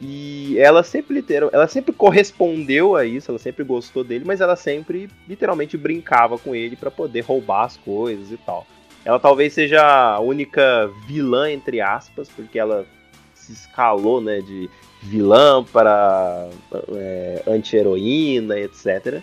E 0.00 0.56
ela 0.58 0.84
sempre 0.84 1.24
ela 1.52 1.66
sempre 1.66 1.92
correspondeu 1.92 2.94
a 2.94 3.04
isso, 3.04 3.30
ela 3.30 3.38
sempre 3.38 3.64
gostou 3.64 4.04
dele, 4.04 4.24
mas 4.24 4.40
ela 4.40 4.54
sempre 4.54 5.10
literalmente 5.28 5.76
brincava 5.76 6.38
com 6.38 6.54
ele 6.54 6.76
para 6.76 6.90
poder 6.90 7.20
roubar 7.22 7.64
as 7.64 7.76
coisas 7.76 8.30
e 8.30 8.36
tal. 8.36 8.64
Ela 9.04 9.18
talvez 9.18 9.52
seja 9.52 9.82
a 9.82 10.20
única 10.20 10.88
vilã 11.06 11.50
entre 11.50 11.80
aspas, 11.80 12.28
porque 12.28 12.58
ela 12.58 12.86
se 13.34 13.52
escalou, 13.52 14.20
né, 14.20 14.40
de 14.40 14.70
vilã 15.02 15.64
para 15.64 16.48
é, 16.94 17.42
anti-heroína, 17.46 18.58
etc. 18.58 19.20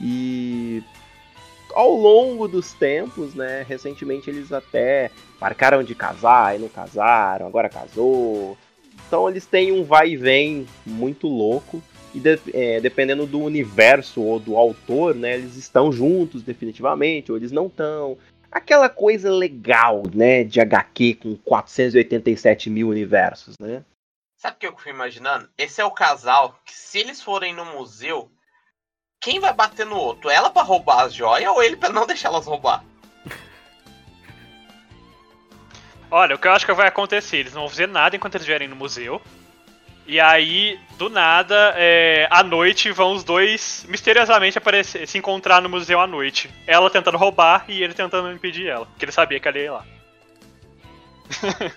E 0.00 0.82
ao 1.78 1.92
longo 1.92 2.48
dos 2.48 2.72
tempos, 2.72 3.36
né, 3.36 3.64
recentemente 3.66 4.28
eles 4.28 4.50
até 4.50 5.12
marcaram 5.40 5.84
de 5.84 5.94
casar 5.94 6.56
e 6.56 6.58
não 6.58 6.68
casaram, 6.68 7.46
agora 7.46 7.68
casou. 7.68 8.58
Então 9.06 9.28
eles 9.28 9.46
têm 9.46 9.70
um 9.70 9.84
vai 9.84 10.08
e 10.10 10.16
vem 10.16 10.66
muito 10.84 11.28
louco. 11.28 11.80
E 12.12 12.18
de, 12.18 12.36
é, 12.52 12.80
dependendo 12.80 13.26
do 13.26 13.38
universo 13.38 14.20
ou 14.20 14.40
do 14.40 14.56
autor, 14.56 15.14
né, 15.14 15.34
eles 15.34 15.54
estão 15.54 15.92
juntos 15.92 16.42
definitivamente, 16.42 17.30
ou 17.30 17.38
eles 17.38 17.52
não 17.52 17.68
estão. 17.68 18.18
Aquela 18.50 18.88
coisa 18.88 19.30
legal, 19.30 20.02
né, 20.12 20.42
de 20.42 20.60
HQ 20.60 21.14
com 21.22 21.36
487 21.36 22.68
mil 22.70 22.88
universos, 22.88 23.54
né? 23.60 23.84
Sabe 24.36 24.56
o 24.56 24.58
que 24.58 24.66
eu 24.66 24.76
fui 24.76 24.90
imaginando? 24.90 25.48
Esse 25.56 25.80
é 25.80 25.84
o 25.84 25.92
casal 25.92 26.58
que, 26.64 26.74
se 26.74 26.98
eles 26.98 27.22
forem 27.22 27.54
no 27.54 27.64
museu, 27.64 28.28
quem 29.20 29.40
vai 29.40 29.52
bater 29.52 29.84
no 29.84 29.96
outro? 29.96 30.30
Ela 30.30 30.50
para 30.50 30.62
roubar 30.62 31.04
as 31.04 31.14
joias 31.14 31.50
ou 31.50 31.62
ele 31.62 31.76
para 31.76 31.92
não 31.92 32.06
deixar 32.06 32.28
elas 32.28 32.46
roubar? 32.46 32.84
Olha, 36.10 36.36
o 36.36 36.38
que 36.38 36.48
eu 36.48 36.52
acho 36.52 36.64
que 36.64 36.72
vai 36.72 36.88
acontecer, 36.88 37.38
eles 37.38 37.52
não 37.52 37.62
vão 37.62 37.68
fazer 37.68 37.86
nada 37.86 38.16
enquanto 38.16 38.34
eles 38.34 38.42
estiverem 38.42 38.68
no 38.68 38.76
museu. 38.76 39.20
E 40.06 40.18
aí, 40.18 40.80
do 40.96 41.10
nada, 41.10 41.74
é, 41.76 42.26
à 42.30 42.42
noite 42.42 42.90
vão 42.90 43.12
os 43.12 43.22
dois 43.22 43.84
misteriosamente 43.88 44.56
aparecer, 44.56 45.06
se 45.06 45.18
encontrar 45.18 45.60
no 45.60 45.68
museu 45.68 46.00
à 46.00 46.06
noite. 46.06 46.48
Ela 46.66 46.88
tentando 46.88 47.18
roubar 47.18 47.66
e 47.68 47.82
ele 47.82 47.92
tentando 47.92 48.32
impedir 48.32 48.68
ela, 48.68 48.86
porque 48.86 49.04
ele 49.04 49.12
sabia 49.12 49.38
que 49.38 49.46
ela 49.46 49.58
ia 49.58 49.64
ir 49.64 49.70
lá. 49.70 49.84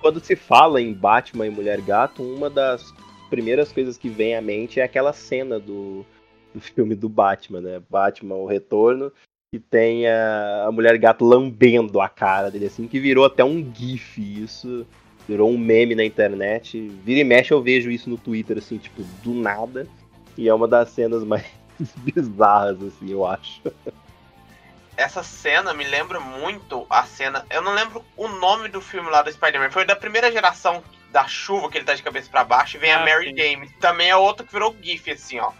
Quando 0.00 0.18
se 0.20 0.34
fala 0.34 0.80
em 0.80 0.94
Batman 0.94 1.46
e 1.46 1.50
Mulher 1.50 1.82
Gato, 1.82 2.22
uma 2.22 2.48
das 2.48 2.94
primeiras 3.28 3.70
coisas 3.70 3.98
que 3.98 4.08
vem 4.08 4.34
à 4.34 4.40
mente 4.40 4.80
é 4.80 4.84
aquela 4.84 5.12
cena 5.12 5.60
do 5.60 6.06
do 6.54 6.60
filme 6.60 6.94
do 6.94 7.08
Batman, 7.08 7.60
né? 7.60 7.82
Batman, 7.88 8.36
o 8.36 8.46
Retorno, 8.46 9.12
que 9.52 9.58
tem 9.58 10.06
a, 10.06 10.66
a 10.66 10.72
mulher 10.72 10.96
gato 10.98 11.24
lambendo 11.24 12.00
a 12.00 12.08
cara 12.08 12.50
dele, 12.50 12.66
assim, 12.66 12.86
que 12.86 13.00
virou 13.00 13.24
até 13.24 13.44
um 13.44 13.72
gif 13.74 14.20
isso. 14.20 14.86
Virou 15.28 15.50
um 15.50 15.58
meme 15.58 15.94
na 15.94 16.04
internet. 16.04 16.88
Vira 17.04 17.20
e 17.20 17.24
mexe 17.24 17.52
eu 17.52 17.62
vejo 17.62 17.90
isso 17.90 18.08
no 18.08 18.16
Twitter, 18.16 18.56
assim, 18.56 18.78
tipo, 18.78 19.02
do 19.22 19.34
nada. 19.34 19.86
E 20.36 20.48
é 20.48 20.54
uma 20.54 20.66
das 20.66 20.90
cenas 20.90 21.22
mais 21.22 21.44
bizarras, 21.98 22.82
assim, 22.82 23.10
eu 23.10 23.26
acho. 23.26 23.60
Essa 24.96 25.22
cena 25.22 25.74
me 25.74 25.84
lembra 25.84 26.18
muito 26.18 26.86
a 26.88 27.04
cena. 27.04 27.44
Eu 27.50 27.62
não 27.62 27.74
lembro 27.74 28.04
o 28.16 28.26
nome 28.26 28.68
do 28.68 28.80
filme 28.80 29.10
lá 29.10 29.22
do 29.22 29.30
Spider-Man. 29.30 29.70
Foi 29.70 29.84
da 29.84 29.94
primeira 29.94 30.32
geração 30.32 30.82
da 31.12 31.26
chuva 31.26 31.70
que 31.70 31.78
ele 31.78 31.84
tá 31.84 31.94
de 31.94 32.02
cabeça 32.02 32.28
para 32.30 32.44
baixo 32.44 32.76
e 32.76 32.80
vem 32.80 32.92
ah, 32.92 33.02
a 33.02 33.04
Mary 33.04 33.34
James. 33.36 33.70
Também 33.80 34.10
é 34.10 34.16
outro 34.16 34.44
que 34.44 34.52
virou 34.52 34.74
GIF, 34.82 35.10
assim, 35.10 35.38
ó. 35.38 35.52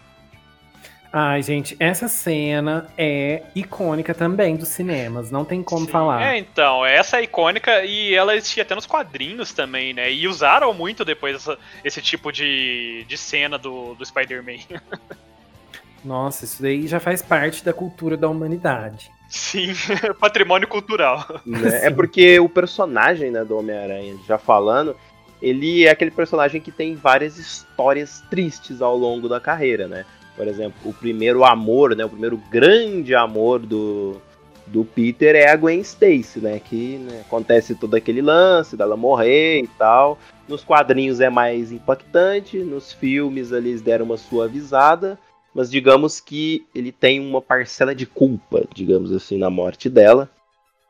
Ai, 1.11 1.41
gente, 1.41 1.75
essa 1.79 2.07
cena 2.07 2.87
é 2.95 3.41
icônica 3.55 4.13
também 4.13 4.55
dos 4.55 4.67
cinemas, 4.67 5.31
não 5.31 5.43
tem 5.43 5.63
como 5.63 5.85
Sim, 5.85 5.91
falar. 5.91 6.21
É, 6.21 6.37
então, 6.37 6.85
essa 6.85 7.17
é 7.17 7.23
icônica 7.23 7.83
e 7.83 8.13
ela 8.13 8.35
existia 8.35 8.61
até 8.61 8.75
nos 8.75 8.85
quadrinhos 8.85 9.51
também, 9.51 9.91
né? 9.91 10.11
E 10.11 10.27
usaram 10.27 10.71
muito 10.71 11.03
depois 11.03 11.35
essa, 11.35 11.57
esse 11.83 11.99
tipo 11.99 12.31
de, 12.31 13.03
de 13.07 13.17
cena 13.17 13.57
do, 13.57 13.95
do 13.95 14.05
Spider-Man. 14.05 14.59
Nossa, 16.05 16.45
isso 16.45 16.61
daí 16.61 16.87
já 16.87 16.99
faz 16.99 17.23
parte 17.23 17.65
da 17.65 17.73
cultura 17.73 18.15
da 18.15 18.29
humanidade. 18.29 19.11
Sim, 19.27 19.73
patrimônio 20.19 20.67
cultural. 20.67 21.41
Né? 21.43 21.87
É 21.87 21.89
porque 21.89 22.39
o 22.39 22.47
personagem 22.47 23.31
né, 23.31 23.43
do 23.43 23.57
Homem-Aranha, 23.57 24.15
já 24.27 24.37
falando, 24.37 24.95
ele 25.41 25.85
é 25.85 25.89
aquele 25.89 26.11
personagem 26.11 26.61
que 26.61 26.71
tem 26.71 26.95
várias 26.95 27.37
histórias 27.37 28.23
tristes 28.29 28.81
ao 28.81 28.95
longo 28.95 29.27
da 29.27 29.39
carreira, 29.39 29.87
né? 29.87 30.05
Por 30.39 30.47
exemplo, 30.47 30.77
o 30.85 30.93
primeiro 30.93 31.43
amor, 31.43 31.93
né, 31.97 32.05
o 32.05 32.09
primeiro 32.09 32.37
grande 32.49 33.13
amor 33.13 33.59
do, 33.59 34.21
do 34.65 34.85
Peter 34.85 35.35
é 35.35 35.49
a 35.49 35.55
Gwen 35.57 35.81
Stacy, 35.81 36.39
né? 36.39 36.61
Que 36.63 36.97
né, 36.97 37.23
acontece 37.27 37.75
todo 37.75 37.93
aquele 37.95 38.21
lance 38.21 38.77
dela 38.77 38.95
morrer 38.95 39.59
e 39.63 39.67
tal. 39.67 40.17
Nos 40.47 40.63
quadrinhos 40.63 41.19
é 41.19 41.29
mais 41.29 41.73
impactante, 41.73 42.57
nos 42.59 42.93
filmes 42.93 43.51
eles 43.51 43.81
deram 43.81 44.05
uma 44.05 44.15
suavizada, 44.15 45.19
mas 45.53 45.69
digamos 45.69 46.21
que 46.21 46.65
ele 46.73 46.93
tem 46.93 47.19
uma 47.19 47.41
parcela 47.41 47.93
de 47.93 48.05
culpa, 48.05 48.63
digamos 48.73 49.11
assim, 49.11 49.37
na 49.37 49.49
morte 49.49 49.89
dela. 49.89 50.29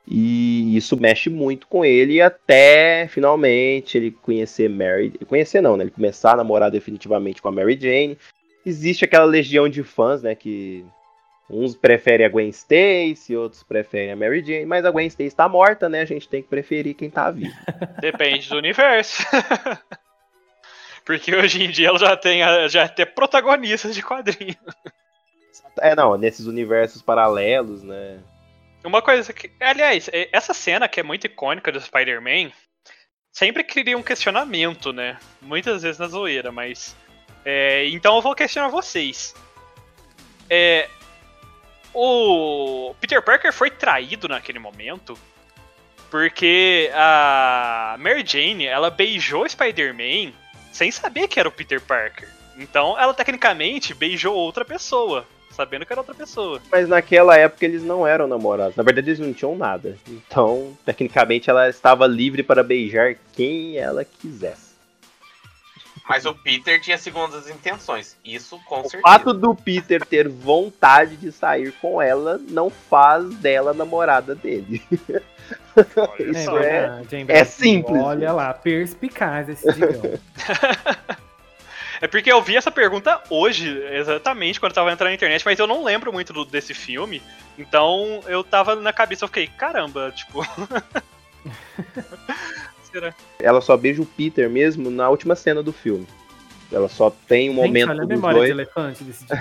E 0.08 0.78
isso 0.78 0.96
mexe 0.96 1.28
muito 1.28 1.66
com 1.66 1.84
ele 1.84 2.22
até 2.22 3.08
finalmente 3.08 3.98
ele 3.98 4.12
conhecer 4.12 4.70
Mary. 4.70 5.12
Conhecer 5.28 5.60
não, 5.60 5.76
né? 5.76 5.86
Ele 5.86 5.92
começar 5.92 6.34
a 6.34 6.38
namorar 6.38 6.70
definitivamente 6.70 7.42
com 7.42 7.48
a 7.48 7.52
Mary 7.52 7.80
Jane. 7.82 8.16
Existe 8.66 9.06
aquela 9.06 9.26
legião 9.26 9.70
de 9.70 9.84
fãs, 9.84 10.22
né? 10.22 10.36
Que 10.36 10.86
uns 11.50 11.76
preferem 11.76 12.26
a 12.26 12.30
Gwen 12.30 12.50
Stacy, 12.50 13.36
outros 13.36 13.64
preferem 13.64 14.12
a 14.12 14.16
Mary 14.16 14.44
Jane, 14.44 14.66
mas 14.66 14.86
a 14.86 14.92
Gwen 14.92 15.08
Stacy 15.08 15.36
tá 15.36 15.50
morta, 15.50 15.90
né? 15.90 16.02
A 16.02 16.06
gente 16.06 16.28
tem 16.28 16.44
que 16.44 16.50
preferir 16.50 16.96
quem 16.96 17.10
tá 17.10 17.32
vivo. 17.32 17.56
Depende 18.00 18.48
do 18.50 18.58
universo. 18.58 19.24
Porque 21.04 21.36
hoje 21.36 21.64
em 21.64 21.72
dia 21.72 21.88
ela 21.88 21.98
já 21.98 22.16
tem, 22.16 22.42
já 22.70 22.88
tem 22.88 23.06
protagonistas 23.06 23.96
de 23.96 24.04
quadrinhos. 24.04 24.58
É, 25.82 25.96
não, 25.96 26.18
nesses 26.18 26.46
universos 26.46 27.02
paralelos, 27.02 27.82
né? 27.82 28.20
Uma 28.84 29.02
coisa 29.02 29.34
que. 29.34 29.52
Aliás, 29.60 30.10
é, 30.14 30.30
essa 30.32 30.54
cena 30.54 30.88
que 30.88 31.00
é 31.00 31.04
muito 31.04 31.26
icônica 31.26 31.72
do 31.72 31.82
Spider-Man 31.82 32.52
sempre 33.32 33.64
cria 33.64 33.98
um 33.98 34.04
questionamento, 34.04 34.94
né? 34.94 35.18
Muitas 35.42 35.82
vezes 35.84 36.00
na 36.00 36.08
zoeira, 36.08 36.52
mas. 36.52 36.96
É, 37.44 37.88
então 37.90 38.16
eu 38.16 38.22
vou 38.22 38.36
questionar 38.36 38.70
vocês. 38.70 39.34
É, 40.50 40.90
o 41.94 42.94
Peter 43.00 43.22
Parker 43.22 43.54
foi 43.54 43.70
traído 43.70 44.28
naquele 44.28 44.60
momento 44.60 45.18
porque 46.10 46.90
a 46.94 47.96
Mary 48.00 48.24
Jane 48.26 48.66
ela 48.66 48.90
beijou 48.90 49.44
o 49.44 49.50
Spider-Man 49.50 50.34
sem 50.72 50.92
saber 50.92 51.28
que 51.28 51.40
era 51.40 51.50
o 51.50 51.52
Peter 51.52 51.80
Parker. 51.80 52.30
Então 52.58 53.00
ela 53.00 53.14
tecnicamente 53.14 53.94
beijou 53.94 54.36
outra 54.36 54.66
pessoa 54.66 55.26
sabendo 55.60 55.86
que 55.86 55.92
era 55.92 56.00
outra 56.00 56.16
pessoa. 56.16 56.62
Mas 56.72 56.88
naquela 56.88 57.36
época 57.36 57.66
eles 57.66 57.84
não 57.84 58.08
eram 58.08 58.28
namorados. 58.28 58.78
Na 58.78 58.84
verdade, 58.84 59.10
eles 59.10 59.20
não 59.20 59.34
tinham 59.34 59.58
nada. 59.58 59.98
Então, 60.08 60.78
tecnicamente, 60.86 61.50
ela 61.50 61.68
estava 61.68 62.08
livre 62.08 62.44
para 62.44 62.64
beijar 62.64 63.16
quem 63.34 63.78
ela 63.78 64.06
quisesse. 64.06 64.69
Mas 66.10 66.26
o 66.26 66.34
Peter 66.34 66.82
tinha 66.82 66.98
segundas 66.98 67.48
intenções. 67.48 68.18
Isso 68.26 68.60
com 68.66 68.80
o 68.80 68.90
certeza. 68.90 69.04
O 69.06 69.08
fato 69.08 69.32
do 69.32 69.54
Peter 69.54 70.04
ter 70.04 70.28
vontade 70.28 71.16
de 71.16 71.32
sair 71.32 71.72
com 71.74 72.02
ela 72.02 72.40
não 72.50 72.72
faz 72.72 73.30
dela 73.36 73.76
namorada 73.76 74.34
dele. 74.34 74.82
Isso 76.20 76.58
é, 76.58 77.04
é, 77.28 77.40
é 77.40 77.44
simples. 77.44 78.02
Olha 78.02 78.34
lá, 78.34 78.52
perspicaz 78.56 79.50
esse 79.50 79.72
digão. 79.72 80.02
É 82.02 82.08
porque 82.08 82.32
eu 82.32 82.42
vi 82.42 82.56
essa 82.56 82.72
pergunta 82.72 83.22
hoje, 83.30 83.78
exatamente, 83.92 84.58
quando 84.58 84.72
eu 84.72 84.76
tava 84.76 84.90
entrando 84.90 85.10
na 85.10 85.16
internet, 85.16 85.44
mas 85.44 85.60
eu 85.60 85.68
não 85.68 85.84
lembro 85.84 86.14
muito 86.14 86.32
do, 86.32 86.46
desse 86.46 86.74
filme. 86.74 87.22
Então 87.58 88.24
eu 88.26 88.42
tava 88.42 88.74
na 88.78 88.94
cabeça, 88.94 89.26
eu 89.26 89.28
fiquei, 89.28 89.48
caramba, 89.48 90.10
tipo. 90.16 90.42
Será? 92.92 93.14
Ela 93.40 93.62
só 93.62 93.78
beija 93.78 94.02
o 94.02 94.06
Peter 94.06 94.50
mesmo 94.50 94.90
na 94.90 95.10
última 95.10 95.36
cena 95.36 95.62
do 95.62 95.72
filme. 95.72 96.08
Ela 96.72 96.88
só 96.88 97.10
tem 97.28 97.50
um 97.50 97.54
Gente, 97.54 97.66
momento. 97.66 97.90
Olha 97.90 98.04
a 98.04 98.06
memória 98.06 98.38
dois. 98.38 98.48
de 98.48 98.52
elefante 98.54 99.04
desse 99.04 99.26
tipo. 99.26 99.36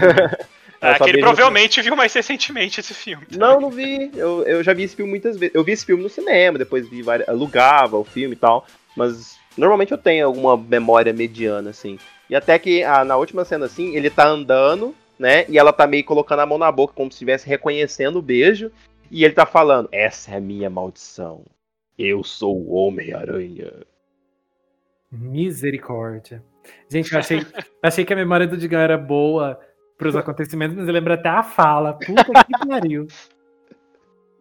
É, 0.81 0.95
que 0.95 1.11
ele 1.11 1.21
provavelmente 1.21 1.83
viu 1.83 1.97
mais 1.97 2.13
recentemente 2.15 2.79
esse 2.79 2.95
filme. 2.95 3.27
Também. 3.27 3.41
Não, 3.41 3.61
não 3.61 3.71
vi. 3.71 4.13
Eu, 4.15 4.45
eu 4.45 4.63
já 4.63 4.73
vi 4.73 4.85
esse 4.85 4.95
filme 4.95 5.11
muitas 5.11 5.37
vezes. 5.37 5.55
Eu 5.55 5.65
vi 5.65 5.73
esse 5.73 5.85
filme 5.85 6.03
no 6.03 6.09
cinema, 6.09 6.57
depois 6.57 6.89
vi 6.89 7.03
várias, 7.03 7.29
alugava 7.29 7.97
o 7.97 8.05
filme 8.05 8.35
e 8.35 8.39
tal. 8.39 8.65
Mas 8.97 9.37
normalmente 9.57 9.93
eu 9.93 9.99
tenho 9.99 10.27
alguma 10.27 10.57
memória 10.57 11.13
mediana, 11.13 11.71
assim. 11.71 11.99
E 12.31 12.37
até 12.37 12.59
que 12.59 12.85
ah, 12.85 13.05
na 13.05 13.17
última 13.17 13.45
cena, 13.45 13.67
assim, 13.67 13.97
ele 13.97 14.09
tá 14.09 14.27
andando, 14.27 14.95
né? 15.19 15.45
E 15.49 15.59
ela 15.59 15.73
tá 15.73 15.87
meio 15.87 16.05
colocando 16.05 16.41
a 16.41 16.47
mão 16.47 16.59
na 16.59 16.71
boca, 16.71 16.95
como 16.95 17.11
se 17.11 17.17
estivesse 17.17 17.49
reconhecendo 17.49 18.21
o 18.21 18.23
beijo. 18.23 18.71
E 19.11 19.25
ele 19.25 19.35
tá 19.35 19.47
falando: 19.47 19.89
Essa 19.91 20.33
é 20.33 20.37
a 20.37 20.41
minha 20.41 20.71
maldição. 20.71 21.43
Eu 21.99 22.23
sou 22.23 22.57
o 22.57 22.75
Homem-Aranha. 22.75 23.73
Misericórdia. 25.11 26.43
Gente, 26.89 27.13
eu 27.13 27.19
achei, 27.19 27.41
achei 27.83 28.05
que 28.05 28.13
a 28.13 28.17
memória 28.17 28.47
do 28.47 28.57
Digão 28.57 28.79
era 28.79 28.97
boa 28.97 29.59
pros 29.97 30.15
acontecimentos, 30.15 30.77
mas 30.77 30.87
eu 30.87 30.95
lembro 30.95 31.13
até 31.13 31.29
a 31.29 31.43
fala. 31.43 31.95
Puta 31.95 32.45
que 32.45 32.67
pariu. 32.69 33.07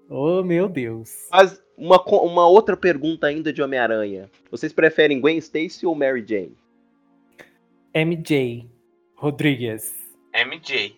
Oh, 0.09 0.43
meu 0.43 0.69
Deus. 0.69 1.27
Mas 1.31 1.61
uma, 1.77 2.01
uma 2.03 2.47
outra 2.47 2.77
pergunta 2.77 3.27
ainda 3.27 3.51
de 3.51 3.61
Homem-Aranha. 3.61 4.29
Vocês 4.51 4.71
preferem 4.71 5.19
Gwen 5.19 5.37
Stacy 5.37 5.85
ou 5.85 5.95
Mary 5.95 6.23
Jane? 6.25 6.55
MJ 7.93 8.69
Rodrigues. 9.15 9.93
MJ. 10.33 10.95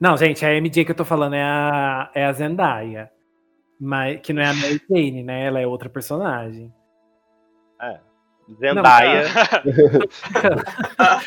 Não, 0.00 0.16
gente, 0.16 0.44
a 0.44 0.54
MJ 0.54 0.84
que 0.84 0.92
eu 0.92 0.96
tô 0.96 1.04
falando 1.04 1.34
é 1.34 1.42
a, 1.42 2.10
é 2.14 2.24
a 2.24 2.32
Zendaya. 2.32 3.10
Mas, 3.84 4.20
que 4.20 4.32
não 4.32 4.40
é 4.40 4.46
a 4.46 4.54
Mary 4.54 4.80
Jane, 4.88 5.24
né? 5.24 5.44
Ela 5.44 5.58
é 5.58 5.66
outra 5.66 5.88
personagem. 5.88 6.72
É. 7.80 7.98
Zendaya. 8.60 9.24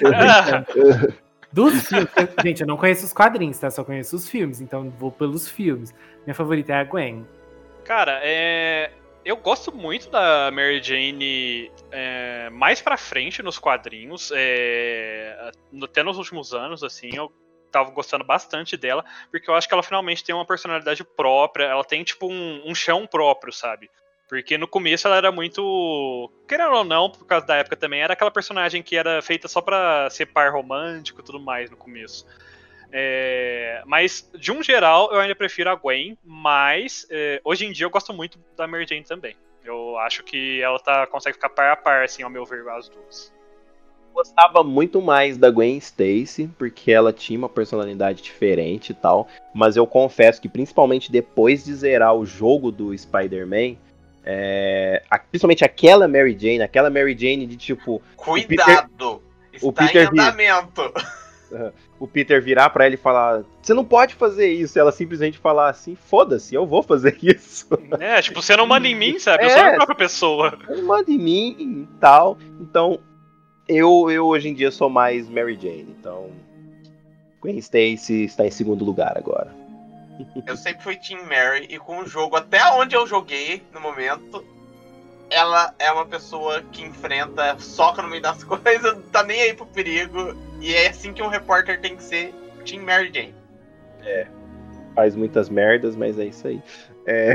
Não, 0.01 1.13
Dos 1.51 1.87
filmes, 1.87 2.09
gente, 2.41 2.61
eu 2.61 2.67
não 2.67 2.77
conheço 2.77 3.05
os 3.05 3.11
quadrinhos, 3.11 3.59
tá? 3.59 3.69
Só 3.69 3.83
conheço 3.83 4.15
os 4.15 4.29
filmes, 4.29 4.61
então 4.61 4.89
vou 4.97 5.11
pelos 5.11 5.49
filmes. 5.49 5.93
Minha 6.25 6.33
favorita 6.33 6.71
é 6.71 6.75
a 6.77 6.83
Gwen. 6.85 7.27
Cara, 7.83 8.21
é 8.23 8.91
eu 9.25 9.35
gosto 9.35 9.75
muito 9.75 10.09
da 10.09 10.51
Mary 10.51 10.81
Jane 10.81 11.71
é, 11.91 12.49
mais 12.51 12.79
pra 12.79 12.95
frente 12.95 13.41
nos 13.41 13.57
quadrinhos. 13.57 14.31
É, 14.33 15.51
até 15.83 16.03
nos 16.03 16.17
últimos 16.17 16.53
anos, 16.53 16.83
assim, 16.83 17.09
eu 17.13 17.33
tava 17.75 17.91
gostando 17.91 18.23
bastante 18.23 18.77
dela, 18.77 19.03
porque 19.29 19.49
eu 19.49 19.55
acho 19.55 19.67
que 19.67 19.73
ela 19.73 19.83
finalmente 19.83 20.23
tem 20.23 20.33
uma 20.33 20.45
personalidade 20.45 21.03
própria, 21.03 21.65
ela 21.65 21.83
tem, 21.83 22.03
tipo, 22.03 22.27
um, 22.27 22.61
um 22.65 22.73
chão 22.73 23.05
próprio, 23.05 23.51
sabe? 23.51 23.89
Porque 24.27 24.57
no 24.57 24.67
começo 24.67 25.07
ela 25.07 25.17
era 25.17 25.31
muito. 25.31 26.31
Querendo 26.47 26.73
ou 26.73 26.83
não, 26.83 27.09
por 27.09 27.25
causa 27.27 27.45
da 27.45 27.57
época 27.57 27.75
também, 27.75 28.01
era 28.01 28.13
aquela 28.13 28.31
personagem 28.31 28.81
que 28.81 28.95
era 28.95 29.21
feita 29.21 29.47
só 29.47 29.61
pra 29.61 30.09
ser 30.09 30.27
par 30.27 30.51
romântico 30.51 31.21
e 31.21 31.23
tudo 31.23 31.39
mais 31.39 31.69
no 31.69 31.77
começo. 31.77 32.25
É, 32.91 33.83
mas, 33.85 34.29
de 34.33 34.51
um 34.51 34.63
geral, 34.63 35.11
eu 35.11 35.19
ainda 35.19 35.35
prefiro 35.35 35.69
a 35.69 35.75
Gwen, 35.75 36.17
mas 36.23 37.05
é, 37.11 37.41
hoje 37.43 37.65
em 37.65 37.71
dia 37.71 37.85
eu 37.85 37.89
gosto 37.89 38.13
muito 38.13 38.39
da 38.55 38.65
Mary 38.65 38.87
Jane 38.87 39.03
também. 39.03 39.35
Eu 39.63 39.97
acho 39.99 40.23
que 40.23 40.61
ela 40.61 40.79
tá, 40.79 41.05
consegue 41.07 41.35
ficar 41.35 41.49
par 41.49 41.71
a 41.71 41.75
par, 41.75 42.03
assim, 42.03 42.23
ao 42.23 42.29
meu 42.29 42.45
ver, 42.45 42.67
as 42.69 42.87
duas. 42.87 43.34
Gostava 44.15 44.63
muito 44.63 45.01
mais 45.01 45.37
da 45.37 45.51
Gwen 45.51 45.75
Stacy, 45.77 46.49
porque 46.57 46.89
ela 46.89 47.11
tinha 47.11 47.37
uma 47.37 47.49
personalidade 47.49 48.23
diferente 48.23 48.91
e 48.91 48.93
tal. 48.93 49.27
Mas 49.53 49.75
eu 49.75 49.85
confesso 49.85 50.41
que, 50.41 50.47
principalmente 50.47 51.11
depois 51.11 51.65
de 51.65 51.75
zerar 51.75 52.15
o 52.15 52.25
jogo 52.25 52.71
do 52.71 52.97
Spider-Man, 52.97 53.75
é, 54.23 55.03
principalmente 55.29 55.65
aquela 55.65 56.07
Mary 56.07 56.31
Jane, 56.39 56.61
aquela 56.61 56.89
Mary 56.89 57.13
Jane 57.17 57.45
de 57.45 57.57
tipo. 57.57 58.01
Cuidado! 58.15 58.41
O 58.41 58.47
Peter, 58.47 59.53
está 59.53 59.67
o 59.67 59.73
Peter 59.73 60.03
em 60.03 60.07
andamento! 60.07 60.93
o 61.99 62.07
Peter 62.07 62.41
virar 62.41 62.69
para 62.69 62.85
ele 62.85 62.95
e 62.95 62.97
falar: 62.97 63.43
Você 63.61 63.73
não 63.73 63.83
pode 63.83 64.15
fazer 64.15 64.47
isso. 64.47 64.77
E 64.77 64.79
ela 64.79 64.93
simplesmente 64.93 65.37
falar 65.37 65.69
assim: 65.69 65.93
Foda-se, 65.93 66.55
eu 66.55 66.65
vou 66.65 66.81
fazer 66.81 67.17
isso. 67.21 67.67
É, 67.99 68.21
tipo, 68.21 68.41
você 68.41 68.55
não 68.55 68.65
manda 68.65 68.87
em 68.87 68.95
mim, 68.95 69.19
sabe? 69.19 69.43
É, 69.43 69.47
eu 69.47 69.49
sou 69.49 69.61
a 69.61 69.73
própria 69.73 69.95
pessoa. 69.95 70.57
Não 70.69 70.85
manda 70.85 71.11
em 71.11 71.17
mim 71.17 71.55
e 71.59 71.99
tal. 71.99 72.37
Então, 72.61 72.99
eu, 73.67 74.09
eu 74.09 74.25
hoje 74.25 74.49
em 74.49 74.53
dia 74.53 74.71
sou 74.71 74.89
mais 74.89 75.29
Mary 75.29 75.55
Jane. 75.59 75.95
Então, 75.99 76.29
Gwen 77.41 77.57
Stacy 77.57 78.25
está 78.25 78.45
em 78.45 78.51
segundo 78.51 78.83
lugar 78.83 79.17
agora. 79.17 79.53
Eu 80.47 80.55
sempre 80.55 80.81
fui 80.81 80.95
Team 80.95 81.25
Mary 81.25 81.67
e 81.69 81.77
com 81.77 81.99
o 81.99 82.07
jogo, 82.07 82.37
até 82.37 82.63
onde 82.71 82.95
eu 82.95 83.05
joguei 83.05 83.61
no 83.73 83.81
momento, 83.81 84.45
ela 85.29 85.75
é 85.77 85.91
uma 85.91 86.05
pessoa 86.05 86.61
que 86.71 86.81
enfrenta, 86.83 87.59
soca 87.59 88.01
no 88.01 88.07
meio 88.07 88.21
das 88.21 88.41
coisas, 88.45 88.97
tá 89.11 89.23
nem 89.23 89.41
aí 89.41 89.53
pro 89.53 89.65
perigo. 89.65 90.33
E 90.61 90.73
é 90.73 90.87
assim 90.87 91.11
que 91.11 91.21
um 91.21 91.27
repórter 91.27 91.81
tem 91.81 91.97
que 91.97 92.03
ser 92.03 92.33
Team 92.65 92.83
Mary 92.83 93.11
Jane. 93.13 93.35
É. 94.03 94.27
Faz 94.95 95.15
muitas 95.17 95.49
merdas, 95.49 95.97
mas 95.97 96.17
é 96.17 96.27
isso 96.27 96.47
aí. 96.47 96.63
É... 97.05 97.33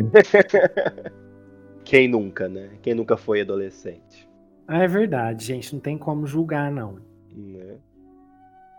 Quem 1.85 2.09
nunca, 2.09 2.49
né? 2.49 2.71
Quem 2.81 2.95
nunca 2.95 3.17
foi 3.17 3.43
adolescente? 3.43 4.30
Ah, 4.73 4.85
é 4.85 4.87
verdade, 4.87 5.45
gente. 5.45 5.73
Não 5.73 5.81
tem 5.81 5.99
como 5.99 6.29
julgar, 6.29 6.71
não. 6.71 7.01
Né? 7.35 7.77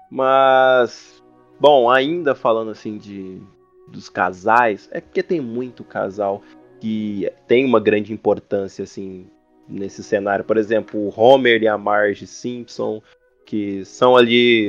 Mas, 0.09 1.21
bom, 1.59 1.89
ainda 1.89 2.33
falando 2.33 2.71
assim 2.71 2.97
de 2.97 3.41
dos 3.89 4.07
casais, 4.07 4.87
é 4.93 5.01
porque 5.01 5.21
tem 5.21 5.41
muito 5.41 5.83
casal 5.83 6.41
que 6.79 7.29
tem 7.45 7.65
uma 7.65 7.77
grande 7.77 8.13
importância 8.13 8.83
assim 8.83 9.27
nesse 9.67 10.01
cenário. 10.01 10.45
Por 10.45 10.55
exemplo, 10.55 10.97
o 10.97 11.13
Homer 11.13 11.61
e 11.61 11.67
a 11.67 11.77
Marge 11.77 12.25
Simpson, 12.25 13.01
que 13.45 13.83
são 13.83 14.15
ali 14.15 14.67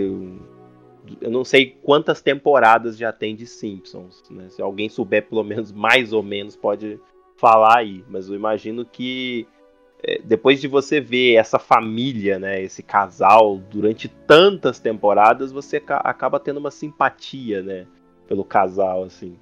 eu 1.20 1.30
não 1.30 1.44
sei 1.44 1.78
quantas 1.84 2.20
temporadas 2.20 2.96
já 2.96 3.12
tem 3.12 3.36
de 3.36 3.46
Simpsons, 3.46 4.24
né? 4.28 4.48
Se 4.48 4.60
alguém 4.60 4.88
souber 4.88 5.28
pelo 5.28 5.44
menos 5.44 5.70
mais 5.70 6.12
ou 6.12 6.22
menos 6.22 6.56
pode 6.56 6.98
falar 7.36 7.78
aí, 7.78 8.04
mas 8.08 8.28
eu 8.28 8.34
imagino 8.34 8.84
que 8.84 9.46
depois 10.24 10.60
de 10.60 10.66
você 10.68 11.00
ver 11.00 11.34
essa 11.36 11.58
família, 11.58 12.38
né, 12.38 12.60
esse 12.60 12.82
casal 12.82 13.58
durante 13.70 14.08
tantas 14.08 14.78
temporadas, 14.80 15.52
você 15.52 15.80
acaba 15.88 16.40
tendo 16.40 16.58
uma 16.58 16.70
simpatia, 16.70 17.62
né, 17.62 17.86
pelo 18.26 18.44
casal 18.44 19.04
assim. 19.04 19.36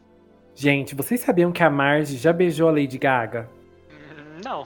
Gente, 0.55 0.95
vocês 0.95 1.21
sabiam 1.21 1.51
que 1.53 1.63
a 1.63 1.71
Marge 1.71 2.17
já 2.19 2.33
beijou 2.33 2.69
a 2.69 2.73
Lady 2.73 2.99
Gaga? 2.99 3.49
Não. 4.45 4.65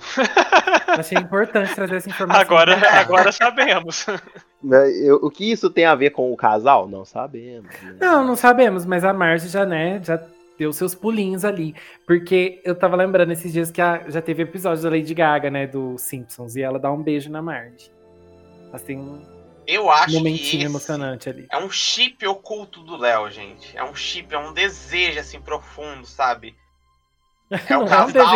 Achei 0.87 1.19
importante 1.19 1.75
trazer 1.75 1.97
essa 1.97 2.09
informação. 2.09 2.41
Agora, 2.43 2.77
agora 3.01 3.33
sabemos. 3.33 4.07
Eu- 5.03 5.17
o 5.17 5.31
que 5.31 5.51
isso 5.51 5.69
tem 5.69 5.85
a 5.85 5.95
ver 5.95 6.11
com 6.11 6.33
o 6.33 6.37
casal? 6.37 6.89
Não 6.89 7.05
sabemos. 7.05 7.69
né? 7.83 7.97
Não, 8.01 8.25
não 8.25 8.37
sabemos, 8.37 8.87
mas 8.87 9.05
a 9.05 9.13
Marge 9.13 9.49
já, 9.49 9.67
né, 9.67 10.01
já 10.03 10.21
deu 10.59 10.73
seus 10.73 10.95
pulinhos 10.95 11.45
ali. 11.45 11.75
Porque 12.07 12.61
eu 12.65 12.75
tava 12.75 12.97
lembrando 12.97 13.33
esses 13.33 13.53
dias 13.53 13.71
que 13.71 13.81
a- 13.81 14.05
já 14.09 14.21
teve 14.23 14.43
episódio 14.43 14.83
da 14.83 14.91
Lady 14.91 15.15
Gaga, 15.15 15.51
né, 15.51 15.67
do 15.67 15.97
Simpsons, 15.99 16.57
e 16.57 16.63
ela 16.63 16.79
dá 16.79 16.91
um 16.91 17.03
beijo 17.03 17.31
na 17.31 17.43
Marge. 17.43 17.91
Assim, 18.73 18.97
um 18.99 19.23
Eu 19.67 19.91
acho 19.91 20.09
que 20.09 20.17
momentinho 20.19 20.61
esse 20.63 20.65
emocionante 20.67 21.29
ali. 21.29 21.47
é 21.51 21.59
um 21.59 21.71
chip 21.71 22.27
oculto 22.27 22.83
do 22.83 22.97
Léo, 22.97 23.31
gente. 23.31 23.77
É 23.77 23.83
um 23.85 23.95
chip, 23.95 24.35
é 24.35 24.39
um 24.39 24.53
desejo 24.53 25.21
assim 25.21 25.41
profundo, 25.41 26.07
sabe? 26.07 26.55
É 27.51 27.73
é 27.75 27.79
um 27.79 27.87
casal 27.87 28.07
desejo, 28.07 28.29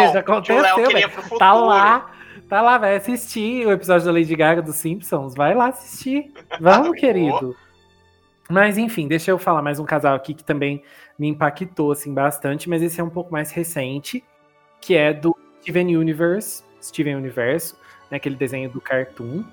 que 0.45 0.53
o 0.53 0.61
Léo 0.61 0.75
aconteceu, 0.75 0.91
velho. 0.93 1.11
futuro. 1.11 1.39
Tá 1.39 1.53
lá, 1.55 2.11
tá 2.49 2.61
lá, 2.61 2.79
vai 2.79 2.95
assistir 2.97 3.67
o 3.67 3.73
episódio 3.73 4.07
da 4.07 4.13
Lady 4.13 4.37
Gaga 4.37 4.63
dos 4.63 4.77
Simpsons. 4.77 5.35
Vai 5.35 5.55
lá 5.55 5.69
assistir. 5.69 6.33
Vamos, 6.61 6.95
querido. 7.01 7.57
Mas 8.51 8.79
enfim, 8.79 9.09
deixa 9.09 9.31
eu 9.31 9.39
falar 9.39 9.61
mais 9.61 9.79
um 9.81 9.85
casal 9.85 10.15
aqui 10.15 10.33
que 10.35 10.45
também 10.45 10.83
me 11.19 11.29
impactou 11.29 11.91
assim 11.91 12.15
bastante, 12.15 12.69
mas 12.69 12.83
esse 12.83 13.01
é 13.01 13.05
um 13.05 13.11
pouco 13.11 13.33
mais 13.33 13.51
recente, 13.51 14.23
que 14.81 14.95
é 14.95 15.13
do 15.13 15.37
Steven 15.61 15.97
Universe, 15.97 16.63
Steven 16.81 17.17
Universo, 17.17 17.77
né, 18.11 18.17
aquele 18.17 18.37
desenho 18.37 18.71
do 18.71 18.81
Cartoon. 18.81 19.45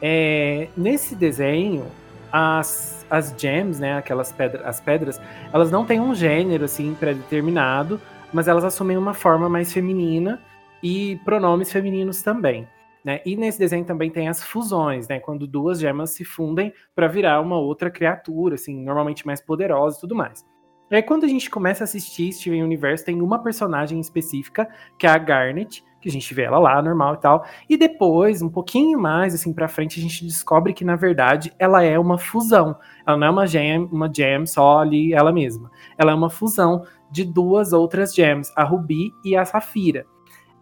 É, 0.00 0.68
nesse 0.76 1.14
desenho, 1.14 1.86
as, 2.32 3.06
as 3.10 3.34
gems, 3.36 3.78
né, 3.78 3.98
aquelas 3.98 4.32
pedras, 4.32 4.64
as 4.64 4.80
pedras, 4.80 5.20
elas 5.52 5.70
não 5.70 5.84
têm 5.84 6.00
um 6.00 6.14
gênero 6.14 6.64
assim 6.64 6.94
pré-determinado, 6.94 8.00
mas 8.32 8.48
elas 8.48 8.64
assumem 8.64 8.96
uma 8.96 9.12
forma 9.12 9.48
mais 9.48 9.72
feminina 9.72 10.40
e 10.82 11.20
pronomes 11.24 11.70
femininos 11.70 12.22
também. 12.22 12.66
Né? 13.04 13.20
E 13.26 13.36
nesse 13.36 13.58
desenho 13.58 13.84
também 13.84 14.10
tem 14.10 14.28
as 14.28 14.42
fusões, 14.42 15.08
né? 15.08 15.18
Quando 15.18 15.44
duas 15.44 15.80
gemas 15.80 16.10
se 16.10 16.24
fundem 16.24 16.72
para 16.94 17.08
virar 17.08 17.40
uma 17.40 17.58
outra 17.58 17.90
criatura, 17.90 18.54
assim, 18.54 18.80
normalmente 18.80 19.26
mais 19.26 19.40
poderosa 19.40 19.98
e 19.98 20.00
tudo 20.00 20.14
mais. 20.14 20.44
E 20.92 20.96
aí, 20.96 21.02
quando 21.02 21.24
a 21.24 21.28
gente 21.28 21.48
começa 21.48 21.82
a 21.82 21.86
assistir 21.86 22.30
Steven 22.34 22.62
Universe, 22.62 23.02
tem 23.02 23.22
uma 23.22 23.42
personagem 23.42 23.98
específica, 23.98 24.68
que 24.98 25.06
é 25.06 25.10
a 25.10 25.16
Garnet, 25.16 25.82
que 25.98 26.06
a 26.06 26.12
gente 26.12 26.34
vê 26.34 26.42
ela 26.42 26.58
lá, 26.58 26.82
normal 26.82 27.14
e 27.14 27.16
tal. 27.16 27.46
E 27.66 27.78
depois, 27.78 28.42
um 28.42 28.50
pouquinho 28.50 29.00
mais, 29.00 29.34
assim, 29.34 29.54
pra 29.54 29.68
frente, 29.68 29.98
a 29.98 30.02
gente 30.02 30.22
descobre 30.22 30.74
que, 30.74 30.84
na 30.84 30.94
verdade, 30.94 31.50
ela 31.58 31.82
é 31.82 31.98
uma 31.98 32.18
fusão. 32.18 32.76
Ela 33.06 33.16
não 33.16 33.26
é 33.26 33.30
uma 33.30 33.46
gem, 33.46 33.88
uma 33.90 34.12
gem 34.14 34.44
só 34.44 34.80
ali, 34.80 35.14
ela 35.14 35.32
mesma. 35.32 35.70
Ela 35.96 36.12
é 36.12 36.14
uma 36.14 36.28
fusão 36.28 36.84
de 37.10 37.24
duas 37.24 37.72
outras 37.72 38.14
gems, 38.14 38.52
a 38.54 38.62
Ruby 38.62 39.10
e 39.24 39.34
a 39.34 39.46
Safira. 39.46 40.04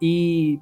E 0.01 0.61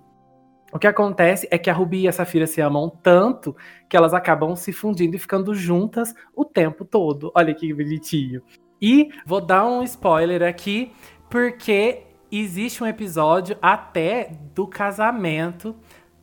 o 0.74 0.80
que 0.80 0.88
acontece 0.88 1.48
é 1.52 1.60
que 1.60 1.70
a 1.70 1.74
Ruby 1.74 2.02
e 2.02 2.08
a 2.08 2.12
Safira 2.12 2.48
se 2.48 2.60
amam 2.60 2.90
tanto 3.04 3.56
que 3.88 3.96
elas 3.96 4.16
acabam 4.16 4.56
se 4.56 4.74
fundindo 4.74 5.16
e 5.16 5.20
ficando 5.20 5.54
juntas 5.54 6.16
o 6.36 6.44
tempo 6.44 6.84
todo. 6.84 7.32
Olha 7.36 7.54
que 7.54 7.72
bonitinho. 7.72 8.42
E 8.82 9.10
vou 9.26 9.42
dar 9.42 9.66
um 9.66 9.84
spoiler 9.84 10.42
aqui, 10.42 10.94
porque 11.30 12.04
existe 12.32 12.84
um 12.84 12.88
episódio 12.88 13.58
até 13.62 14.32
do 14.54 14.68
casamento, 14.68 15.76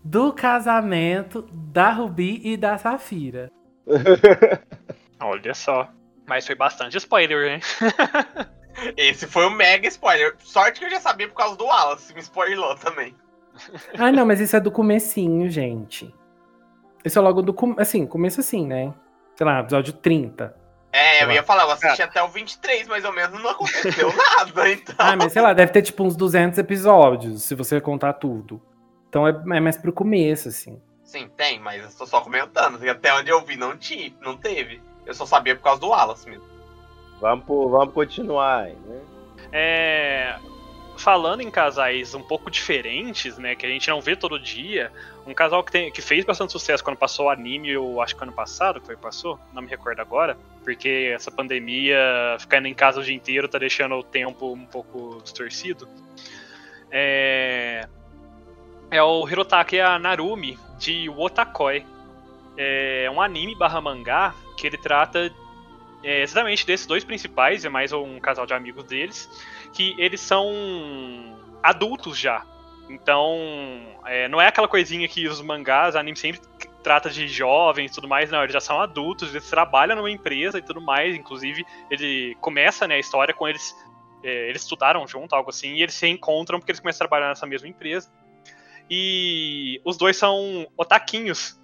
do 0.03 0.33
casamento 0.33 1.47
da 1.53 1.91
Ruby 1.91 2.41
e 2.45 2.57
da 2.57 2.79
Safira. 2.79 3.51
Olha 5.21 5.55
só. 5.55 5.89
Mas 6.27 6.47
foi 6.47 6.57
bastante 6.57 6.97
spoiler, 6.97 7.53
hein? 7.53 7.61
Esse 8.97 9.27
foi 9.27 9.47
um 9.47 9.51
mega 9.51 9.87
spoiler. 9.89 10.35
Sorte 10.39 10.81
que 10.81 10.87
eu 10.87 10.91
já 10.91 11.01
sabia 11.01 11.29
por 11.29 11.35
causa 11.35 11.57
do 11.57 11.65
Wallace, 11.65 12.13
me 12.13 12.21
spoilou 12.21 12.75
também. 12.77 13.15
Ah, 13.99 14.13
não, 14.13 14.27
mas 14.27 14.39
isso 14.39 14.55
é 14.55 14.61
do 14.61 14.71
comecinho, 14.71 15.49
gente. 15.49 16.15
Isso 17.03 17.19
é 17.19 17.23
logo 17.23 17.41
do 17.41 17.57
assim, 17.79 18.07
começo 18.07 18.41
assim, 18.41 18.67
né? 18.67 18.93
Sei 19.35 19.47
lá, 19.47 19.61
episódio 19.61 19.95
30. 19.95 20.55
É, 20.97 21.25
eu 21.25 21.31
ia 21.33 21.43
falar, 21.43 21.65
eu 21.65 21.71
assisti 21.73 22.01
até 22.03 22.23
o 22.23 22.29
23, 22.29 22.89
mais 22.89 23.05
ou 23.05 23.13
menos, 23.13 23.41
não 23.43 23.51
aconteceu 23.51 24.13
nada, 24.17 24.71
então. 24.71 24.95
Ah, 24.99 25.15
mas 25.17 25.33
sei 25.33 25.43
lá, 25.43 25.53
deve 25.53 25.71
ter 25.73 25.83
tipo 25.83 26.03
uns 26.05 26.17
200 26.17 26.59
episódios, 26.59 27.43
se 27.43 27.55
você 27.55 27.81
contar 27.81 28.15
tudo. 28.15 28.63
Então 29.09 29.27
é, 29.29 29.31
é 29.31 29.61
mais 29.61 29.77
pro 29.77 29.93
começo, 29.93 30.49
assim. 30.49 30.81
Sim, 31.05 31.29
tem, 31.37 31.61
mas 31.61 31.83
eu 31.85 31.99
tô 31.99 32.07
só 32.07 32.21
comentando. 32.21 32.83
E 32.85 32.89
até 32.89 33.13
onde 33.15 33.31
eu 33.31 33.45
vi, 33.45 33.57
não 33.57 33.77
tinha, 33.77 34.13
não 34.21 34.37
teve. 34.37 34.81
Eu 35.05 35.15
só 35.15 35.27
sabia 35.27 35.55
por 35.55 35.63
causa 35.63 35.81
do 35.81 35.89
Wallace 35.89 36.29
mesmo. 36.29 36.45
Vamos, 37.21 37.45
pro- 37.45 37.69
vamos 37.69 37.95
continuar, 37.95 38.65
aí, 38.65 38.75
né? 38.87 39.01
É, 39.53 40.37
falando 40.97 41.41
em 41.43 41.51
casais 41.51 42.15
um 42.15 42.23
pouco 42.23 42.51
diferentes, 42.51 43.39
né, 43.39 43.55
que 43.55 43.65
a 43.65 43.69
gente 43.69 43.89
não 43.89 44.01
vê 44.01 44.17
todo 44.17 44.39
dia, 44.39 44.91
um 45.27 45.33
casal 45.33 45.63
que, 45.63 45.71
tem, 45.71 45.93
que 45.93 46.03
fez 46.03 46.25
bastante 46.25 46.53
sucesso 46.53 46.83
quando 46.83 46.97
passou 46.97 47.27
o 47.27 47.31
anime, 47.31 47.71
eu 47.71 48.01
acho 48.01 48.17
que 48.17 48.23
ano 48.23 48.33
passado 48.33 48.81
que 48.81 48.87
foi 48.87 48.97
passou, 48.97 49.39
não 49.53 49.63
me 49.63 49.69
recordo 49.69 50.01
agora, 50.01 50.37
porque 50.67 51.12
essa 51.14 51.31
pandemia, 51.31 51.97
ficando 52.41 52.67
em 52.67 52.75
casa 52.75 52.99
o 52.99 53.05
dia 53.05 53.14
inteiro, 53.14 53.47
tá 53.47 53.57
deixando 53.57 53.95
o 53.95 54.03
tempo 54.03 54.53
um 54.53 54.67
pouco 54.67 55.21
distorcido. 55.23 55.89
É, 56.91 57.87
é 58.91 59.01
o 59.01 59.29
Hirotake 59.29 59.77
Narumi 60.01 60.59
de 60.77 61.09
Wotakoi. 61.09 61.87
É 62.57 63.09
um 63.12 63.21
anime 63.21 63.55
barra 63.55 63.81
mangá 63.81 64.35
que 64.57 64.67
ele 64.67 64.77
trata 64.77 65.33
é, 66.03 66.23
exatamente 66.23 66.67
desses 66.67 66.85
dois 66.85 67.05
principais, 67.05 67.64
e 67.64 67.69
mais 67.69 67.93
um 67.93 68.19
casal 68.19 68.45
de 68.45 68.53
amigos 68.53 68.83
deles, 68.87 69.31
que 69.73 69.95
eles 69.99 70.21
são 70.21 70.51
adultos 71.62 72.19
já. 72.19 72.45
Então, 72.89 73.37
é, 74.05 74.28
não 74.28 74.41
é 74.41 74.47
aquela 74.47 74.68
coisinha 74.68 75.09
que 75.09 75.26
os 75.26 75.41
mangás, 75.41 75.97
anime 75.97 76.16
sempre 76.16 76.41
trata 76.82 77.11
de 77.11 77.26
jovens 77.26 77.91
e 77.91 77.95
tudo 77.95 78.07
mais, 78.07 78.30
não, 78.30 78.41
eles 78.43 78.53
já 78.53 78.61
são 78.61 78.80
adultos, 78.80 79.34
eles 79.34 79.51
trabalham 79.51 79.97
numa 79.97 80.11
empresa 80.11 80.59
e 80.59 80.62
tudo 80.62 80.80
mais, 80.80 81.16
inclusive 81.16 81.66
ele 81.91 82.37
começa 82.41 82.87
né, 82.87 82.95
a 82.95 82.99
história 82.99 83.34
com 83.34 83.49
eles, 83.49 83.74
é, 84.22 84.49
eles 84.49 84.62
estudaram 84.62 85.05
junto, 85.07 85.34
algo 85.34 85.51
assim, 85.51 85.74
e 85.74 85.82
eles 85.82 85.95
se 85.95 86.07
encontram 86.07 86.61
porque 86.61 86.70
eles 86.70 86.80
começam 86.80 87.05
a 87.05 87.09
trabalhar 87.09 87.28
nessa 87.28 87.45
mesma 87.45 87.66
empresa. 87.66 88.09
E 88.89 89.80
os 89.84 89.97
dois 89.97 90.16
são 90.16 90.68
otaquinhos, 90.76 91.61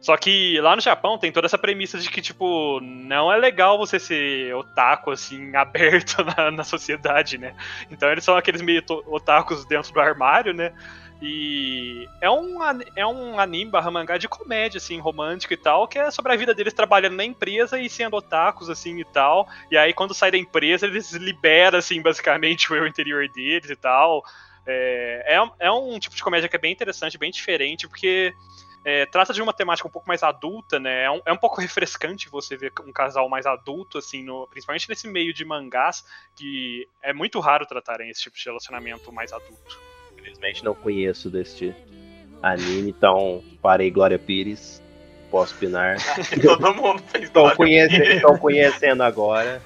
só 0.00 0.16
que 0.16 0.60
lá 0.60 0.76
no 0.76 0.82
Japão 0.82 1.18
tem 1.18 1.32
toda 1.32 1.46
essa 1.46 1.58
premissa 1.58 1.98
de 1.98 2.08
que, 2.08 2.22
tipo, 2.22 2.80
não 2.80 3.32
é 3.32 3.36
legal 3.36 3.76
você 3.76 3.98
ser 3.98 4.54
otaku, 4.54 5.10
assim, 5.10 5.54
aberto 5.56 6.24
na, 6.24 6.50
na 6.50 6.64
sociedade, 6.64 7.36
né? 7.38 7.54
Então 7.90 8.10
eles 8.10 8.24
são 8.24 8.36
aqueles 8.36 8.62
meio 8.62 8.82
otakus 9.06 9.64
dentro 9.64 9.92
do 9.92 10.00
armário, 10.00 10.54
né? 10.54 10.72
E 11.20 12.08
é 12.20 12.30
um, 12.30 12.58
é 12.94 13.04
um 13.04 13.40
anime 13.40 13.72
barra 13.72 13.90
mangá 13.90 14.16
de 14.16 14.28
comédia, 14.28 14.78
assim, 14.78 15.00
romântico 15.00 15.52
e 15.52 15.56
tal, 15.56 15.88
que 15.88 15.98
é 15.98 16.12
sobre 16.12 16.32
a 16.32 16.36
vida 16.36 16.54
deles 16.54 16.72
trabalhando 16.72 17.16
na 17.16 17.24
empresa 17.24 17.80
e 17.80 17.90
sendo 17.90 18.16
otakus, 18.16 18.70
assim, 18.70 19.00
e 19.00 19.04
tal. 19.04 19.48
E 19.68 19.76
aí, 19.76 19.92
quando 19.92 20.14
sai 20.14 20.30
da 20.30 20.38
empresa, 20.38 20.86
eles 20.86 21.12
liberam, 21.14 21.80
assim, 21.80 22.00
basicamente, 22.00 22.70
o 22.72 22.76
eu 22.76 22.86
interior 22.86 23.28
deles 23.28 23.68
e 23.68 23.74
tal. 23.74 24.22
É, 24.64 25.34
é, 25.34 25.66
é 25.66 25.72
um 25.72 25.98
tipo 25.98 26.14
de 26.14 26.22
comédia 26.22 26.48
que 26.48 26.54
é 26.54 26.58
bem 26.58 26.72
interessante, 26.72 27.18
bem 27.18 27.32
diferente, 27.32 27.88
porque 27.88 28.32
é, 28.90 29.04
trata 29.04 29.34
de 29.34 29.42
uma 29.42 29.52
temática 29.52 29.86
um 29.86 29.90
pouco 29.90 30.08
mais 30.08 30.22
adulta, 30.22 30.78
né? 30.80 31.04
É 31.04 31.10
um, 31.10 31.20
é 31.26 31.32
um 31.32 31.36
pouco 31.36 31.60
refrescante 31.60 32.28
você 32.30 32.56
ver 32.56 32.72
um 32.86 32.90
casal 32.92 33.28
mais 33.28 33.44
adulto, 33.44 33.98
assim, 33.98 34.22
no- 34.22 34.46
principalmente 34.46 34.88
nesse 34.88 35.06
meio 35.06 35.34
de 35.34 35.44
mangás, 35.44 36.06
que 36.34 36.88
é 37.02 37.12
muito 37.12 37.38
raro 37.38 37.66
tratarem 37.66 38.08
esse 38.08 38.22
tipo 38.22 38.36
de 38.38 38.44
relacionamento 38.46 39.12
mais 39.12 39.30
adulto. 39.30 39.78
Infelizmente 40.18 40.64
não 40.64 40.74
conheço 40.74 41.28
deste 41.28 41.74
anime, 42.42 42.88
então 42.90 43.44
parei 43.60 43.90
Glória 43.90 44.18
Pires. 44.18 44.82
Posso 45.30 45.54
opinar. 45.54 45.96
Todo 46.42 46.74
mundo 46.74 47.02
fez 47.08 47.28
Glória 47.28 47.56
Pires. 47.58 48.14
estão 48.16 48.38
conhecendo 48.38 49.02
agora. 49.02 49.60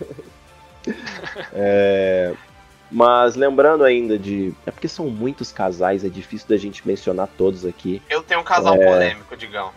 É, 1.52 2.34
mas 2.92 3.34
lembrando 3.34 3.82
ainda 3.84 4.18
de. 4.18 4.52
É 4.66 4.70
porque 4.70 4.86
são 4.86 5.08
muitos 5.08 5.50
casais, 5.50 6.04
é 6.04 6.08
difícil 6.08 6.46
da 6.48 6.56
gente 6.56 6.86
mencionar 6.86 7.26
todos 7.38 7.64
aqui. 7.64 8.00
Eu 8.10 8.22
tenho 8.22 8.40
um 8.40 8.44
casal 8.44 8.74
É. 8.74 8.84
polêmico, 8.86 9.36
Digão. 9.36 9.70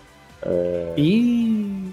E 0.98 1.92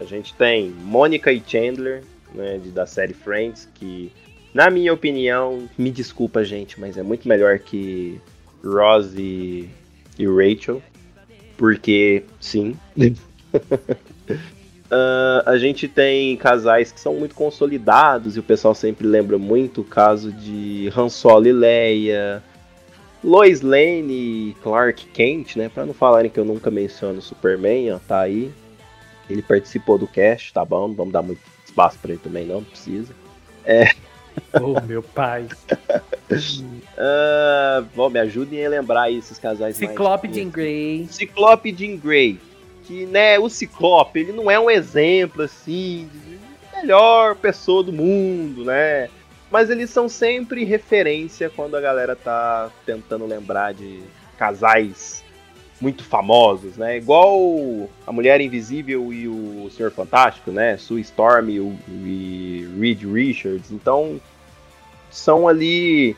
A 0.00 0.04
gente 0.04 0.34
tem 0.34 0.68
Mônica 0.70 1.32
e 1.32 1.40
Chandler, 1.46 2.02
né, 2.34 2.58
de- 2.58 2.70
da 2.70 2.86
série 2.86 3.14
Friends, 3.14 3.68
que, 3.74 4.10
na 4.52 4.68
minha 4.68 4.92
opinião, 4.92 5.68
me 5.78 5.92
desculpa, 5.92 6.44
gente, 6.44 6.80
mas 6.80 6.98
é 6.98 7.04
muito 7.04 7.28
melhor 7.28 7.60
que 7.60 8.20
Ross 8.64 9.14
e, 9.16 9.68
e 10.18 10.26
Rachel. 10.26 10.82
Porque, 11.56 12.24
sim. 12.40 12.76
Ah, 14.94 15.42
a 15.46 15.56
gente 15.56 15.88
tem 15.88 16.36
casais 16.36 16.92
que 16.92 17.00
são 17.00 17.14
muito 17.14 17.34
consolidados 17.34 18.36
e 18.36 18.40
o 18.40 18.42
pessoal 18.42 18.74
sempre 18.74 19.06
lembra 19.06 19.38
muito 19.38 19.80
o 19.80 19.84
caso 19.84 20.30
de 20.30 20.92
Han 20.94 21.08
Solo 21.08 21.46
e 21.46 21.52
Leia, 21.52 22.42
Lois 23.24 23.62
Lane 23.62 24.50
e 24.50 24.56
Clark 24.62 25.06
Kent, 25.06 25.56
né? 25.56 25.70
Pra 25.70 25.86
não 25.86 25.94
falarem 25.94 26.30
que 26.30 26.38
eu 26.38 26.44
nunca 26.44 26.70
menciono 26.70 27.20
o 27.20 27.22
Superman, 27.22 27.92
ó, 27.92 27.98
tá 28.06 28.20
aí. 28.20 28.52
Ele 29.30 29.40
participou 29.40 29.96
do 29.96 30.06
cast, 30.06 30.52
tá 30.52 30.62
bom? 30.62 30.88
Não 30.88 30.94
vamos 30.94 31.12
dar 31.12 31.22
muito 31.22 31.40
espaço 31.64 31.98
pra 31.98 32.10
ele 32.10 32.20
também, 32.22 32.44
não, 32.44 32.56
não 32.56 32.64
precisa. 32.64 33.14
É. 33.64 33.92
oh, 34.60 34.78
meu 34.82 35.02
pai. 35.02 35.48
uh, 36.30 37.86
bom, 37.96 38.10
me 38.10 38.20
ajudem 38.20 38.66
a 38.66 38.68
lembrar 38.68 39.04
aí 39.04 39.16
esses 39.16 39.38
casais 39.38 39.76
Ciclope 39.76 40.26
mais... 40.26 40.36
Jean 40.36 40.50
Grey. 40.50 41.06
Ciclope 41.08 41.70
e 41.70 41.74
Jean 41.74 41.96
Grey. 41.96 42.38
Que, 42.84 43.06
né, 43.06 43.38
o 43.38 43.48
Ciclope, 43.48 44.20
ele 44.20 44.32
não 44.32 44.50
é 44.50 44.58
um 44.58 44.70
exemplo, 44.70 45.42
assim, 45.42 46.08
de 46.12 46.38
melhor 46.76 47.36
pessoa 47.36 47.82
do 47.82 47.92
mundo, 47.92 48.64
né? 48.64 49.08
Mas 49.50 49.70
eles 49.70 49.90
são 49.90 50.08
sempre 50.08 50.64
referência 50.64 51.50
quando 51.50 51.76
a 51.76 51.80
galera 51.80 52.16
tá 52.16 52.70
tentando 52.84 53.26
lembrar 53.26 53.74
de 53.74 54.00
casais 54.38 55.22
muito 55.80 56.04
famosos, 56.04 56.76
né? 56.76 56.96
Igual 56.96 57.88
a 58.06 58.12
Mulher 58.12 58.40
Invisível 58.40 59.12
e 59.12 59.28
o 59.28 59.68
Senhor 59.70 59.90
Fantástico, 59.90 60.50
né? 60.50 60.76
Sue 60.76 61.00
Storm 61.00 61.48
e, 61.50 61.58
e 61.88 62.68
Reed 62.78 63.02
Richards. 63.02 63.70
Então, 63.70 64.20
são 65.10 65.46
ali 65.46 66.16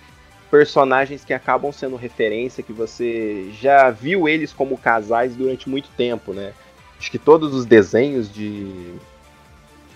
personagens 0.55 1.25
que 1.25 1.35
acabam 1.35 1.73
sendo 1.73 1.97
referência, 1.97 2.63
que 2.63 2.73
você 2.73 3.51
já 3.61 3.91
viu 3.91 4.29
eles 4.29 4.53
como 4.53 4.79
casais 4.79 5.35
durante 5.35 5.69
muito 5.69 5.89
tempo, 5.97 6.33
né? 6.33 6.53
Acho 6.97 7.11
que 7.11 7.19
todos 7.19 7.53
os 7.53 7.67
desenhos 7.67 8.33
de 8.33 8.95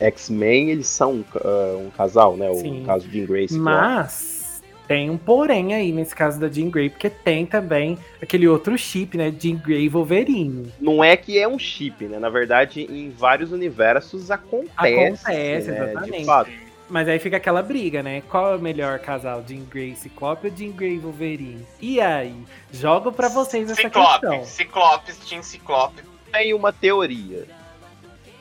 X-Men, 0.00 0.70
eles 0.70 0.88
são 0.88 1.24
uh, 1.36 1.78
um 1.78 1.90
casal, 1.90 2.36
né? 2.36 2.50
O 2.50 2.84
caso 2.84 3.06
de 3.06 3.20
Jean 3.20 3.26
Grey. 3.26 3.46
Mas 3.52 4.60
tem 4.88 5.08
um 5.08 5.16
porém 5.16 5.74
aí 5.74 5.92
nesse 5.92 6.12
caso 6.12 6.40
da 6.40 6.48
Jean 6.48 6.70
Grey, 6.70 6.90
porque 6.90 7.08
tem 7.08 7.46
também 7.46 7.96
aquele 8.20 8.48
outro 8.48 8.76
chip, 8.76 9.16
né? 9.16 9.32
Jean 9.38 9.58
Grey 9.58 9.84
e 9.84 9.88
Wolverine. 9.88 10.72
Não 10.80 11.04
é 11.04 11.16
que 11.16 11.38
é 11.38 11.46
um 11.46 11.56
chip, 11.56 12.04
né? 12.06 12.18
Na 12.18 12.30
verdade, 12.30 12.80
em 12.80 13.10
vários 13.10 13.52
universos 13.52 14.28
acontece. 14.28 14.72
Acontece, 14.76 15.70
né? 15.70 15.92
exatamente. 15.92 16.67
Mas 16.88 17.06
aí 17.08 17.18
fica 17.18 17.36
aquela 17.36 17.62
briga, 17.62 18.02
né? 18.02 18.22
Qual 18.30 18.52
é 18.52 18.56
o 18.56 18.60
melhor 18.60 18.98
casal? 18.98 19.44
Jean 19.46 19.64
Grey 19.64 19.94
Ciclope 19.94 20.48
ou 20.48 20.56
Jean 20.56 20.70
Grey 20.70 20.98
Wolverine? 20.98 21.66
E 21.80 22.00
aí? 22.00 22.34
Jogo 22.72 23.12
para 23.12 23.28
vocês 23.28 23.70
essa 23.70 23.82
Ciclope, 23.82 24.20
questão. 24.20 24.44
Ciclopes, 24.44 25.18
Team 25.18 25.42
Ciclope. 25.42 26.02
Tem 26.32 26.54
uma 26.54 26.72
teoria. 26.72 27.46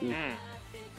Hum 0.01 0.47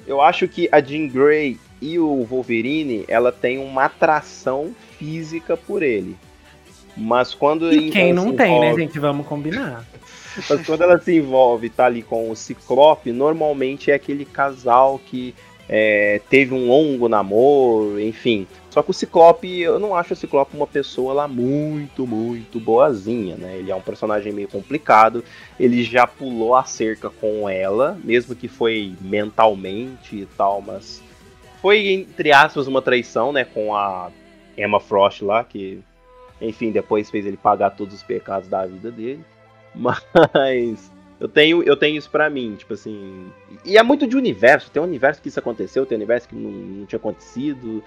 eu 0.09 0.23
acho 0.23 0.49
que 0.49 0.69
a 0.73 0.81
Jean 0.81 1.07
Grey 1.07 1.59
e 1.83 1.99
o 1.99 2.25
Wolverine, 2.25 3.05
ela 3.07 3.31
tem 3.31 3.59
uma 3.59 3.85
atração 3.85 4.75
física 4.99 5.57
por 5.57 5.83
ele. 5.83 6.17
Mas 6.97 7.35
quando. 7.35 7.71
E 7.73 7.91
quem 7.91 8.13
não 8.13 8.35
tem, 8.35 8.37
né, 8.37 8.47
envolve... 8.49 8.67
né, 8.67 8.75
gente? 8.75 8.99
Vamos 8.99 9.27
combinar. 9.27 9.85
Mas 10.49 10.67
quando 10.67 10.83
ela 10.83 10.99
se 10.99 11.17
envolve, 11.17 11.69
tá 11.69 11.85
ali 11.85 12.03
com 12.03 12.31
o 12.31 12.35
Ciclope, 12.35 13.13
normalmente 13.13 13.91
é 13.91 13.95
aquele 13.95 14.25
casal 14.25 14.99
que 15.05 15.35
é, 15.69 16.21
teve 16.31 16.55
um 16.55 16.67
longo 16.67 17.09
namoro, 17.09 18.01
enfim. 18.01 18.47
Só 18.71 18.83
que 18.83 18.91
o 18.91 18.95
Ciclope, 18.95 19.61
eu 19.61 19.79
não 19.79 19.95
acho 19.95 20.15
o 20.15 20.17
Ciclope 20.17 20.57
uma 20.57 20.67
pessoa 20.67 21.13
lá 21.13 21.29
muito, 21.29 22.07
muito 22.07 22.59
boazinha, 22.59 23.37
né? 23.37 23.59
Ele 23.59 23.71
é 23.71 23.75
um 23.75 23.81
personagem 23.81 24.33
meio 24.33 24.49
complicado. 24.49 25.23
Ele 25.61 25.85
já 25.85 26.07
pulou 26.07 26.55
a 26.55 26.65
cerca 26.65 27.11
com 27.11 27.49
ela, 27.49 27.99
mesmo 28.03 28.35
que 28.35 28.49
foi 28.49 28.95
mentalmente 29.01 30.17
e 30.17 30.27
tal, 30.37 30.63
mas 30.63 31.03
foi, 31.61 31.89
entre 31.89 32.33
aspas, 32.33 32.67
uma 32.67 32.81
traição, 32.81 33.33
né? 33.33 33.45
Com 33.45 33.75
a 33.75 34.11
Emma 34.57 34.81
Frost 34.81 35.23
lá, 35.23 35.45
que, 35.45 35.81
enfim, 36.41 36.71
depois 36.71 37.11
fez 37.11 37.27
ele 37.27 37.37
pagar 37.37 37.71
todos 37.71 37.95
os 37.95 38.03
pecados 38.03 38.49
da 38.49 38.65
vida 38.65 38.91
dele. 38.91 39.25
Mas 39.75 40.91
eu 41.21 41.29
tenho, 41.29 41.63
eu 41.63 41.77
tenho 41.77 41.97
isso 41.97 42.11
para 42.11 42.31
mim, 42.31 42.55
tipo 42.57 42.75
assim. 42.75 43.33
E 43.65 43.77
é 43.77 43.83
muito 43.83 44.07
de 44.07 44.17
universo. 44.17 44.71
Tem 44.71 44.81
um 44.81 44.87
universo 44.87 45.21
que 45.21 45.29
isso 45.29 45.39
aconteceu, 45.39 45.85
tem 45.85 45.97
um 45.97 46.01
universo 46.01 46.29
que 46.29 46.35
não, 46.35 46.51
não 46.51 46.87
tinha 46.87 46.99
acontecido. 46.99 47.83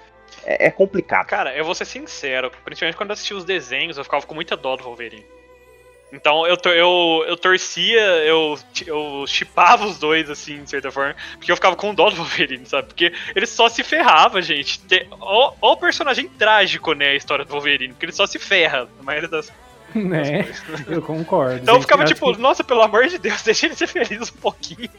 É, 0.45 0.67
é, 0.67 0.71
complicado. 0.71 1.27
Cara, 1.27 1.55
eu 1.55 1.63
vou 1.63 1.75
ser 1.75 1.85
sincero, 1.85 2.51
principalmente 2.63 2.95
quando 2.95 3.09
eu 3.09 3.13
assisti 3.13 3.33
os 3.33 3.45
desenhos, 3.45 3.97
eu 3.97 4.03
ficava 4.03 4.25
com 4.25 4.33
muita 4.33 4.55
dó 4.57 4.75
do 4.75 4.83
Wolverine. 4.83 5.25
Então 6.13 6.45
eu, 6.45 6.57
eu, 6.65 7.25
eu 7.25 7.37
torcia, 7.37 8.01
eu, 8.25 8.59
eu 8.85 9.25
chipava 9.25 9.85
os 9.85 9.97
dois, 9.97 10.29
assim, 10.29 10.61
de 10.61 10.69
certa 10.69 10.91
forma, 10.91 11.15
porque 11.37 11.49
eu 11.51 11.55
ficava 11.55 11.75
com 11.75 11.93
dó 11.93 12.09
do 12.09 12.17
Wolverine, 12.17 12.65
sabe? 12.65 12.89
Porque 12.89 13.13
ele 13.33 13.45
só 13.45 13.69
se 13.69 13.81
ferrava, 13.81 14.41
gente. 14.41 14.81
Olha 15.21 15.55
o 15.61 15.77
personagem 15.77 16.27
trágico, 16.27 16.93
né, 16.93 17.09
a 17.09 17.15
história 17.15 17.45
do 17.45 17.51
Wolverine, 17.51 17.93
porque 17.93 18.05
ele 18.05 18.11
só 18.11 18.25
se 18.25 18.37
ferra, 18.37 18.89
na 18.97 19.03
maioria 19.03 19.29
das, 19.29 19.53
né? 19.99 20.47
Eu 20.87 21.01
concordo. 21.01 21.57
Então 21.57 21.75
eu 21.75 21.81
ficava 21.81 22.05
tipo, 22.05 22.33
que... 22.33 22.41
nossa, 22.41 22.63
pelo 22.63 22.81
amor 22.81 23.07
de 23.07 23.17
Deus, 23.17 23.41
deixa 23.43 23.65
ele 23.65 23.75
ser 23.75 23.87
feliz 23.87 24.31
um 24.31 24.37
pouquinho. 24.37 24.89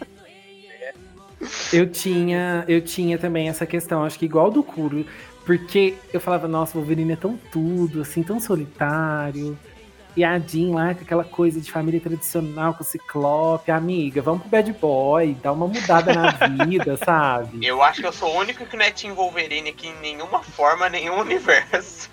Eu 1.73 1.91
tinha, 1.91 2.65
eu 2.69 2.81
tinha 2.81 3.19
também 3.19 3.49
essa 3.49 3.67
questão, 3.67 4.05
acho 4.05 4.19
que 4.19 4.27
igual 4.27 4.51
do 4.51 4.63
Kuro, 4.63 5.05
porque 5.45 5.95
eu 6.13 6.21
falava, 6.21 6.47
nossa, 6.47 6.77
o 6.77 6.81
Wolverine 6.81 7.13
é 7.13 7.17
tão 7.17 7.37
tudo, 7.51 8.03
assim, 8.03 8.23
tão 8.23 8.39
solitário. 8.39 9.59
E 10.15 10.23
a 10.23 10.39
Jean 10.39 10.75
lá, 10.75 10.95
com 10.95 11.01
aquela 11.01 11.25
coisa 11.25 11.59
de 11.59 11.73
família 11.73 11.99
tradicional, 11.99 12.75
com 12.75 12.83
o 12.83 12.87
Ciclope, 12.87 13.71
amiga, 13.71 14.21
vamos 14.21 14.43
pro 14.43 14.51
Bad 14.51 14.71
Boy, 14.75 15.35
dá 15.43 15.51
uma 15.53 15.67
mudada 15.67 16.13
na 16.13 16.31
vida, 16.67 16.99
sabe? 16.99 17.67
Eu 17.67 17.83
acho 17.83 18.03
que 18.03 18.07
eu 18.07 18.13
sou 18.13 18.35
o 18.35 18.39
único 18.39 18.67
que 18.67 18.77
não 18.77 18.85
é 18.85 18.91
Team 18.91 19.15
Wolverine 19.15 19.71
aqui 19.71 19.89
em 19.89 19.99
nenhuma 20.01 20.43
forma, 20.43 20.89
nenhum 20.91 21.19
universo. 21.19 22.11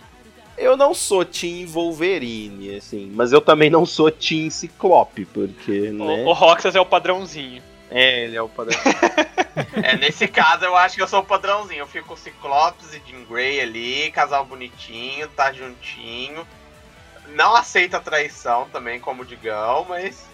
Eu 0.59 0.75
não 0.75 0.93
sou 0.93 1.23
Team 1.23 1.65
Wolverine, 1.67 2.75
assim, 2.75 3.11
mas 3.15 3.31
eu 3.31 3.39
também 3.39 3.69
não 3.69 3.85
sou 3.85 4.11
Team 4.11 4.49
Ciclope, 4.49 5.25
porque, 5.25 5.89
né? 5.91 6.23
O, 6.25 6.29
o 6.29 6.33
Roxas 6.33 6.75
é 6.75 6.81
o 6.81 6.85
padrãozinho. 6.85 7.63
É, 7.89 8.25
ele 8.25 8.35
é 8.35 8.41
o 8.41 8.49
padrão. 8.49 8.77
é, 9.81 9.97
nesse 9.97 10.27
caso 10.27 10.63
eu 10.63 10.75
acho 10.75 10.95
que 10.95 11.01
eu 11.01 11.07
sou 11.07 11.21
o 11.21 11.25
padrãozinho. 11.25 11.79
Eu 11.79 11.87
fico 11.87 12.09
com 12.09 12.15
Ciclopes 12.15 12.93
e 12.93 13.01
Jean 13.09 13.23
Grey 13.23 13.59
ali, 13.59 14.11
casal 14.11 14.45
bonitinho, 14.45 15.27
tá 15.29 15.51
juntinho. 15.51 16.45
Não 17.29 17.55
aceita 17.55 17.97
a 17.97 18.01
traição 18.01 18.67
também, 18.71 18.99
como 18.99 19.23
o 19.23 19.25
Digão, 19.25 19.85
mas. 19.89 20.27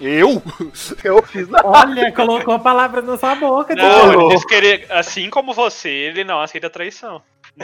Eu? 0.00 0.42
Eu 1.02 1.22
fiz 1.22 1.48
nada. 1.48 1.66
Olha, 1.66 2.12
colocou 2.12 2.54
a 2.54 2.58
palavra 2.58 3.00
na 3.02 3.16
sua 3.16 3.34
boca. 3.34 3.74
Não, 3.74 4.12
ele 4.12 4.34
disse 4.34 4.46
que 4.46 4.54
ele, 4.54 4.86
assim 4.90 5.30
como 5.30 5.54
você, 5.54 5.88
ele 5.88 6.24
não 6.24 6.40
aceita 6.40 6.66
a 6.66 6.70
traição. 6.70 7.22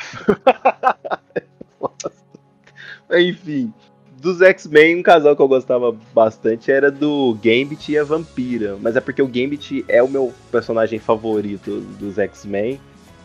Enfim, 3.12 3.72
dos 4.20 4.42
X-Men, 4.42 4.96
um 4.96 5.02
casal 5.02 5.34
que 5.34 5.42
eu 5.42 5.48
gostava 5.48 5.96
bastante 6.14 6.70
era 6.70 6.90
do 6.90 7.36
Gambit 7.42 7.90
e 7.90 7.98
a 7.98 8.04
Vampira. 8.04 8.76
Mas 8.80 8.96
é 8.96 9.00
porque 9.00 9.22
o 9.22 9.26
Gambit 9.26 9.84
é 9.88 10.02
o 10.02 10.08
meu 10.08 10.32
personagem 10.50 10.98
favorito 10.98 11.80
dos 11.98 12.18
X-Men. 12.18 12.78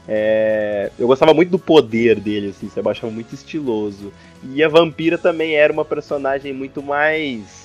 É... 0.07 0.91
Eu 0.97 1.07
gostava 1.07 1.33
muito 1.33 1.49
do 1.49 1.59
poder 1.59 2.19
dele, 2.19 2.49
assim, 2.49 2.69
você 2.69 2.81
achava 2.87 3.11
muito 3.11 3.33
estiloso. 3.33 4.13
E 4.43 4.63
a 4.63 4.69
Vampira 4.69 5.17
também 5.17 5.55
era 5.55 5.73
uma 5.73 5.85
personagem 5.85 6.53
muito 6.53 6.81
mais 6.81 7.64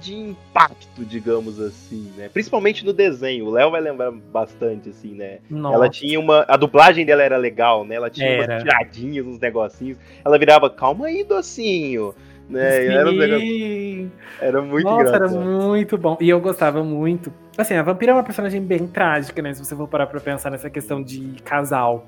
de 0.00 0.14
impacto, 0.14 1.04
digamos 1.04 1.60
assim, 1.60 2.12
né? 2.16 2.28
Principalmente 2.28 2.84
no 2.84 2.92
desenho. 2.92 3.46
O 3.46 3.50
Léo 3.50 3.70
vai 3.70 3.80
lembrar 3.80 4.10
bastante, 4.10 4.90
assim, 4.90 5.14
né? 5.14 5.38
Nossa. 5.48 5.76
Ela 5.76 5.88
tinha 5.88 6.18
uma. 6.18 6.44
A 6.48 6.56
dublagem 6.56 7.06
dela 7.06 7.22
era 7.22 7.36
legal, 7.36 7.84
né? 7.84 7.94
Ela 7.94 8.10
tinha 8.10 8.28
era. 8.28 8.54
umas 8.54 8.62
tiradinhas, 8.62 9.26
uns 9.26 9.38
negocinhos. 9.38 9.98
Ela 10.24 10.38
virava, 10.38 10.68
calma 10.68 11.06
aí, 11.06 11.22
docinho. 11.22 12.14
Né? 12.48 12.86
Era, 12.86 13.08
um 13.08 13.12
negócio... 13.12 14.10
era 14.40 14.62
muito 14.62 14.84
Nossa, 14.84 15.02
engraçado. 15.02 15.36
era 15.36 15.40
muito 15.40 15.96
bom. 15.96 16.18
E 16.20 16.28
eu 16.28 16.40
gostava 16.40 16.82
muito. 16.82 17.32
Assim, 17.56 17.74
a 17.74 17.82
Vampira 17.82 18.12
é 18.12 18.14
uma 18.14 18.24
personagem 18.24 18.60
bem 18.60 18.86
trágica, 18.86 19.40
né? 19.40 19.54
Se 19.54 19.64
você 19.64 19.74
for 19.74 19.88
parar 19.88 20.06
pra 20.06 20.20
pensar 20.20 20.50
nessa 20.50 20.68
questão 20.68 21.02
de 21.02 21.36
casal. 21.44 22.06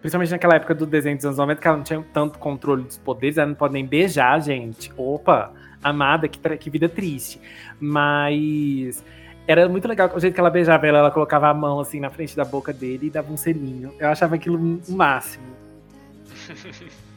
Principalmente 0.00 0.30
naquela 0.30 0.54
época 0.54 0.74
do 0.74 0.86
desenho 0.86 1.16
dos 1.16 1.26
anos 1.26 1.38
90, 1.38 1.60
que 1.60 1.66
ela 1.66 1.76
não 1.76 1.84
tinha 1.84 2.04
tanto 2.12 2.38
controle 2.38 2.84
dos 2.84 2.96
poderes, 2.96 3.36
ela 3.36 3.48
não 3.48 3.54
pode 3.54 3.74
nem 3.74 3.84
beijar, 3.84 4.40
gente. 4.40 4.92
Opa! 4.96 5.52
Amada, 5.82 6.28
que, 6.28 6.38
que 6.56 6.70
vida 6.70 6.88
triste. 6.88 7.40
Mas 7.80 9.04
era 9.46 9.68
muito 9.68 9.88
legal 9.88 10.10
o 10.14 10.20
jeito 10.20 10.34
que 10.34 10.40
ela 10.40 10.50
beijava 10.50 10.86
ela, 10.86 10.98
ela 10.98 11.10
colocava 11.10 11.48
a 11.48 11.54
mão 11.54 11.80
assim 11.80 12.00
na 12.00 12.10
frente 12.10 12.36
da 12.36 12.44
boca 12.44 12.72
dele 12.72 13.06
e 13.06 13.10
dava 13.10 13.32
um 13.32 13.36
selinho. 13.36 13.94
Eu 13.98 14.08
achava 14.08 14.34
aquilo 14.34 14.58
o 14.58 14.92
máximo. 14.92 15.44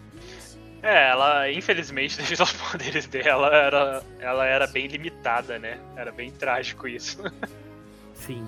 É, 0.83 1.09
ela, 1.09 1.51
infelizmente, 1.51 2.17
devido 2.17 2.41
aos 2.41 2.53
poderes 2.53 3.05
dela, 3.05 3.55
era, 3.55 4.03
ela 4.19 4.45
era 4.45 4.67
bem 4.67 4.87
limitada, 4.87 5.59
né? 5.59 5.79
Era 5.95 6.11
bem 6.11 6.31
trágico 6.31 6.87
isso. 6.87 7.23
Sim. 8.15 8.47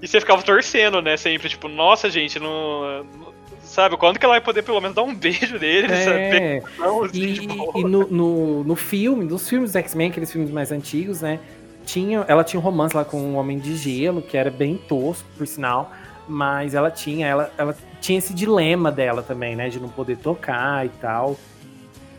E 0.00 0.06
você 0.06 0.20
ficava 0.20 0.42
torcendo, 0.42 1.02
né? 1.02 1.16
Sempre, 1.16 1.48
tipo, 1.48 1.66
nossa, 1.66 2.08
gente, 2.08 2.38
não, 2.38 3.34
sabe? 3.68 3.96
Quando 3.96 4.18
que 4.18 4.24
ela 4.24 4.34
vai 4.34 4.40
poder 4.40 4.62
pelo 4.62 4.80
menos 4.80 4.96
dar 4.96 5.02
um 5.02 5.14
beijo 5.14 5.58
nele, 5.58 5.92
é. 5.92 6.60
sabe? 6.60 6.78
Não, 6.78 7.04
assim, 7.04 7.18
e, 7.18 7.80
e 7.80 7.84
no, 7.84 8.06
no, 8.08 8.64
no, 8.64 8.76
filme, 8.76 9.24
nos 9.24 9.48
filmes 9.48 9.72
do 9.72 9.78
X-Men, 9.78 10.10
aqueles 10.10 10.32
filmes 10.32 10.50
mais 10.50 10.72
antigos, 10.72 11.20
né? 11.20 11.38
Tinha, 11.84 12.24
ela 12.28 12.44
tinha 12.44 12.60
um 12.60 12.62
romance 12.62 12.94
lá 12.94 13.04
com 13.04 13.18
um 13.20 13.36
homem 13.36 13.58
de 13.58 13.76
gelo, 13.76 14.20
que 14.20 14.36
era 14.36 14.50
bem 14.50 14.76
tosco, 14.76 15.28
por 15.36 15.46
sinal. 15.46 15.92
Mas 16.26 16.74
ela 16.74 16.90
tinha, 16.90 17.26
ela, 17.26 17.50
ela 17.56 17.74
tinha 18.00 18.18
esse 18.18 18.34
dilema 18.34 18.92
dela 18.92 19.22
também, 19.22 19.56
né? 19.56 19.68
De 19.68 19.80
não 19.80 19.88
poder 19.88 20.18
tocar 20.18 20.84
e 20.84 20.90
tal. 21.00 21.38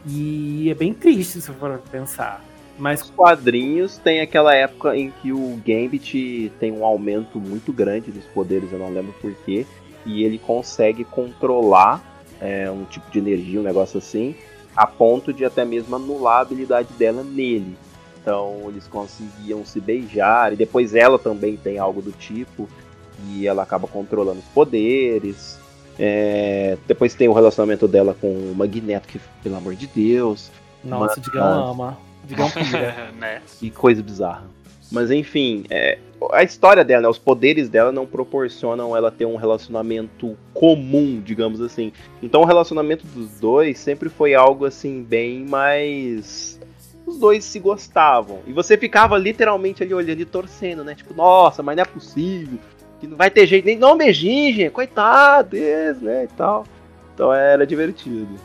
E 0.08 0.70
é 0.70 0.74
bem 0.74 0.94
triste 0.94 1.42
se 1.42 1.52
for 1.52 1.80
pensar. 1.92 2.44
Mas 2.80 3.02
Os 3.02 3.10
quadrinhos 3.10 3.98
tem 3.98 4.22
aquela 4.22 4.56
época 4.56 4.96
em 4.96 5.12
que 5.12 5.34
o 5.34 5.62
Gambit 5.66 6.52
tem 6.60 6.72
um 6.72 6.86
aumento 6.86 7.38
muito 7.38 7.74
grande 7.74 8.10
dos 8.10 8.24
poderes, 8.26 8.72
eu 8.72 8.80
não 8.80 8.90
lembro 8.90 9.14
porquê, 9.22 9.66
e 10.10 10.24
ele 10.24 10.40
consegue 10.40 11.04
controlar 11.04 12.04
é, 12.42 12.70
um 12.72 12.84
tipo 12.86 13.10
de 13.12 13.20
energia, 13.20 13.60
um 13.60 13.64
negócio 13.64 14.00
assim, 14.00 14.36
a 14.76 14.88
ponto 14.88 15.32
de 15.32 15.46
até 15.46 15.64
mesmo 15.64 15.96
anular 15.96 16.38
a 16.38 16.42
habilidade 16.42 16.92
dela 16.94 17.24
nele. 17.24 17.78
Então 18.20 18.64
eles 18.68 18.88
conseguiam 18.88 19.64
se 19.64 19.80
beijar, 19.80 20.54
e 20.54 20.56
depois 20.56 20.96
ela 20.96 21.20
também 21.20 21.56
tem 21.56 21.78
algo 21.78 22.02
do 22.02 22.12
tipo, 22.12 22.68
e 23.28 23.48
ela 23.48 23.64
acaba 23.64 23.88
controlando 23.88 24.40
os 24.40 24.46
poderes. 24.46 25.60
É, 25.98 26.78
depois 26.88 27.14
tem 27.14 27.28
o 27.28 27.34
relacionamento 27.34 27.88
dela 27.88 28.16
com 28.20 28.28
o 28.28 28.56
Magneto, 28.56 29.08
que, 29.08 29.20
pelo 29.44 29.58
amor 29.58 29.76
de 29.76 29.86
Deus, 29.88 30.50
nossa, 30.84 31.20
o 31.20 31.24
Digão 31.24 31.72
ama. 31.72 31.98
Digão 32.26 32.50
pira. 32.52 33.12
né? 33.18 33.42
que 33.60 33.70
coisa 33.70 34.02
bizarra. 34.02 34.46
Mas 34.92 35.12
enfim, 35.12 35.66
é, 35.70 36.00
a 36.32 36.44
história 36.44 36.84
dela, 36.84 37.04
né, 37.04 37.08
os 37.08 37.18
poderes 37.18 37.70
dela 37.70 37.92
não 37.92 38.06
proporcionam 38.06 38.96
ela 38.96 39.10
ter 39.10 39.26
um 39.26 39.38
relacionamento 39.38 40.38
comum, 40.54 41.22
digamos 41.24 41.62
assim. 41.62 41.94
Então 42.22 42.42
o 42.42 42.46
relacionamento 42.46 43.06
dos 43.08 43.40
dois 43.40 43.80
sempre 43.80 44.10
foi 44.10 44.34
algo 44.34 44.66
assim, 44.66 45.02
bem 45.02 45.46
mais. 45.46 46.60
Os 47.06 47.18
dois 47.18 47.44
se 47.44 47.60
gostavam. 47.60 48.40
E 48.46 48.52
você 48.52 48.78
ficava 48.78 49.18
literalmente 49.18 49.82
ali 49.82 49.94
olhando 49.94 50.20
e 50.20 50.26
torcendo, 50.26 50.84
né? 50.84 50.94
Tipo, 50.94 51.14
nossa, 51.14 51.64
mas 51.64 51.76
não 51.76 51.84
é 51.84 51.86
possível. 51.86 52.60
Que 53.00 53.08
não 53.08 53.16
vai 53.16 53.32
ter 53.32 53.48
jeito 53.48 53.66
nem. 53.66 53.78
Não, 53.78 53.98
beijinho, 53.98 54.54
gente. 54.54 54.72
Coitado 54.72 55.56
né? 56.02 56.26
E 56.26 56.28
tal. 56.36 56.66
Então 57.16 57.34
era 57.34 57.66
divertido. 57.66 58.36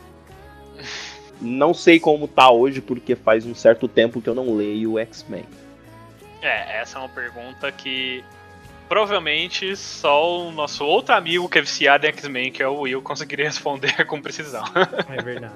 Não 1.41 1.73
sei 1.73 1.99
como 1.99 2.29
tá 2.29 2.49
hoje, 2.49 2.79
porque 2.79 3.13
faz 3.13 3.45
um 3.45 3.53
certo 3.53 3.89
tempo 3.89 4.21
que 4.21 4.29
eu 4.29 4.33
não 4.33 4.55
leio 4.55 4.97
X-Men. 4.97 5.43
É, 6.45 6.79
essa 6.79 6.99
é 6.99 7.01
uma 7.01 7.09
pergunta 7.09 7.71
que 7.71 8.23
provavelmente 8.87 9.75
só 9.75 10.41
o 10.41 10.51
nosso 10.51 10.85
outro 10.85 11.15
amigo 11.15 11.49
que 11.49 11.57
é 11.57 11.61
viciado 11.61 12.05
em 12.05 12.09
X-Men, 12.09 12.51
que 12.51 12.61
é 12.61 12.67
o 12.67 12.81
Will, 12.81 13.01
conseguiria 13.01 13.45
responder 13.45 13.93
com 14.05 14.21
precisão. 14.21 14.63
É 15.09 15.21
verdade. 15.23 15.53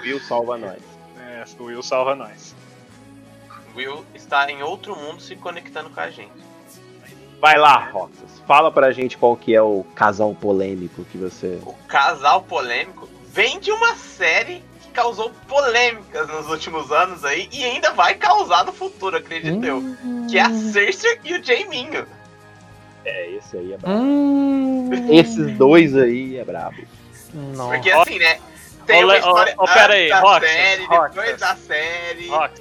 Will 0.00 0.20
salva 0.20 0.56
nós. 0.56 0.80
É, 1.18 1.44
o 1.58 1.64
Will 1.64 1.82
salva 1.82 2.14
nós. 2.14 2.54
Will 3.74 4.04
está 4.14 4.48
em 4.48 4.62
outro 4.62 4.94
mundo 4.94 5.20
se 5.20 5.34
conectando 5.34 5.90
com 5.90 6.00
a 6.00 6.08
gente. 6.08 6.30
Vai 7.40 7.58
lá, 7.58 7.90
Roxas. 7.90 8.40
Fala 8.46 8.70
pra 8.70 8.92
gente 8.92 9.18
qual 9.18 9.36
que 9.36 9.52
é 9.52 9.60
o 9.60 9.84
casal 9.96 10.32
polêmico 10.36 11.04
que 11.06 11.18
você. 11.18 11.58
O 11.66 11.72
casal 11.88 12.42
polêmico 12.42 13.08
vem 13.26 13.58
de 13.58 13.72
uma 13.72 13.96
série 13.96 14.62
causou 14.92 15.30
polêmicas 15.48 16.28
nos 16.28 16.48
últimos 16.48 16.92
anos 16.92 17.24
aí 17.24 17.48
e 17.52 17.64
ainda 17.64 17.92
vai 17.92 18.14
causar 18.14 18.64
no 18.64 18.72
futuro, 18.72 19.16
acredito 19.16 19.64
eu. 19.64 19.82
Que 20.30 20.38
é 20.38 20.42
a 20.42 20.50
Cersei 20.50 21.18
e 21.24 21.34
o 21.34 21.42
Jaiminho. 21.42 22.06
É, 23.04 23.30
esse 23.30 23.56
aí 23.56 23.72
é 23.72 23.76
brabo. 23.76 23.96
Hum, 23.98 24.90
Esses 25.10 25.56
dois 25.56 25.96
aí 25.96 26.36
é 26.36 26.44
brabo. 26.44 26.82
Nossa. 27.34 27.74
Porque 27.74 27.90
assim, 27.90 28.18
né? 28.18 28.38
Tem 28.86 29.02
Ô, 29.02 29.06
uma 29.06 29.16
história 29.16 29.54
ô, 29.58 29.64
ô, 29.64 29.66
pera 29.66 29.94
antes 29.94 30.02
aí, 30.02 30.08
da 30.08 30.20
Roxas, 30.20 30.50
série, 30.50 30.84
Roxas. 30.84 31.14
depois 31.14 31.40
da 31.40 31.56
série. 31.56 32.28
Rox, 32.28 32.60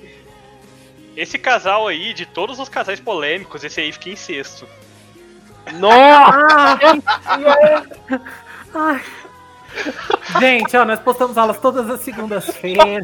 esse 1.18 1.38
casal 1.38 1.88
aí, 1.88 2.14
de 2.14 2.26
todos 2.26 2.58
os 2.60 2.70
casais 2.70 3.00
polêmicos, 3.00 3.64
esse 3.64 3.82
aí 3.82 3.92
fica 3.92 4.10
em 4.10 4.16
sexto. 4.16 4.68
Nossa! 5.74 6.80
Ai. 8.74 9.02
Gente, 10.40 10.76
ó, 10.78 10.86
nós 10.86 11.00
postamos 11.00 11.38
aulas 11.38 11.58
todas 11.60 11.90
as 11.90 12.00
segundas-feiras. 12.02 13.04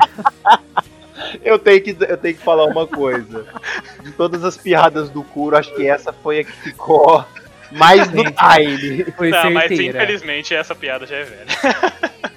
eu, 1.43 1.57
tenho 1.59 1.81
que, 1.81 1.97
eu 1.99 2.17
tenho 2.17 2.35
que 2.35 2.43
falar 2.43 2.65
uma 2.65 2.85
coisa. 2.87 3.45
De 4.01 4.11
todas 4.11 4.43
as 4.43 4.57
piadas 4.57 5.09
do 5.09 5.23
Kuro, 5.23 5.57
acho 5.57 5.73
que 5.75 5.87
essa 5.87 6.11
foi 6.13 6.39
a 6.39 6.43
que 6.43 6.51
ficou 6.51 7.23
mais 7.71 8.09
Gente. 8.09 8.33
time. 8.33 9.03
Foi 9.11 9.31
Tá, 9.31 9.49
mas 9.49 9.71
infelizmente 9.71 10.55
essa 10.55 10.73
piada 10.75 11.05
já 11.05 11.17
é 11.17 11.23
velha. 11.23 11.45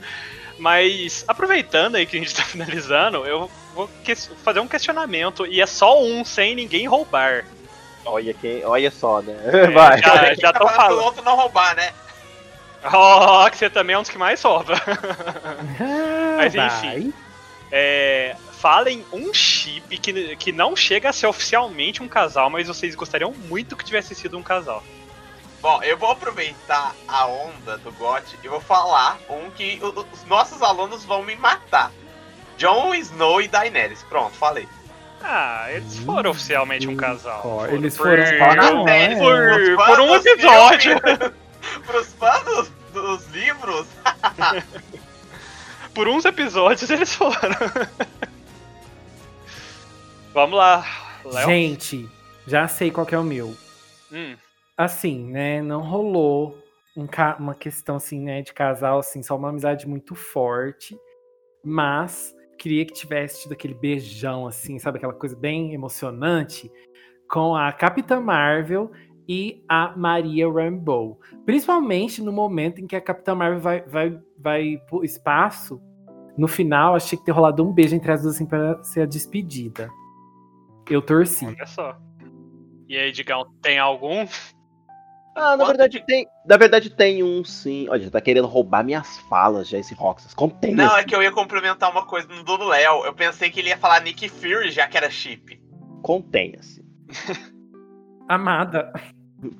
mas 0.58 1.24
aproveitando 1.26 1.94
aí 1.96 2.06
que 2.06 2.16
a 2.16 2.20
gente 2.20 2.34
tá 2.34 2.42
finalizando, 2.42 3.24
eu 3.26 3.50
vou 3.74 3.88
que- 4.04 4.14
fazer 4.16 4.60
um 4.60 4.68
questionamento 4.68 5.46
e 5.46 5.60
é 5.60 5.66
só 5.66 6.02
um 6.02 6.24
sem 6.24 6.54
ninguém 6.54 6.86
roubar. 6.86 7.44
Olha, 8.04 8.32
quem, 8.34 8.64
olha 8.64 8.90
só, 8.90 9.20
né? 9.22 9.36
É, 9.44 9.66
Vai. 9.68 9.98
já- 10.02 10.34
já 10.34 10.52
tá 10.52 10.58
tô 10.60 10.66
falando 10.68 10.74
pro 10.74 10.86
falando. 10.86 11.04
outro 11.04 11.24
não 11.24 11.36
roubar, 11.36 11.76
né? 11.76 11.90
Ó, 12.84 13.48
que 13.50 13.56
você 13.58 13.68
também 13.68 13.94
é 13.94 13.98
um 13.98 14.02
dos 14.02 14.10
que 14.10 14.18
mais 14.18 14.42
rouba. 14.42 14.74
Ah, 14.86 16.36
Mas 16.36 16.54
enfim. 16.54 17.12
É, 17.72 18.34
falem 18.58 19.04
um 19.12 19.32
chip 19.32 19.96
que, 19.98 20.36
que 20.36 20.52
não 20.52 20.74
chega 20.74 21.10
a 21.10 21.12
ser 21.12 21.26
oficialmente 21.26 22.02
um 22.02 22.08
casal, 22.08 22.50
mas 22.50 22.66
vocês 22.68 22.94
gostariam 22.94 23.32
muito 23.48 23.76
que 23.76 23.84
tivesse 23.84 24.14
sido 24.14 24.36
um 24.36 24.42
casal. 24.42 24.82
Bom, 25.62 25.82
eu 25.82 25.96
vou 25.96 26.10
aproveitar 26.10 26.94
a 27.06 27.26
onda 27.26 27.76
do 27.78 27.92
GOT 27.92 28.38
e 28.42 28.48
vou 28.48 28.60
falar 28.60 29.18
um 29.28 29.50
que 29.50 29.78
os 29.82 30.24
nossos 30.24 30.62
alunos 30.62 31.04
vão 31.04 31.22
me 31.22 31.36
matar. 31.36 31.92
Jon 32.56 32.94
Snow 32.94 33.40
e 33.42 33.48
Daenerys. 33.48 34.02
Pronto, 34.04 34.32
falei. 34.36 34.66
Ah, 35.22 35.66
eles 35.70 35.98
foram 35.98 36.30
oficialmente 36.30 36.88
um 36.88 36.96
casal. 36.96 37.66
Eles 37.70 37.96
Por- 37.96 38.06
foram 38.38 38.56
Não, 38.56 38.84
série, 38.86 39.14
é. 39.14 39.18
Por- 39.18 39.52
pros 39.54 39.68
fãs 39.76 39.86
por 39.86 40.00
um 40.00 40.14
episódio. 40.14 41.00
Pros 41.90 42.12
fãs 42.14 42.44
dos, 42.44 42.68
dos 42.92 43.26
livros. 43.28 43.86
Por 45.94 46.08
uns 46.08 46.24
episódios 46.24 46.88
eles 46.90 47.14
foram. 47.14 47.38
Vamos 50.32 50.56
lá, 50.56 50.84
Léo. 51.24 51.46
Gente, 51.46 52.08
já 52.46 52.68
sei 52.68 52.90
qual 52.90 53.06
que 53.06 53.14
é 53.14 53.18
o 53.18 53.24
meu. 53.24 53.54
Hum, 54.12 54.36
Assim, 54.76 55.24
né, 55.30 55.60
não 55.60 55.82
rolou 55.82 56.56
um 56.96 57.06
ca- 57.06 57.36
uma 57.38 57.54
questão 57.54 57.96
assim, 57.96 58.18
né, 58.18 58.40
de 58.40 58.54
casal, 58.54 58.98
assim, 59.00 59.22
só 59.22 59.36
uma 59.36 59.50
amizade 59.50 59.86
muito 59.86 60.14
forte, 60.14 60.98
mas 61.62 62.34
queria 62.58 62.86
que 62.86 62.94
tivesse 62.94 63.42
tido 63.42 63.52
aquele 63.52 63.74
beijão, 63.74 64.46
assim, 64.46 64.78
sabe, 64.78 64.96
aquela 64.96 65.12
coisa 65.12 65.36
bem 65.36 65.74
emocionante 65.74 66.72
com 67.28 67.54
a 67.54 67.70
Capitã 67.72 68.20
Marvel 68.20 68.90
e 69.32 69.62
a 69.68 69.96
Maria 69.96 70.50
Rambeau. 70.50 71.20
Principalmente 71.46 72.20
no 72.20 72.32
momento 72.32 72.80
em 72.80 72.86
que 72.88 72.96
a 72.96 73.00
Capitã 73.00 73.32
Marvel 73.32 73.60
vai, 73.60 73.80
vai, 73.82 74.20
vai 74.36 74.76
pro 74.88 75.04
espaço, 75.04 75.80
no 76.36 76.48
final 76.48 76.96
achei 76.96 77.16
que 77.16 77.24
ter 77.24 77.30
rolado 77.30 77.64
um 77.64 77.72
beijo 77.72 77.94
entre 77.94 78.10
as 78.10 78.22
duas, 78.22 78.34
assim, 78.34 78.44
para 78.44 78.82
ser 78.82 79.02
a 79.02 79.06
despedida. 79.06 79.88
Eu 80.90 81.00
torci. 81.00 81.46
olha 81.46 81.64
só. 81.64 81.96
E 82.88 82.96
aí, 82.96 83.12
Digão, 83.12 83.46
tem 83.62 83.78
algum? 83.78 84.26
Ah, 85.36 85.56
na 85.56 85.58
Quanto 85.58 85.68
verdade 85.68 86.04
tem. 86.04 86.26
Na 86.44 86.56
verdade 86.56 86.90
tem 86.90 87.22
um 87.22 87.44
sim. 87.44 87.88
Olha, 87.88 88.02
já 88.02 88.10
tá 88.10 88.20
querendo 88.20 88.48
roubar 88.48 88.82
minhas 88.84 89.16
falas 89.28 89.68
já, 89.68 89.78
esse 89.78 89.94
Roxas. 89.94 90.34
Contém 90.34 90.74
Não, 90.74 90.96
é 90.96 90.98
esse. 90.98 91.06
que 91.06 91.14
eu 91.14 91.22
ia 91.22 91.30
complementar 91.30 91.88
uma 91.88 92.04
coisa 92.04 92.26
no 92.26 92.42
do 92.42 92.64
Léo. 92.64 93.04
Eu 93.04 93.14
pensei 93.14 93.48
que 93.48 93.60
ele 93.60 93.68
ia 93.68 93.78
falar 93.78 94.00
Nick 94.00 94.28
Fury, 94.28 94.72
já 94.72 94.88
que 94.88 94.96
era 94.96 95.08
chip. 95.08 95.62
Contenha-se. 96.02 96.84
Amada. 98.28 98.92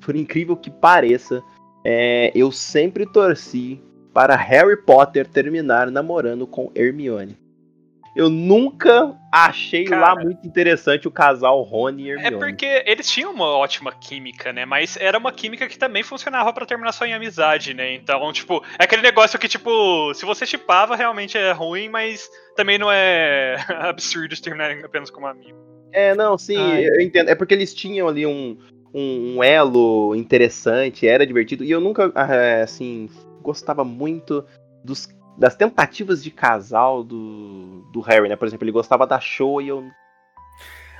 Por 0.01 0.15
incrível 0.15 0.55
que 0.55 0.69
pareça, 0.69 1.41
é, 1.83 2.31
eu 2.35 2.51
sempre 2.51 3.05
torci 3.05 3.81
para 4.13 4.35
Harry 4.35 4.77
Potter 4.77 5.27
terminar 5.27 5.89
namorando 5.89 6.45
com 6.45 6.71
Hermione. 6.75 7.37
Eu 8.13 8.29
nunca 8.29 9.15
achei 9.31 9.85
Cara. 9.85 10.01
lá 10.13 10.21
muito 10.21 10.45
interessante 10.45 11.07
o 11.07 11.11
casal 11.11 11.61
Rony 11.61 12.03
e 12.03 12.09
É 12.09 12.13
Hermione. 12.15 12.37
porque 12.39 12.83
eles 12.85 13.09
tinham 13.09 13.31
uma 13.33 13.45
ótima 13.45 13.93
química, 13.93 14.51
né? 14.51 14.65
Mas 14.65 14.97
era 14.97 15.17
uma 15.17 15.31
química 15.31 15.65
que 15.69 15.79
também 15.79 16.03
funcionava 16.03 16.51
pra 16.51 16.65
terminar 16.65 16.91
só 16.91 17.05
em 17.05 17.13
amizade, 17.13 17.73
né? 17.73 17.93
Então, 17.93 18.33
tipo, 18.33 18.61
é 18.77 18.83
aquele 18.83 19.01
negócio 19.01 19.39
que, 19.39 19.47
tipo, 19.47 20.13
se 20.13 20.25
você 20.25 20.45
chipava, 20.45 20.93
realmente 20.97 21.37
é 21.37 21.53
ruim, 21.53 21.87
mas 21.87 22.29
também 22.53 22.77
não 22.77 22.91
é 22.91 23.55
absurdo 23.79 24.35
se 24.35 24.41
terminarem 24.41 24.83
apenas 24.83 25.09
como 25.09 25.25
amigo. 25.27 25.57
É, 25.93 26.13
não, 26.13 26.37
sim, 26.37 26.57
Ai. 26.57 26.85
eu 26.85 26.99
entendo. 26.99 27.29
É 27.29 27.35
porque 27.35 27.53
eles 27.53 27.73
tinham 27.73 28.09
ali 28.09 28.25
um, 28.25 28.57
um, 28.93 29.37
um 29.37 29.43
elo 29.43 30.15
interessante, 30.15 31.07
era 31.07 31.25
divertido. 31.25 31.63
E 31.63 31.71
eu 31.71 31.79
nunca, 31.79 32.11
ah, 32.15 32.63
assim, 32.63 33.09
gostava 33.41 33.83
muito 33.83 34.45
dos, 34.83 35.09
das 35.37 35.55
tentativas 35.55 36.23
de 36.23 36.31
casal 36.31 37.03
do, 37.03 37.85
do 37.91 38.01
Harry, 38.01 38.29
né? 38.29 38.35
Por 38.35 38.47
exemplo, 38.47 38.65
ele 38.65 38.71
gostava 38.71 39.07
da 39.07 39.19
show 39.19 39.61
e 39.61 39.69
eu. 39.69 39.83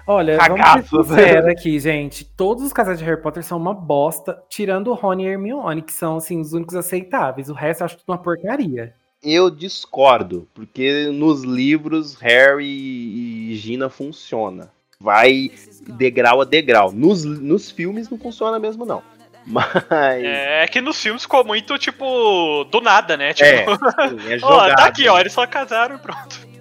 Olha, 0.08 0.38
Cagaço. 0.38 0.90
vamos 0.92 1.08
ser 1.08 1.16
sinceros 1.16 1.48
aqui, 1.48 1.80
gente. 1.80 2.26
Todos 2.26 2.64
os 2.64 2.74
casais 2.74 2.98
de 2.98 3.06
Harry 3.06 3.22
Potter 3.22 3.44
são 3.44 3.58
uma 3.58 3.74
bosta, 3.74 4.42
tirando 4.50 4.88
o 4.88 4.94
Rony 4.94 5.26
e 5.26 5.28
Hermione, 5.28 5.82
que 5.82 5.94
são, 5.94 6.18
assim, 6.18 6.40
os 6.40 6.54
únicos 6.54 6.76
aceitáveis. 6.76 7.50
O 7.50 7.54
resto 7.54 7.82
eu 7.82 7.86
acho 7.86 7.98
tudo 7.98 8.10
uma 8.10 8.18
porcaria. 8.18 8.96
Eu 9.24 9.52
discordo, 9.52 10.48
porque 10.56 11.12
nos 11.12 11.44
livros 11.44 12.16
Harry 12.16 12.66
e 12.66 13.56
Gina 13.56 13.88
funciona. 13.88 14.72
Vai 15.02 15.52
degrau 15.88 16.42
a 16.42 16.46
degrau. 16.46 16.92
Nos, 16.92 17.24
nos 17.26 17.72
filmes 17.72 18.10
não 18.10 18.18
funciona 18.18 18.60
mesmo, 18.60 18.86
não. 18.86 19.02
Mas. 19.46 20.24
É, 20.24 20.64
é 20.64 20.68
que 20.68 20.80
nos 20.80 21.02
filmes 21.02 21.24
ficou 21.24 21.44
muito, 21.44 21.78
tipo, 21.80 22.64
do 22.66 22.80
nada, 22.80 23.18
né? 23.18 23.34
Tipo, 23.34 23.50
É, 23.50 23.66
sim, 24.10 24.32
é 24.34 24.36
ó, 24.36 24.38
jogado. 24.40 24.76
tá 24.76 24.86
aqui, 24.86 25.08
ó, 25.08 25.20
eles 25.20 25.34
só 25.34 25.46
casaram 25.48 25.96
e 25.96 26.00
pronto. 26.00 26.52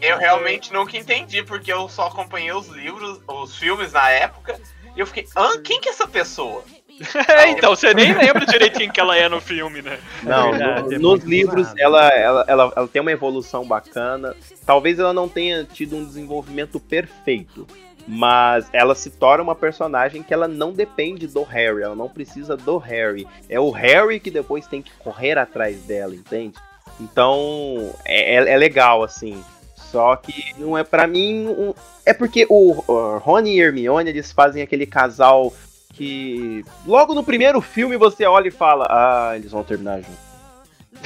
Eu 0.00 0.18
realmente 0.18 0.72
nunca 0.72 0.96
entendi, 0.96 1.42
porque 1.42 1.72
eu 1.72 1.88
só 1.88 2.08
acompanhei 2.08 2.52
os 2.52 2.68
livros, 2.68 3.20
os 3.26 3.56
filmes 3.56 3.92
na 3.92 4.10
época, 4.10 4.60
e 4.94 5.00
eu 5.00 5.06
fiquei, 5.06 5.26
Hã? 5.36 5.60
quem 5.62 5.80
que 5.80 5.88
é 5.88 5.92
essa 5.92 6.06
pessoa? 6.06 6.62
É, 7.28 7.48
então, 7.52 7.74
você 7.76 7.92
nem 7.94 8.12
lembra 8.14 8.46
direito 8.46 8.78
quem 8.78 8.90
que 8.90 8.98
ela 9.00 9.16
é 9.16 9.28
no 9.28 9.40
filme, 9.40 9.82
né? 9.82 9.98
Não, 10.22 10.54
É 10.54 10.80
no- 10.82 10.92
é 10.94 10.98
nos 10.98 11.24
livros 11.24 11.72
ela, 11.78 12.08
ela, 12.08 12.44
ela, 12.48 12.72
ela 12.76 12.88
tem 12.88 13.02
uma 13.02 13.12
evolução 13.12 13.66
bacana. 13.66 14.34
Talvez 14.64 14.98
ela 14.98 15.12
não 15.12 15.28
tenha 15.28 15.64
tido 15.64 15.96
um 15.96 16.04
desenvolvimento 16.04 16.80
perfeito. 16.80 17.66
Mas 18.08 18.68
ela 18.72 18.94
se 18.94 19.10
torna 19.10 19.42
uma 19.42 19.54
personagem 19.56 20.22
que 20.22 20.32
ela 20.32 20.46
não 20.46 20.72
depende 20.72 21.26
do 21.26 21.42
Harry, 21.42 21.82
ela 21.82 21.96
não 21.96 22.08
precisa 22.08 22.56
do 22.56 22.78
Harry. 22.78 23.26
É 23.48 23.58
o 23.58 23.70
Harry 23.72 24.20
que 24.20 24.30
depois 24.30 24.64
tem 24.68 24.80
que 24.80 24.92
correr 25.00 25.36
atrás 25.36 25.76
dela, 25.82 26.14
entende? 26.14 26.54
Então 27.00 27.92
é, 28.04 28.36
é- 28.36 28.50
é 28.52 28.56
legal, 28.56 29.02
assim. 29.02 29.42
Só 29.74 30.14
que 30.16 30.54
não 30.58 30.76
é 30.78 30.84
pra 30.84 31.06
mim. 31.06 31.48
um- 31.48 31.74
é 32.04 32.12
porque 32.12 32.46
o, 32.48 32.84
o 32.86 33.18
Rony 33.18 33.56
e 33.56 33.60
Hermione 33.60 34.08
eles 34.10 34.30
fazem 34.30 34.62
aquele 34.62 34.86
casal 34.86 35.52
que 35.96 36.64
logo 36.86 37.14
no 37.14 37.24
primeiro 37.24 37.60
filme 37.60 37.96
você 37.96 38.26
olha 38.26 38.48
e 38.48 38.52
fala: 38.52 38.86
Ah, 38.88 39.32
eles 39.34 39.50
vão 39.50 39.64
terminar 39.64 40.02
juntos. 40.02 40.26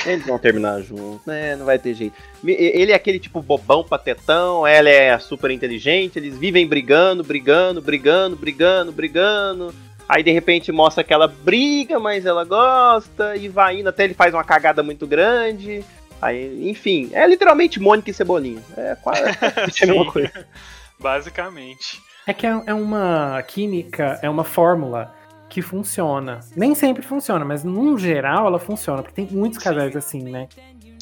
Eles 0.05 0.26
vão 0.26 0.38
terminar 0.38 0.80
juntos, 0.82 1.24
né? 1.26 1.57
Não 1.57 1.66
vai 1.66 1.78
ter 1.78 1.95
jeito. 1.95 2.14
Ele 2.45 2.93
é 2.93 2.95
aquele 2.95 3.18
tipo 3.18 3.43
bobão, 3.43 3.84
patetão, 3.84 4.66
ela 4.66 4.88
é 4.88 5.16
super 5.18 5.51
inteligente, 5.51 6.18
eles 6.18 6.36
vivem 6.36 6.66
brigando, 6.66 7.22
brigando, 7.22 7.80
brigando, 7.80 8.36
brigando, 8.36 8.93
brigando. 8.93 9.74
Aí 10.09 10.22
de 10.22 10.32
repente 10.32 10.72
mostra 10.72 11.05
que 11.05 11.12
ela 11.12 11.28
briga, 11.28 11.99
mas 12.01 12.26
ela 12.26 12.45
gosta, 12.45 13.36
e 13.36 13.49
vai 13.49 13.78
indo 13.78 13.88
até 13.88 14.05
ele 14.05 14.14
faz 14.14 14.34
uma 14.34 14.43
cagada 14.43 14.82
muito 14.82 15.07
grande. 15.07 15.84
Aí, 16.20 16.68
enfim, 16.68 17.11
é 17.12 17.26
literalmente 17.26 17.80
Mônica 17.80 18.11
e 18.11 18.14
Cebolinha. 18.14 18.62
É 18.76 18.97
quase 18.97 19.22
é 19.22 19.84
a 19.84 19.86
mesma 19.86 20.12
coisa. 20.12 20.47
Basicamente. 20.99 22.09
É 22.30 22.32
que 22.32 22.46
é 22.46 22.62
é 22.66 22.72
uma 22.72 23.42
química, 23.42 24.20
é 24.22 24.30
uma 24.30 24.44
fórmula 24.44 25.12
que 25.48 25.60
funciona. 25.60 26.38
Nem 26.54 26.76
sempre 26.76 27.02
funciona, 27.02 27.44
mas 27.44 27.64
num 27.64 27.98
geral 27.98 28.46
ela 28.46 28.60
funciona, 28.60 29.02
porque 29.02 29.24
tem 29.24 29.36
muitos 29.36 29.58
casais 29.58 29.96
assim, 29.96 30.22
né? 30.22 30.48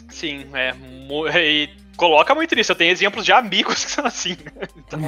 Sim, 0.08 0.46
é. 0.54 0.74
E 1.38 1.68
coloca 1.98 2.34
muito 2.34 2.54
nisso. 2.54 2.72
Eu 2.72 2.76
tenho 2.76 2.90
exemplos 2.92 3.26
de 3.26 3.32
amigos 3.32 3.74
que 3.84 3.90
são 3.90 4.06
assim. 4.06 4.38
né? 4.42 4.68
Então, 4.78 5.00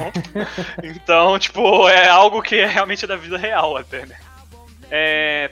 então, 0.83 1.39
tipo, 1.39 1.89
é 1.89 2.07
algo 2.07 2.39
que 2.43 2.57
é 2.57 2.67
realmente 2.67 3.07
da 3.07 3.15
vida 3.15 3.35
real 3.35 3.75
até, 3.75 4.05
né? 4.05 4.15
É, 4.91 5.49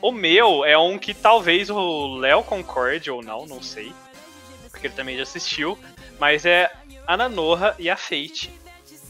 o 0.00 0.10
meu 0.10 0.64
é 0.64 0.76
um 0.76 0.98
que 0.98 1.14
talvez 1.14 1.70
o 1.70 2.16
Léo 2.16 2.42
concorde 2.42 3.08
ou 3.08 3.22
não, 3.22 3.46
não 3.46 3.62
sei. 3.62 3.92
Porque 4.68 4.88
ele 4.88 4.94
também 4.94 5.16
já 5.16 5.22
assistiu. 5.22 5.78
Mas 6.18 6.44
é 6.44 6.72
a 7.06 7.16
Nanorra 7.16 7.76
e 7.78 7.88
a 7.88 7.96
Fate. 7.96 8.61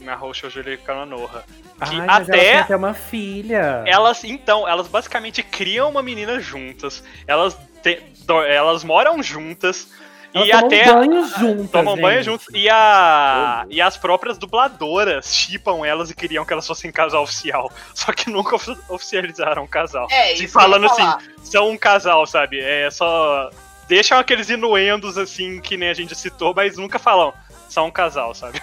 Na 0.03 0.15
Roxa 0.15 0.49
Júlia 0.49 0.77
com 0.77 0.91
a 0.91 0.95
Nanorra. 0.95 1.43
Que 1.85 1.95
Ai, 1.99 2.05
mas 2.05 2.29
até- 2.29 2.37
ela 2.37 2.51
tem 2.51 2.57
até 2.59 2.75
uma 2.75 2.93
filha. 2.93 3.83
Elas, 3.85 4.23
então, 4.23 4.67
elas 4.67 4.87
basicamente 4.87 5.41
criam 5.43 5.89
uma 5.89 6.01
menina 6.03 6.39
juntas. 6.39 7.03
Elas, 7.27 7.57
te- 7.81 8.01
do- 8.25 8.43
elas 8.43 8.83
moram 8.83 9.21
juntas. 9.23 9.87
Elas 10.33 10.47
e 10.47 10.51
tomam 10.51 10.65
até 10.67 10.93
banho 10.93 11.25
juntas. 11.27 11.71
tomam 11.71 11.95
banho 11.95 12.17
gente. 12.23 12.25
juntos. 12.25 12.47
E, 12.55 12.67
a, 12.69 13.65
e 13.69 13.79
as 13.81 13.97
próprias 13.97 14.37
dubladoras 14.37 15.27
chipam 15.33 15.85
elas 15.85 16.09
e 16.09 16.15
queriam 16.15 16.43
que 16.43 16.51
elas 16.51 16.65
fossem 16.65 16.91
casal 16.91 17.23
oficial. 17.23 17.71
Só 17.93 18.11
que 18.11 18.29
nunca 18.31 18.55
ofi- 18.55 18.77
oficializaram 18.89 19.63
o 19.63 19.67
casal. 19.67 20.07
É, 20.09 20.35
Se 20.35 20.45
isso 20.45 20.53
falando 20.53 20.89
falar. 20.89 21.19
São 21.43 21.69
um 21.69 21.77
casal, 21.77 22.25
sabe? 22.25 22.59
É 22.59 22.89
só. 22.89 23.49
Deixam 23.87 24.17
aqueles 24.17 24.49
inuendos 24.49 25.17
assim 25.17 25.59
que 25.61 25.75
nem 25.77 25.89
a 25.89 25.93
gente 25.93 26.15
citou, 26.15 26.53
mas 26.55 26.77
nunca 26.77 26.97
falam. 26.97 27.33
São 27.73 27.87
um 27.87 27.91
casal, 27.91 28.35
sabe? 28.35 28.59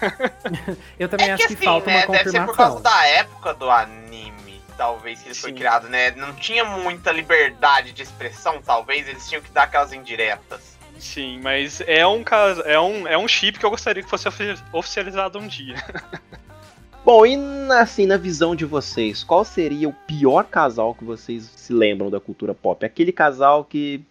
Eu 0.97 1.09
também 1.09 1.29
É 1.31 1.33
acho 1.33 1.43
que 1.43 1.49
que, 1.49 1.55
assim, 1.55 1.65
falta 1.65 1.87
né, 1.91 2.05
uma 2.07 2.17
deve 2.17 2.31
ser 2.31 2.47
por 2.47 2.55
causa 2.57 2.77
confirmação. 2.77 2.83
da 3.01 3.07
época 3.09 3.55
do 3.55 3.69
anime, 3.69 4.61
talvez, 4.77 5.21
que 5.21 5.29
ele 5.31 5.35
foi 5.35 5.51
Sim. 5.51 5.57
criado, 5.57 5.89
né? 5.89 6.13
Não 6.13 6.33
tinha 6.35 6.65
muita 6.65 7.11
liberdade 7.11 7.91
de 7.93 8.03
expressão, 8.05 8.63
talvez, 8.65 9.09
eles 9.09 9.29
tinham 9.29 9.43
que 9.43 9.51
dar 9.51 9.65
aquelas 9.65 9.93
indiretas. 9.93 10.79
Sim, 10.97 11.41
mas 11.43 11.81
é 11.89 12.07
um 12.07 12.23
cas- 12.23 12.61
é 12.65 12.79
um 12.79 13.09
é 13.09 13.19
um 13.19 13.27
chip 13.27 13.59
que 13.59 13.67
eu 13.67 13.71
gostaria 13.71 14.01
que 14.03 14.09
fosse 14.09 14.29
ofi- 14.29 14.55
oficializado 14.73 15.39
um 15.41 15.47
dia. 15.49 15.75
Bom, 17.05 17.27
e 17.27 17.37
assim, 17.81 18.07
na 18.07 18.17
visão 18.17 18.55
de 18.55 18.65
vocês, 18.65 19.25
qual 19.25 19.45
seria 19.45 19.89
o 19.89 19.93
pior 20.07 20.45
casal 20.45 20.95
que 20.95 21.03
vocês 21.03 21.43
se 21.57 21.73
lembram 21.73 22.11
da 22.11 22.21
cultura 22.21 22.55
pop? 22.55 22.85
Aquele 22.87 23.11
casal 23.11 23.65
que 23.65 24.05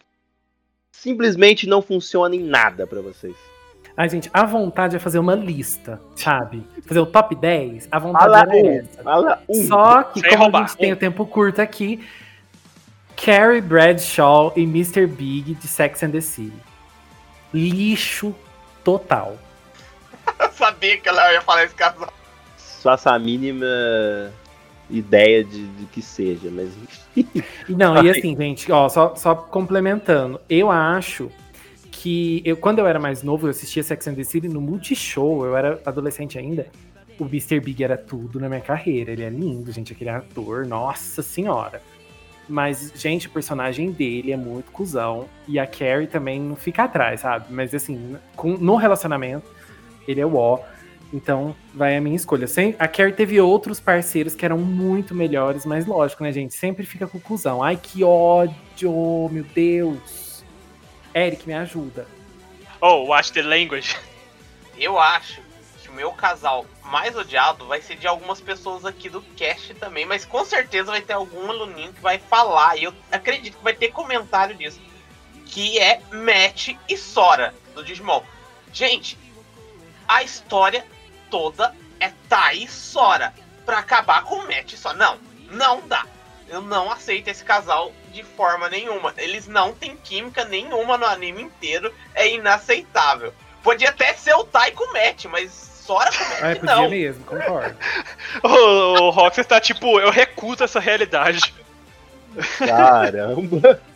simplesmente 0.92 1.68
não 1.68 1.82
funciona 1.82 2.36
em 2.36 2.44
nada 2.44 2.86
pra 2.86 3.00
vocês. 3.00 3.36
Ai, 4.00 4.08
gente, 4.08 4.30
a 4.34 4.46
vontade 4.46 4.96
é 4.96 5.00
fazer 5.00 5.20
uma 5.20 5.36
lista, 5.36 6.00
sabe? 6.16 6.66
Fazer 6.88 7.02
o 7.02 7.06
top 7.06 7.36
10, 7.36 7.90
a 7.92 8.00
vontade 8.00 8.24
Fala 8.24 8.40
era 8.40 8.50
um, 8.56 8.70
essa. 8.70 9.04
fala 9.04 9.44
um. 9.50 9.68
Só 9.68 10.04
que, 10.04 10.22
Sem 10.22 10.30
como 10.30 10.44
roubar. 10.44 10.64
a 10.64 10.68
gente 10.68 10.78
tem 10.78 10.94
o 10.94 10.96
tempo 10.96 11.26
curto 11.26 11.62
aqui, 11.62 12.08
Carrie 13.18 13.60
Bradshaw 13.60 14.54
e 14.56 14.64
Mr. 14.64 15.06
Big 15.06 15.54
de 15.54 15.68
Sex 15.68 16.02
and 16.02 16.12
the 16.12 16.22
City. 16.22 16.54
Lixo 17.54 18.34
total. 18.86 19.38
Eu 20.40 20.50
sabia 20.56 20.98
que 20.98 21.10
ela 21.10 21.34
ia 21.34 21.42
falar 21.42 21.66
esse 21.66 21.76
casal. 21.76 22.14
Faça 22.82 23.12
a 23.12 23.20
mínima 23.20 23.66
ideia 24.90 25.44
de, 25.44 25.68
de 25.68 25.86
que 25.88 26.02
seja, 26.02 26.50
mas 26.50 26.70
E 27.18 27.26
Não, 27.68 28.02
e 28.02 28.08
assim, 28.18 28.34
gente, 28.34 28.72
ó, 28.72 28.88
só, 28.88 29.14
só 29.18 29.36
complementando, 29.36 30.40
eu 30.50 30.72
acho 30.72 31.30
que 32.02 32.42
eu, 32.46 32.56
quando 32.56 32.80
eu 32.80 32.88
era 32.88 33.00
mais 33.00 33.24
novo, 33.24 33.48
eu 33.48 33.52
assistia 33.52 33.84
Sex 33.84 34.08
and 34.08 34.14
the 34.16 34.24
City 34.24 34.48
no 34.48 34.62
Multishow, 34.62 35.46
eu 35.46 35.56
era 35.58 35.82
adolescente 35.86 36.38
ainda. 36.40 36.68
O 37.20 37.26
Mr. 37.26 37.60
Big 37.60 37.84
era 37.84 37.98
tudo 37.98 38.40
na 38.40 38.48
minha 38.48 38.62
carreira. 38.62 39.12
Ele 39.12 39.24
é 39.24 39.30
lindo, 39.30 39.72
gente, 39.72 39.92
aquele 39.92 40.10
ator, 40.10 40.66
nossa 40.66 41.22
senhora. 41.22 41.82
Mas, 42.48 42.92
gente, 42.96 43.28
o 43.28 43.30
personagem 43.30 43.92
dele 43.92 44.32
é 44.32 44.38
muito 44.38 44.72
cuzão. 44.72 45.26
E 45.48 45.60
a 45.60 45.68
Carrie 45.68 46.08
também 46.08 46.40
não 46.40 46.56
fica 46.56 46.84
atrás, 46.84 47.20
sabe? 47.20 47.48
Mas 47.50 47.76
assim, 47.76 48.16
com- 48.36 48.58
no 48.58 48.76
relacionamento, 48.78 49.46
ele 50.08 50.22
é 50.22 50.26
o 50.26 50.36
ó. 50.36 50.60
Então, 51.14 51.54
vai 51.76 51.98
a 51.98 52.02
minha 52.02 52.16
escolha. 52.16 52.48
Sem, 52.48 52.76
a 52.80 52.88
Carrie 52.88 53.14
teve 53.14 53.40
outros 53.42 53.80
parceiros 53.80 54.34
que 54.34 54.46
eram 54.46 54.58
muito 54.58 55.14
melhores, 55.14 55.66
mas 55.66 55.86
lógico, 55.86 56.24
né, 56.24 56.32
gente? 56.32 56.54
Sempre 56.54 56.86
fica 56.86 57.06
com 57.08 57.18
o 57.18 57.22
cuzão. 57.22 57.62
Ai, 57.62 57.76
que 57.82 58.04
ódio, 58.04 59.30
meu 59.32 59.44
Deus. 59.44 60.19
Eric, 61.14 61.48
me 61.48 61.54
ajuda. 61.54 62.08
Oh, 62.82 63.06
watch 63.06 63.32
the 63.34 63.42
language. 63.42 63.98
Eu 64.78 64.98
acho 64.98 65.42
que 65.82 65.90
o 65.90 65.94
meu 65.94 66.12
casal 66.14 66.66
mais 66.84 67.16
odiado 67.16 67.66
vai 67.66 67.82
ser 67.82 67.96
de 67.98 68.08
algumas 68.08 68.42
pessoas 68.42 68.86
aqui 68.86 69.10
do 69.10 69.22
cast 69.36 69.74
também, 69.76 70.06
mas 70.06 70.26
com 70.26 70.44
certeza 70.44 70.92
vai 70.92 71.02
ter 71.02 71.14
algum 71.14 71.50
aluninho 71.50 71.94
que 71.94 72.02
vai 72.02 72.18
falar, 72.18 72.78
e 72.78 72.86
eu 72.86 72.94
acredito 73.12 73.58
que 73.58 73.64
vai 73.64 73.74
ter 73.74 73.90
comentário 73.90 74.56
disso, 74.56 74.82
que 75.46 75.78
é 75.78 76.02
Matt 76.12 76.70
e 76.88 76.98
Sora, 76.98 77.54
do 77.76 77.84
Digimon. 77.84 78.24
Gente, 78.74 79.18
a 80.08 80.24
história 80.24 80.86
toda 81.30 81.76
é 82.00 82.12
Tai 82.28 82.58
e 82.58 82.68
Sora, 82.68 83.34
pra 83.66 83.80
acabar 83.80 84.24
com 84.24 84.36
o 84.36 84.48
Matt 84.48 84.74
e 84.74 84.78
Sora. 84.78 84.98
Não, 84.98 85.20
não 85.52 85.88
dá. 85.88 86.06
Eu 86.50 86.62
não 86.62 86.92
aceito 86.92 87.28
esse 87.28 87.44
casal 87.44 87.92
de 88.12 88.24
forma 88.24 88.68
nenhuma. 88.70 89.14
Eles 89.18 89.48
não 89.48 89.74
têm 89.74 89.96
química 89.96 90.44
nenhuma 90.46 90.98
no 90.98 91.06
anime 91.06 91.44
inteiro, 91.44 91.94
é 92.16 92.28
inaceitável. 92.34 93.34
Podia 93.64 93.90
até 93.90 94.14
ser 94.14 94.34
o 94.34 94.44
Tai 94.44 94.72
com 94.72 94.86
o 94.86 94.94
Matt, 94.94 95.26
mas 95.26 95.70
Sora 95.90 96.12
com 96.12 96.24
o 96.24 96.28
Matt 96.28 96.42
Ai, 96.44 96.56
podia 96.56 96.76
não. 96.76 96.90
mesmo, 96.90 97.24
concordo. 97.26 97.76
O, 98.44 98.48
o 99.04 99.10
Roxas 99.10 99.46
tá 99.48 99.60
tipo, 99.60 100.00
eu 100.00 100.12
recuso 100.12 100.64
essa 100.64 100.80
realidade. 100.80 101.54
caramba. 102.60 103.82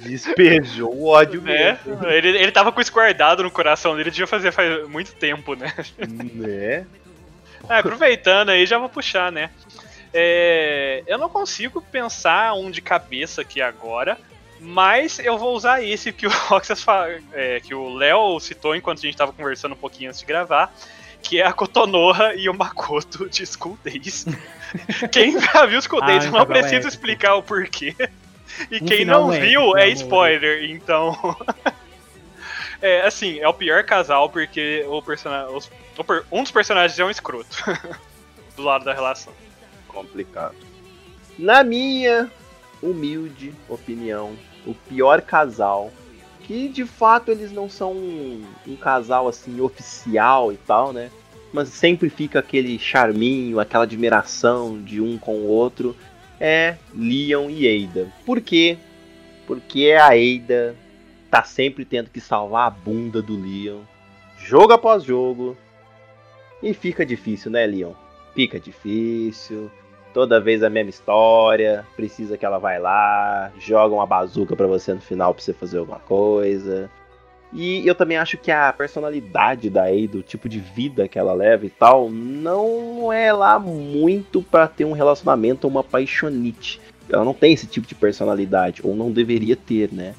Despejou 0.00 0.94
o 0.94 1.08
ódio 1.08 1.40
Né? 1.42 1.78
mesmo. 1.84 2.06
Ele, 2.06 2.28
ele 2.28 2.52
tava 2.52 2.70
com 2.70 2.80
isso 2.80 2.92
guardado 2.92 3.42
no 3.42 3.50
coração 3.50 3.96
dele, 3.96 4.10
devia 4.10 4.26
fazer 4.26 4.52
faz 4.52 4.86
muito 4.88 5.12
tempo, 5.14 5.54
né? 5.54 5.72
Né? 5.98 6.86
Ah, 7.68 7.78
aproveitando 7.78 8.50
aí, 8.50 8.66
já 8.66 8.76
vou 8.78 8.88
puxar, 8.88 9.30
né? 9.32 9.50
É, 10.14 11.02
eu 11.06 11.18
não 11.18 11.28
consigo 11.28 11.80
pensar 11.80 12.54
um 12.54 12.70
de 12.70 12.80
cabeça 12.82 13.40
aqui 13.42 13.60
agora, 13.62 14.18
mas 14.60 15.18
eu 15.18 15.38
vou 15.38 15.54
usar 15.54 15.82
esse 15.82 16.12
que 16.12 16.26
o 16.26 16.30
Roxas 16.48 16.84
é, 17.32 17.60
que 17.60 17.74
o 17.74 17.94
Léo 17.94 18.38
citou 18.40 18.76
enquanto 18.76 18.98
a 18.98 19.02
gente 19.02 19.16
tava 19.16 19.32
conversando 19.32 19.72
um 19.72 19.76
pouquinho 19.78 20.10
antes 20.10 20.20
de 20.20 20.26
gravar, 20.26 20.72
que 21.22 21.40
é 21.40 21.46
a 21.46 21.52
Kotonoha 21.52 22.34
e 22.34 22.48
o 22.48 22.54
Makoto 22.54 23.28
de 23.28 23.46
School 23.46 23.78
Days. 23.82 24.26
Quem 25.12 25.40
já 25.40 25.66
viu 25.66 25.80
School 25.80 26.02
Ah, 26.02 26.06
Days 26.06 26.26
um 26.26 26.30
não 26.32 26.46
precisa 26.46 26.76
épico. 26.76 26.88
explicar 26.88 27.34
o 27.36 27.42
porquê. 27.42 27.94
E 28.70 28.82
Um 28.82 28.86
quem 28.86 29.04
não 29.04 29.30
viu 29.30 29.76
é 29.78 29.84
amor. 29.84 29.94
spoiler, 29.94 30.70
então. 30.70 31.16
é, 32.82 33.00
assim, 33.06 33.38
é 33.38 33.48
o 33.48 33.54
pior 33.54 33.82
casal 33.84 34.28
porque 34.28 34.84
o. 34.86 35.02
Um 36.30 36.42
dos 36.42 36.50
personagens 36.52 36.98
é 36.98 37.04
um 37.04 37.10
escroto. 37.10 37.56
do 38.56 38.62
lado 38.62 38.84
da 38.84 38.92
relação. 38.92 39.32
Complicado. 39.92 40.56
Na 41.38 41.62
minha 41.62 42.30
humilde 42.82 43.54
opinião, 43.68 44.36
o 44.66 44.74
pior 44.74 45.22
casal 45.22 45.92
que 46.42 46.68
de 46.68 46.84
fato 46.84 47.30
eles 47.30 47.52
não 47.52 47.68
são 47.68 47.92
um, 47.92 48.44
um 48.66 48.76
casal 48.76 49.28
assim 49.28 49.60
oficial 49.60 50.52
e 50.52 50.56
tal, 50.56 50.92
né? 50.92 51.10
Mas 51.52 51.68
sempre 51.68 52.08
fica 52.08 52.38
aquele 52.38 52.78
charminho, 52.78 53.60
aquela 53.60 53.84
admiração 53.84 54.82
de 54.82 55.00
um 55.00 55.18
com 55.18 55.36
o 55.36 55.46
outro, 55.46 55.96
é 56.40 56.76
Leon 56.94 57.48
e 57.50 57.86
Ada. 57.86 58.10
Por 58.24 58.40
quê? 58.40 58.78
Porque 59.46 59.92
a 59.92 60.08
Ada 60.08 60.74
tá 61.30 61.42
sempre 61.44 61.84
tendo 61.84 62.10
que 62.10 62.20
salvar 62.20 62.66
a 62.66 62.70
bunda 62.70 63.22
do 63.22 63.40
Leon, 63.40 63.80
jogo 64.38 64.72
após 64.72 65.04
jogo, 65.04 65.56
e 66.62 66.72
fica 66.74 67.04
difícil, 67.04 67.50
né, 67.50 67.66
Leon? 67.66 67.92
Fica 68.34 68.58
difícil. 68.58 69.70
Toda 70.12 70.40
vez 70.40 70.62
a 70.62 70.70
mesma 70.70 70.90
história. 70.90 71.86
Precisa 71.96 72.36
que 72.36 72.44
ela 72.44 72.58
vai 72.58 72.78
lá, 72.78 73.50
joga 73.58 73.94
uma 73.94 74.06
bazuca 74.06 74.54
para 74.54 74.66
você 74.66 74.92
no 74.92 75.00
final 75.00 75.32
pra 75.34 75.42
você 75.42 75.52
fazer 75.52 75.78
alguma 75.78 75.98
coisa. 76.00 76.90
E 77.52 77.86
eu 77.86 77.94
também 77.94 78.16
acho 78.16 78.38
que 78.38 78.50
a 78.50 78.72
personalidade 78.72 79.68
da 79.68 79.84
Ada, 79.84 80.18
o 80.18 80.22
tipo 80.22 80.48
de 80.48 80.58
vida 80.58 81.06
que 81.06 81.18
ela 81.18 81.34
leva 81.34 81.66
e 81.66 81.70
tal, 81.70 82.10
não 82.10 83.12
é 83.12 83.30
lá 83.32 83.58
muito 83.58 84.42
para 84.42 84.66
ter 84.66 84.86
um 84.86 84.92
relacionamento 84.92 85.66
ou 85.66 85.70
uma 85.70 85.84
paixonite. 85.84 86.80
Ela 87.10 87.24
não 87.24 87.34
tem 87.34 87.52
esse 87.52 87.66
tipo 87.66 87.86
de 87.86 87.94
personalidade, 87.94 88.80
ou 88.82 88.96
não 88.96 89.10
deveria 89.10 89.54
ter, 89.54 89.92
né? 89.92 90.14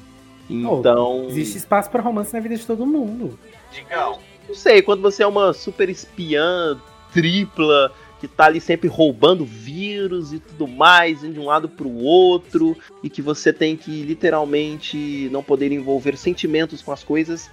Então. 0.48 1.24
Oh, 1.24 1.28
existe 1.28 1.56
espaço 1.58 1.90
para 1.90 2.02
romance 2.02 2.32
na 2.32 2.38
vida 2.38 2.54
de 2.54 2.64
todo 2.64 2.86
mundo. 2.86 3.36
Digão. 3.72 4.18
Não 4.46 4.54
sei, 4.54 4.82
quando 4.82 5.02
você 5.02 5.22
é 5.24 5.26
uma 5.26 5.52
super 5.52 5.88
espiã 5.88 6.78
tripla 7.12 7.90
que 8.28 8.36
tá 8.36 8.46
ali 8.46 8.60
sempre 8.60 8.88
roubando 8.88 9.44
vírus 9.44 10.32
e 10.32 10.38
tudo 10.38 10.66
mais, 10.66 11.22
indo 11.22 11.34
de 11.34 11.40
um 11.40 11.44
lado 11.44 11.68
pro 11.68 11.92
outro, 11.92 12.76
e 13.02 13.10
que 13.10 13.20
você 13.20 13.52
tem 13.52 13.76
que 13.76 14.02
literalmente 14.02 15.28
não 15.30 15.42
poder 15.42 15.70
envolver 15.72 16.16
sentimentos 16.16 16.80
com 16.80 16.90
as 16.90 17.04
coisas, 17.04 17.50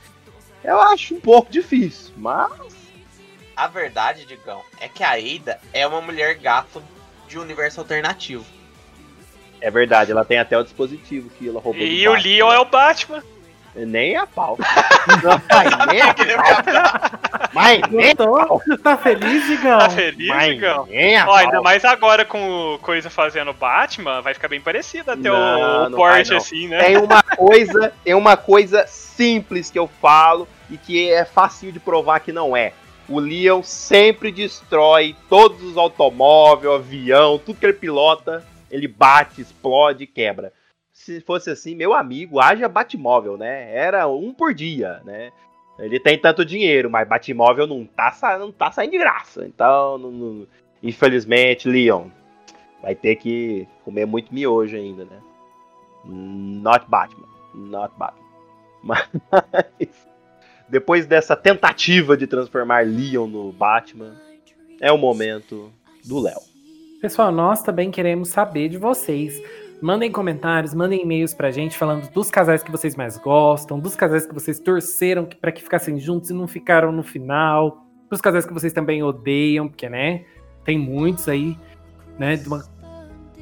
eu 0.63 0.80
acho 0.80 1.15
um 1.15 1.19
pouco 1.19 1.51
difícil, 1.51 2.13
mas. 2.15 2.51
A 3.55 3.67
verdade, 3.67 4.26
Digão, 4.26 4.61
é 4.80 4.88
que 4.88 5.03
a 5.03 5.11
Ada 5.11 5.59
é 5.74 5.86
uma 5.86 5.99
mulher 5.99 6.36
gato 6.36 6.82
de 7.28 7.38
universo 7.38 7.82
alternativo. 7.82 8.45
É 9.59 9.69
verdade, 9.69 10.11
ela 10.11 10.24
tem 10.24 10.39
até 10.39 10.57
o 10.57 10.63
dispositivo 10.63 11.30
que 11.38 11.49
ela 11.49 11.59
roubou. 11.59 11.82
E 11.82 12.07
o 12.07 12.13
Leon 12.13 12.51
é 12.51 12.59
o 12.59 12.65
Batman. 12.65 13.22
Nem 13.76 14.17
a 14.17 14.28
pau. 14.28 14.57
Mas 14.59 15.88
nem 15.88 16.01
a 16.01 16.13
pau. 16.13 16.57
Mas 17.53 17.82
nem 17.89 18.11
a 18.11 18.15
pau. 18.15 18.61
Tá 18.84 18.97
feliz, 18.97 19.45
Digão? 19.47 19.80
Tá 19.80 19.89
feliz, 19.89 20.28
Mas 20.28 20.53
Digão? 20.55 20.86
nem 20.89 21.17
a 21.17 21.28
Ó, 21.28 21.36
ainda 21.36 21.53
pau. 21.53 21.63
mais 21.63 21.86
agora 21.86 22.26
com 22.26 22.74
o 22.76 22.80
Coisa 22.80 23.09
fazendo 23.09 23.53
Batman, 23.53 24.22
vai 24.22 24.34
ficar 24.34 24.47
bem 24.49 24.59
parecido 24.61 25.11
até 25.11 25.22
Não, 25.30 25.88
o, 25.88 25.91
porte 25.95 26.32
não. 26.32 26.38
assim, 26.38 26.67
né? 26.67 26.84
Tem 26.84 26.97
uma 26.97 27.24
coisa, 27.36 27.93
tem 28.03 28.13
uma 28.13 28.36
coisa 28.38 28.86
simples 28.88 29.72
que 29.72 29.80
eu 29.80 29.89
falo 30.01 30.47
e 30.69 30.78
que 30.78 31.09
é 31.11 31.24
facinho 31.26 31.72
de 31.72 31.80
provar 31.80 32.19
que 32.19 32.32
não 32.32 32.55
é. 32.55 32.74
O 33.07 33.19
Leon 33.19 33.61
sempre 33.63 34.32
destrói 34.32 35.15
todos 35.30 35.61
os 35.63 35.78
automóveis, 35.78 36.74
avião, 36.74 37.38
tudo 37.38 37.59
que 37.59 37.65
ele 37.65 37.74
pilota, 37.74 38.45
ele 38.69 38.88
bate, 38.88 39.41
explode, 39.41 40.05
quebra. 40.07 40.53
Se 41.05 41.19
fosse 41.21 41.49
assim, 41.49 41.75
meu 41.75 41.93
amigo, 41.93 42.39
haja 42.39 42.67
Batmóvel, 42.69 43.35
né? 43.35 43.75
Era 43.75 44.07
um 44.07 44.31
por 44.33 44.53
dia, 44.53 45.01
né? 45.03 45.31
Ele 45.79 45.99
tem 45.99 46.15
tanto 46.17 46.45
dinheiro, 46.45 46.91
mas 46.91 47.07
Batmóvel 47.09 47.65
não 47.65 47.85
tá, 47.85 48.37
não 48.37 48.51
tá 48.51 48.71
saindo 48.71 48.91
de 48.91 48.99
graça. 48.99 49.45
Então, 49.47 49.97
não- 49.97 50.11
não- 50.11 50.47
infelizmente, 50.83 51.67
Leon, 51.67 52.07
vai 52.83 52.93
ter 52.93 53.15
que 53.15 53.67
comer 53.83 54.05
muito 54.05 54.31
miojo 54.31 54.75
ainda, 54.77 55.05
né? 55.05 55.19
Not 56.05 56.85
Batman. 56.87 57.27
Not 57.55 57.93
Batman. 57.97 58.21
Mas 58.83 59.09
depois 60.69 61.05
dessa 61.05 61.35
tentativa 61.35 62.15
de 62.15 62.25
transformar 62.27 62.85
Leon 62.85 63.27
no 63.27 63.51
Batman, 63.51 64.15
é 64.79 64.91
o 64.91 64.97
momento 64.97 65.71
do 66.05 66.19
Léo. 66.19 66.39
Pessoal, 67.01 67.31
nós 67.31 67.61
também 67.63 67.89
queremos 67.91 68.29
saber 68.29 68.69
de 68.69 68.77
vocês. 68.77 69.39
Mandem 69.82 70.11
comentários, 70.11 70.75
mandem 70.75 71.01
e-mails 71.01 71.34
pra 71.34 71.49
gente 71.49 71.75
falando 71.75 72.07
dos 72.11 72.29
casais 72.29 72.61
que 72.61 72.71
vocês 72.71 72.95
mais 72.95 73.17
gostam, 73.17 73.79
dos 73.79 73.95
casais 73.95 74.27
que 74.27 74.34
vocês 74.34 74.59
torceram 74.59 75.25
pra 75.25 75.51
que 75.51 75.61
ficassem 75.63 75.99
juntos 75.99 76.29
e 76.29 76.34
não 76.34 76.47
ficaram 76.47 76.91
no 76.91 77.01
final, 77.01 77.84
dos 78.09 78.21
casais 78.21 78.45
que 78.45 78.53
vocês 78.53 78.73
também 78.73 79.01
odeiam, 79.01 79.67
porque, 79.67 79.89
né, 79.89 80.25
tem 80.63 80.77
muitos 80.77 81.27
aí, 81.27 81.57
né, 82.19 82.39
uma- 82.45 82.63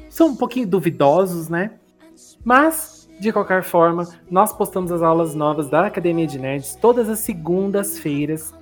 são 0.08 0.28
um 0.28 0.36
pouquinho 0.36 0.66
duvidosos, 0.66 1.50
né? 1.50 1.72
Mas, 2.42 3.06
de 3.20 3.30
qualquer 3.32 3.62
forma, 3.62 4.08
nós 4.30 4.50
postamos 4.50 4.90
as 4.90 5.02
aulas 5.02 5.34
novas 5.34 5.68
da 5.68 5.86
Academia 5.86 6.26
de 6.26 6.38
Nerds 6.38 6.74
todas 6.74 7.08
as 7.10 7.18
segundas-feiras. 7.18 8.54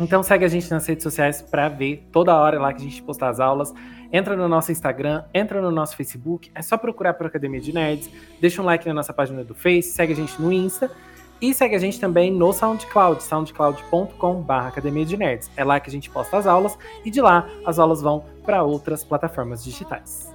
Então 0.00 0.22
segue 0.22 0.44
a 0.44 0.48
gente 0.48 0.70
nas 0.70 0.86
redes 0.86 1.02
sociais 1.02 1.42
pra 1.42 1.68
ver 1.68 2.08
toda 2.12 2.36
hora 2.36 2.60
lá 2.60 2.72
que 2.72 2.80
a 2.80 2.84
gente 2.84 3.02
postar 3.02 3.30
as 3.30 3.40
aulas. 3.40 3.74
Entra 4.12 4.36
no 4.36 4.48
nosso 4.48 4.72
Instagram, 4.72 5.24
entra 5.34 5.60
no 5.60 5.70
nosso 5.70 5.96
Facebook, 5.96 6.50
é 6.54 6.62
só 6.62 6.78
procurar 6.78 7.14
por 7.14 7.26
Academia 7.26 7.60
de 7.60 7.74
Nerds, 7.74 8.08
deixa 8.40 8.62
um 8.62 8.64
like 8.64 8.86
na 8.86 8.94
nossa 8.94 9.12
página 9.12 9.44
do 9.44 9.54
Face, 9.54 9.90
segue 9.90 10.14
a 10.14 10.16
gente 10.16 10.40
no 10.40 10.50
Insta 10.50 10.90
e 11.40 11.52
segue 11.52 11.74
a 11.74 11.78
gente 11.78 12.00
também 12.00 12.32
no 12.32 12.52
SoundCloud, 12.52 13.22
soundcloud.com.br 13.22 14.52
Academia 14.52 15.04
de 15.04 15.16
Nerds. 15.16 15.50
É 15.56 15.62
lá 15.62 15.78
que 15.78 15.88
a 15.88 15.92
gente 15.92 16.08
posta 16.08 16.38
as 16.38 16.46
aulas 16.46 16.78
e 17.04 17.10
de 17.10 17.20
lá 17.20 17.48
as 17.66 17.78
aulas 17.78 18.00
vão 18.00 18.24
para 18.44 18.62
outras 18.62 19.04
plataformas 19.04 19.62
digitais. 19.62 20.32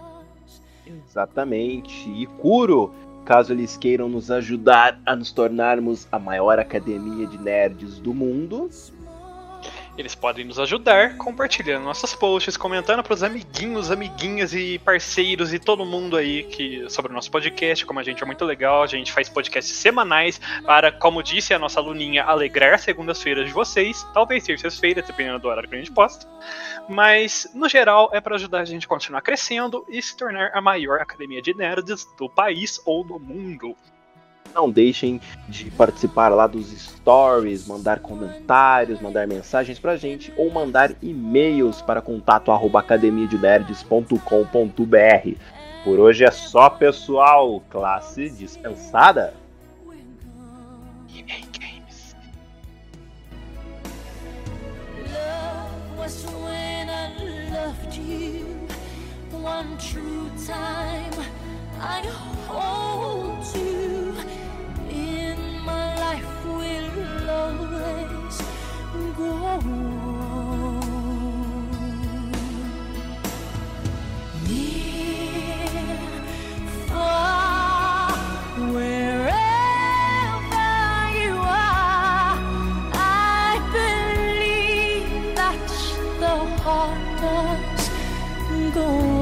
Exatamente. 0.85 2.09
E 2.09 2.25
Kuro, 2.25 2.93
caso 3.25 3.53
eles 3.53 3.75
queiram 3.75 4.07
nos 4.07 4.29
ajudar 4.29 4.99
a 5.05 5.15
nos 5.15 5.31
tornarmos 5.31 6.07
a 6.11 6.19
maior 6.19 6.59
academia 6.59 7.25
de 7.25 7.37
nerds 7.37 7.99
do 7.99 8.13
mundo, 8.13 8.69
Eles 9.95 10.15
podem 10.15 10.43
nos 10.43 10.57
ajudar 10.57 11.17
compartilhando 11.17 11.83
nossos 11.83 12.15
posts, 12.15 12.57
comentando 12.57 13.03
pros 13.03 13.21
amiguinhos, 13.21 13.91
amiguinhas 13.91 14.51
e 14.53 14.79
parceiros 14.79 15.53
e 15.53 15.59
todo 15.59 15.85
mundo 15.85 16.17
aí 16.17 16.43
que 16.43 16.89
sobre 16.89 17.11
o 17.11 17.15
nosso 17.15 17.29
podcast, 17.29 17.85
como 17.85 17.99
a 17.99 18.03
gente 18.03 18.23
é 18.23 18.25
muito 18.25 18.43
legal, 18.43 18.81
a 18.81 18.87
gente 18.87 19.11
faz 19.11 19.29
podcasts 19.29 19.75
semanais 19.75 20.41
para, 20.65 20.91
como 20.91 21.21
disse 21.21 21.53
a 21.53 21.59
nossa 21.59 21.79
aluninha, 21.79 22.23
alegrar 22.23 22.79
segundas-feiras 22.79 23.45
de 23.45 23.53
vocês, 23.53 24.03
talvez 24.13 24.43
terças-feiras, 24.43 25.05
dependendo 25.05 25.37
do 25.37 25.47
horário 25.47 25.69
que 25.69 25.75
a 25.75 25.77
gente 25.77 25.91
posta. 25.91 26.27
Mas, 26.89 27.47
no 27.53 27.69
geral, 27.69 28.09
é 28.13 28.19
para 28.19 28.35
ajudar 28.35 28.61
a 28.61 28.65
gente 28.65 28.85
a 28.85 28.89
continuar 28.89 29.21
crescendo 29.21 29.85
e 29.87 30.01
se 30.01 30.17
tornar 30.17 30.51
a 30.55 30.61
maior 30.61 30.99
academia 30.99 31.41
de 31.41 31.53
nerds 31.53 32.07
do 32.17 32.27
país 32.27 32.81
ou 32.83 33.03
do 33.03 33.19
mundo. 33.19 33.75
Não 34.53 34.69
deixem 34.69 35.19
de 35.49 35.71
participar 35.71 36.29
lá 36.29 36.47
dos 36.47 36.71
stories, 36.71 37.67
mandar 37.67 37.99
comentários, 37.99 39.01
mandar 39.01 39.27
mensagens 39.27 39.77
pra 39.79 39.97
gente 39.97 40.31
ou 40.37 40.49
mandar 40.51 40.93
e-mails 41.01 41.81
para 41.81 42.01
contato 42.01 42.51
arroba 42.51 42.79
academiadenerds.com.br. 42.79 45.37
Por 45.83 45.99
hoje 45.99 46.23
é 46.23 46.31
só, 46.31 46.69
pessoal. 46.69 47.61
Classe 47.69 48.29
dispensada. 48.29 49.33
One 59.43 59.77
true 59.77 60.31
time 60.47 61.13
I 61.81 61.99
hold 62.47 63.43
you. 63.57 64.02
Life 66.13 66.45
will 66.45 67.29
always 67.29 68.37
go 69.17 69.29
on. 69.53 69.65
Near, 74.47 75.97
far, 76.87 78.11
wherever 78.73 79.31
you 81.19 81.33
are, 81.65 82.37
I 82.93 83.57
believe 83.73 85.35
that 85.35 85.67
the 86.19 86.35
heart 86.61 87.01
does 87.21 87.89
go 88.75 89.12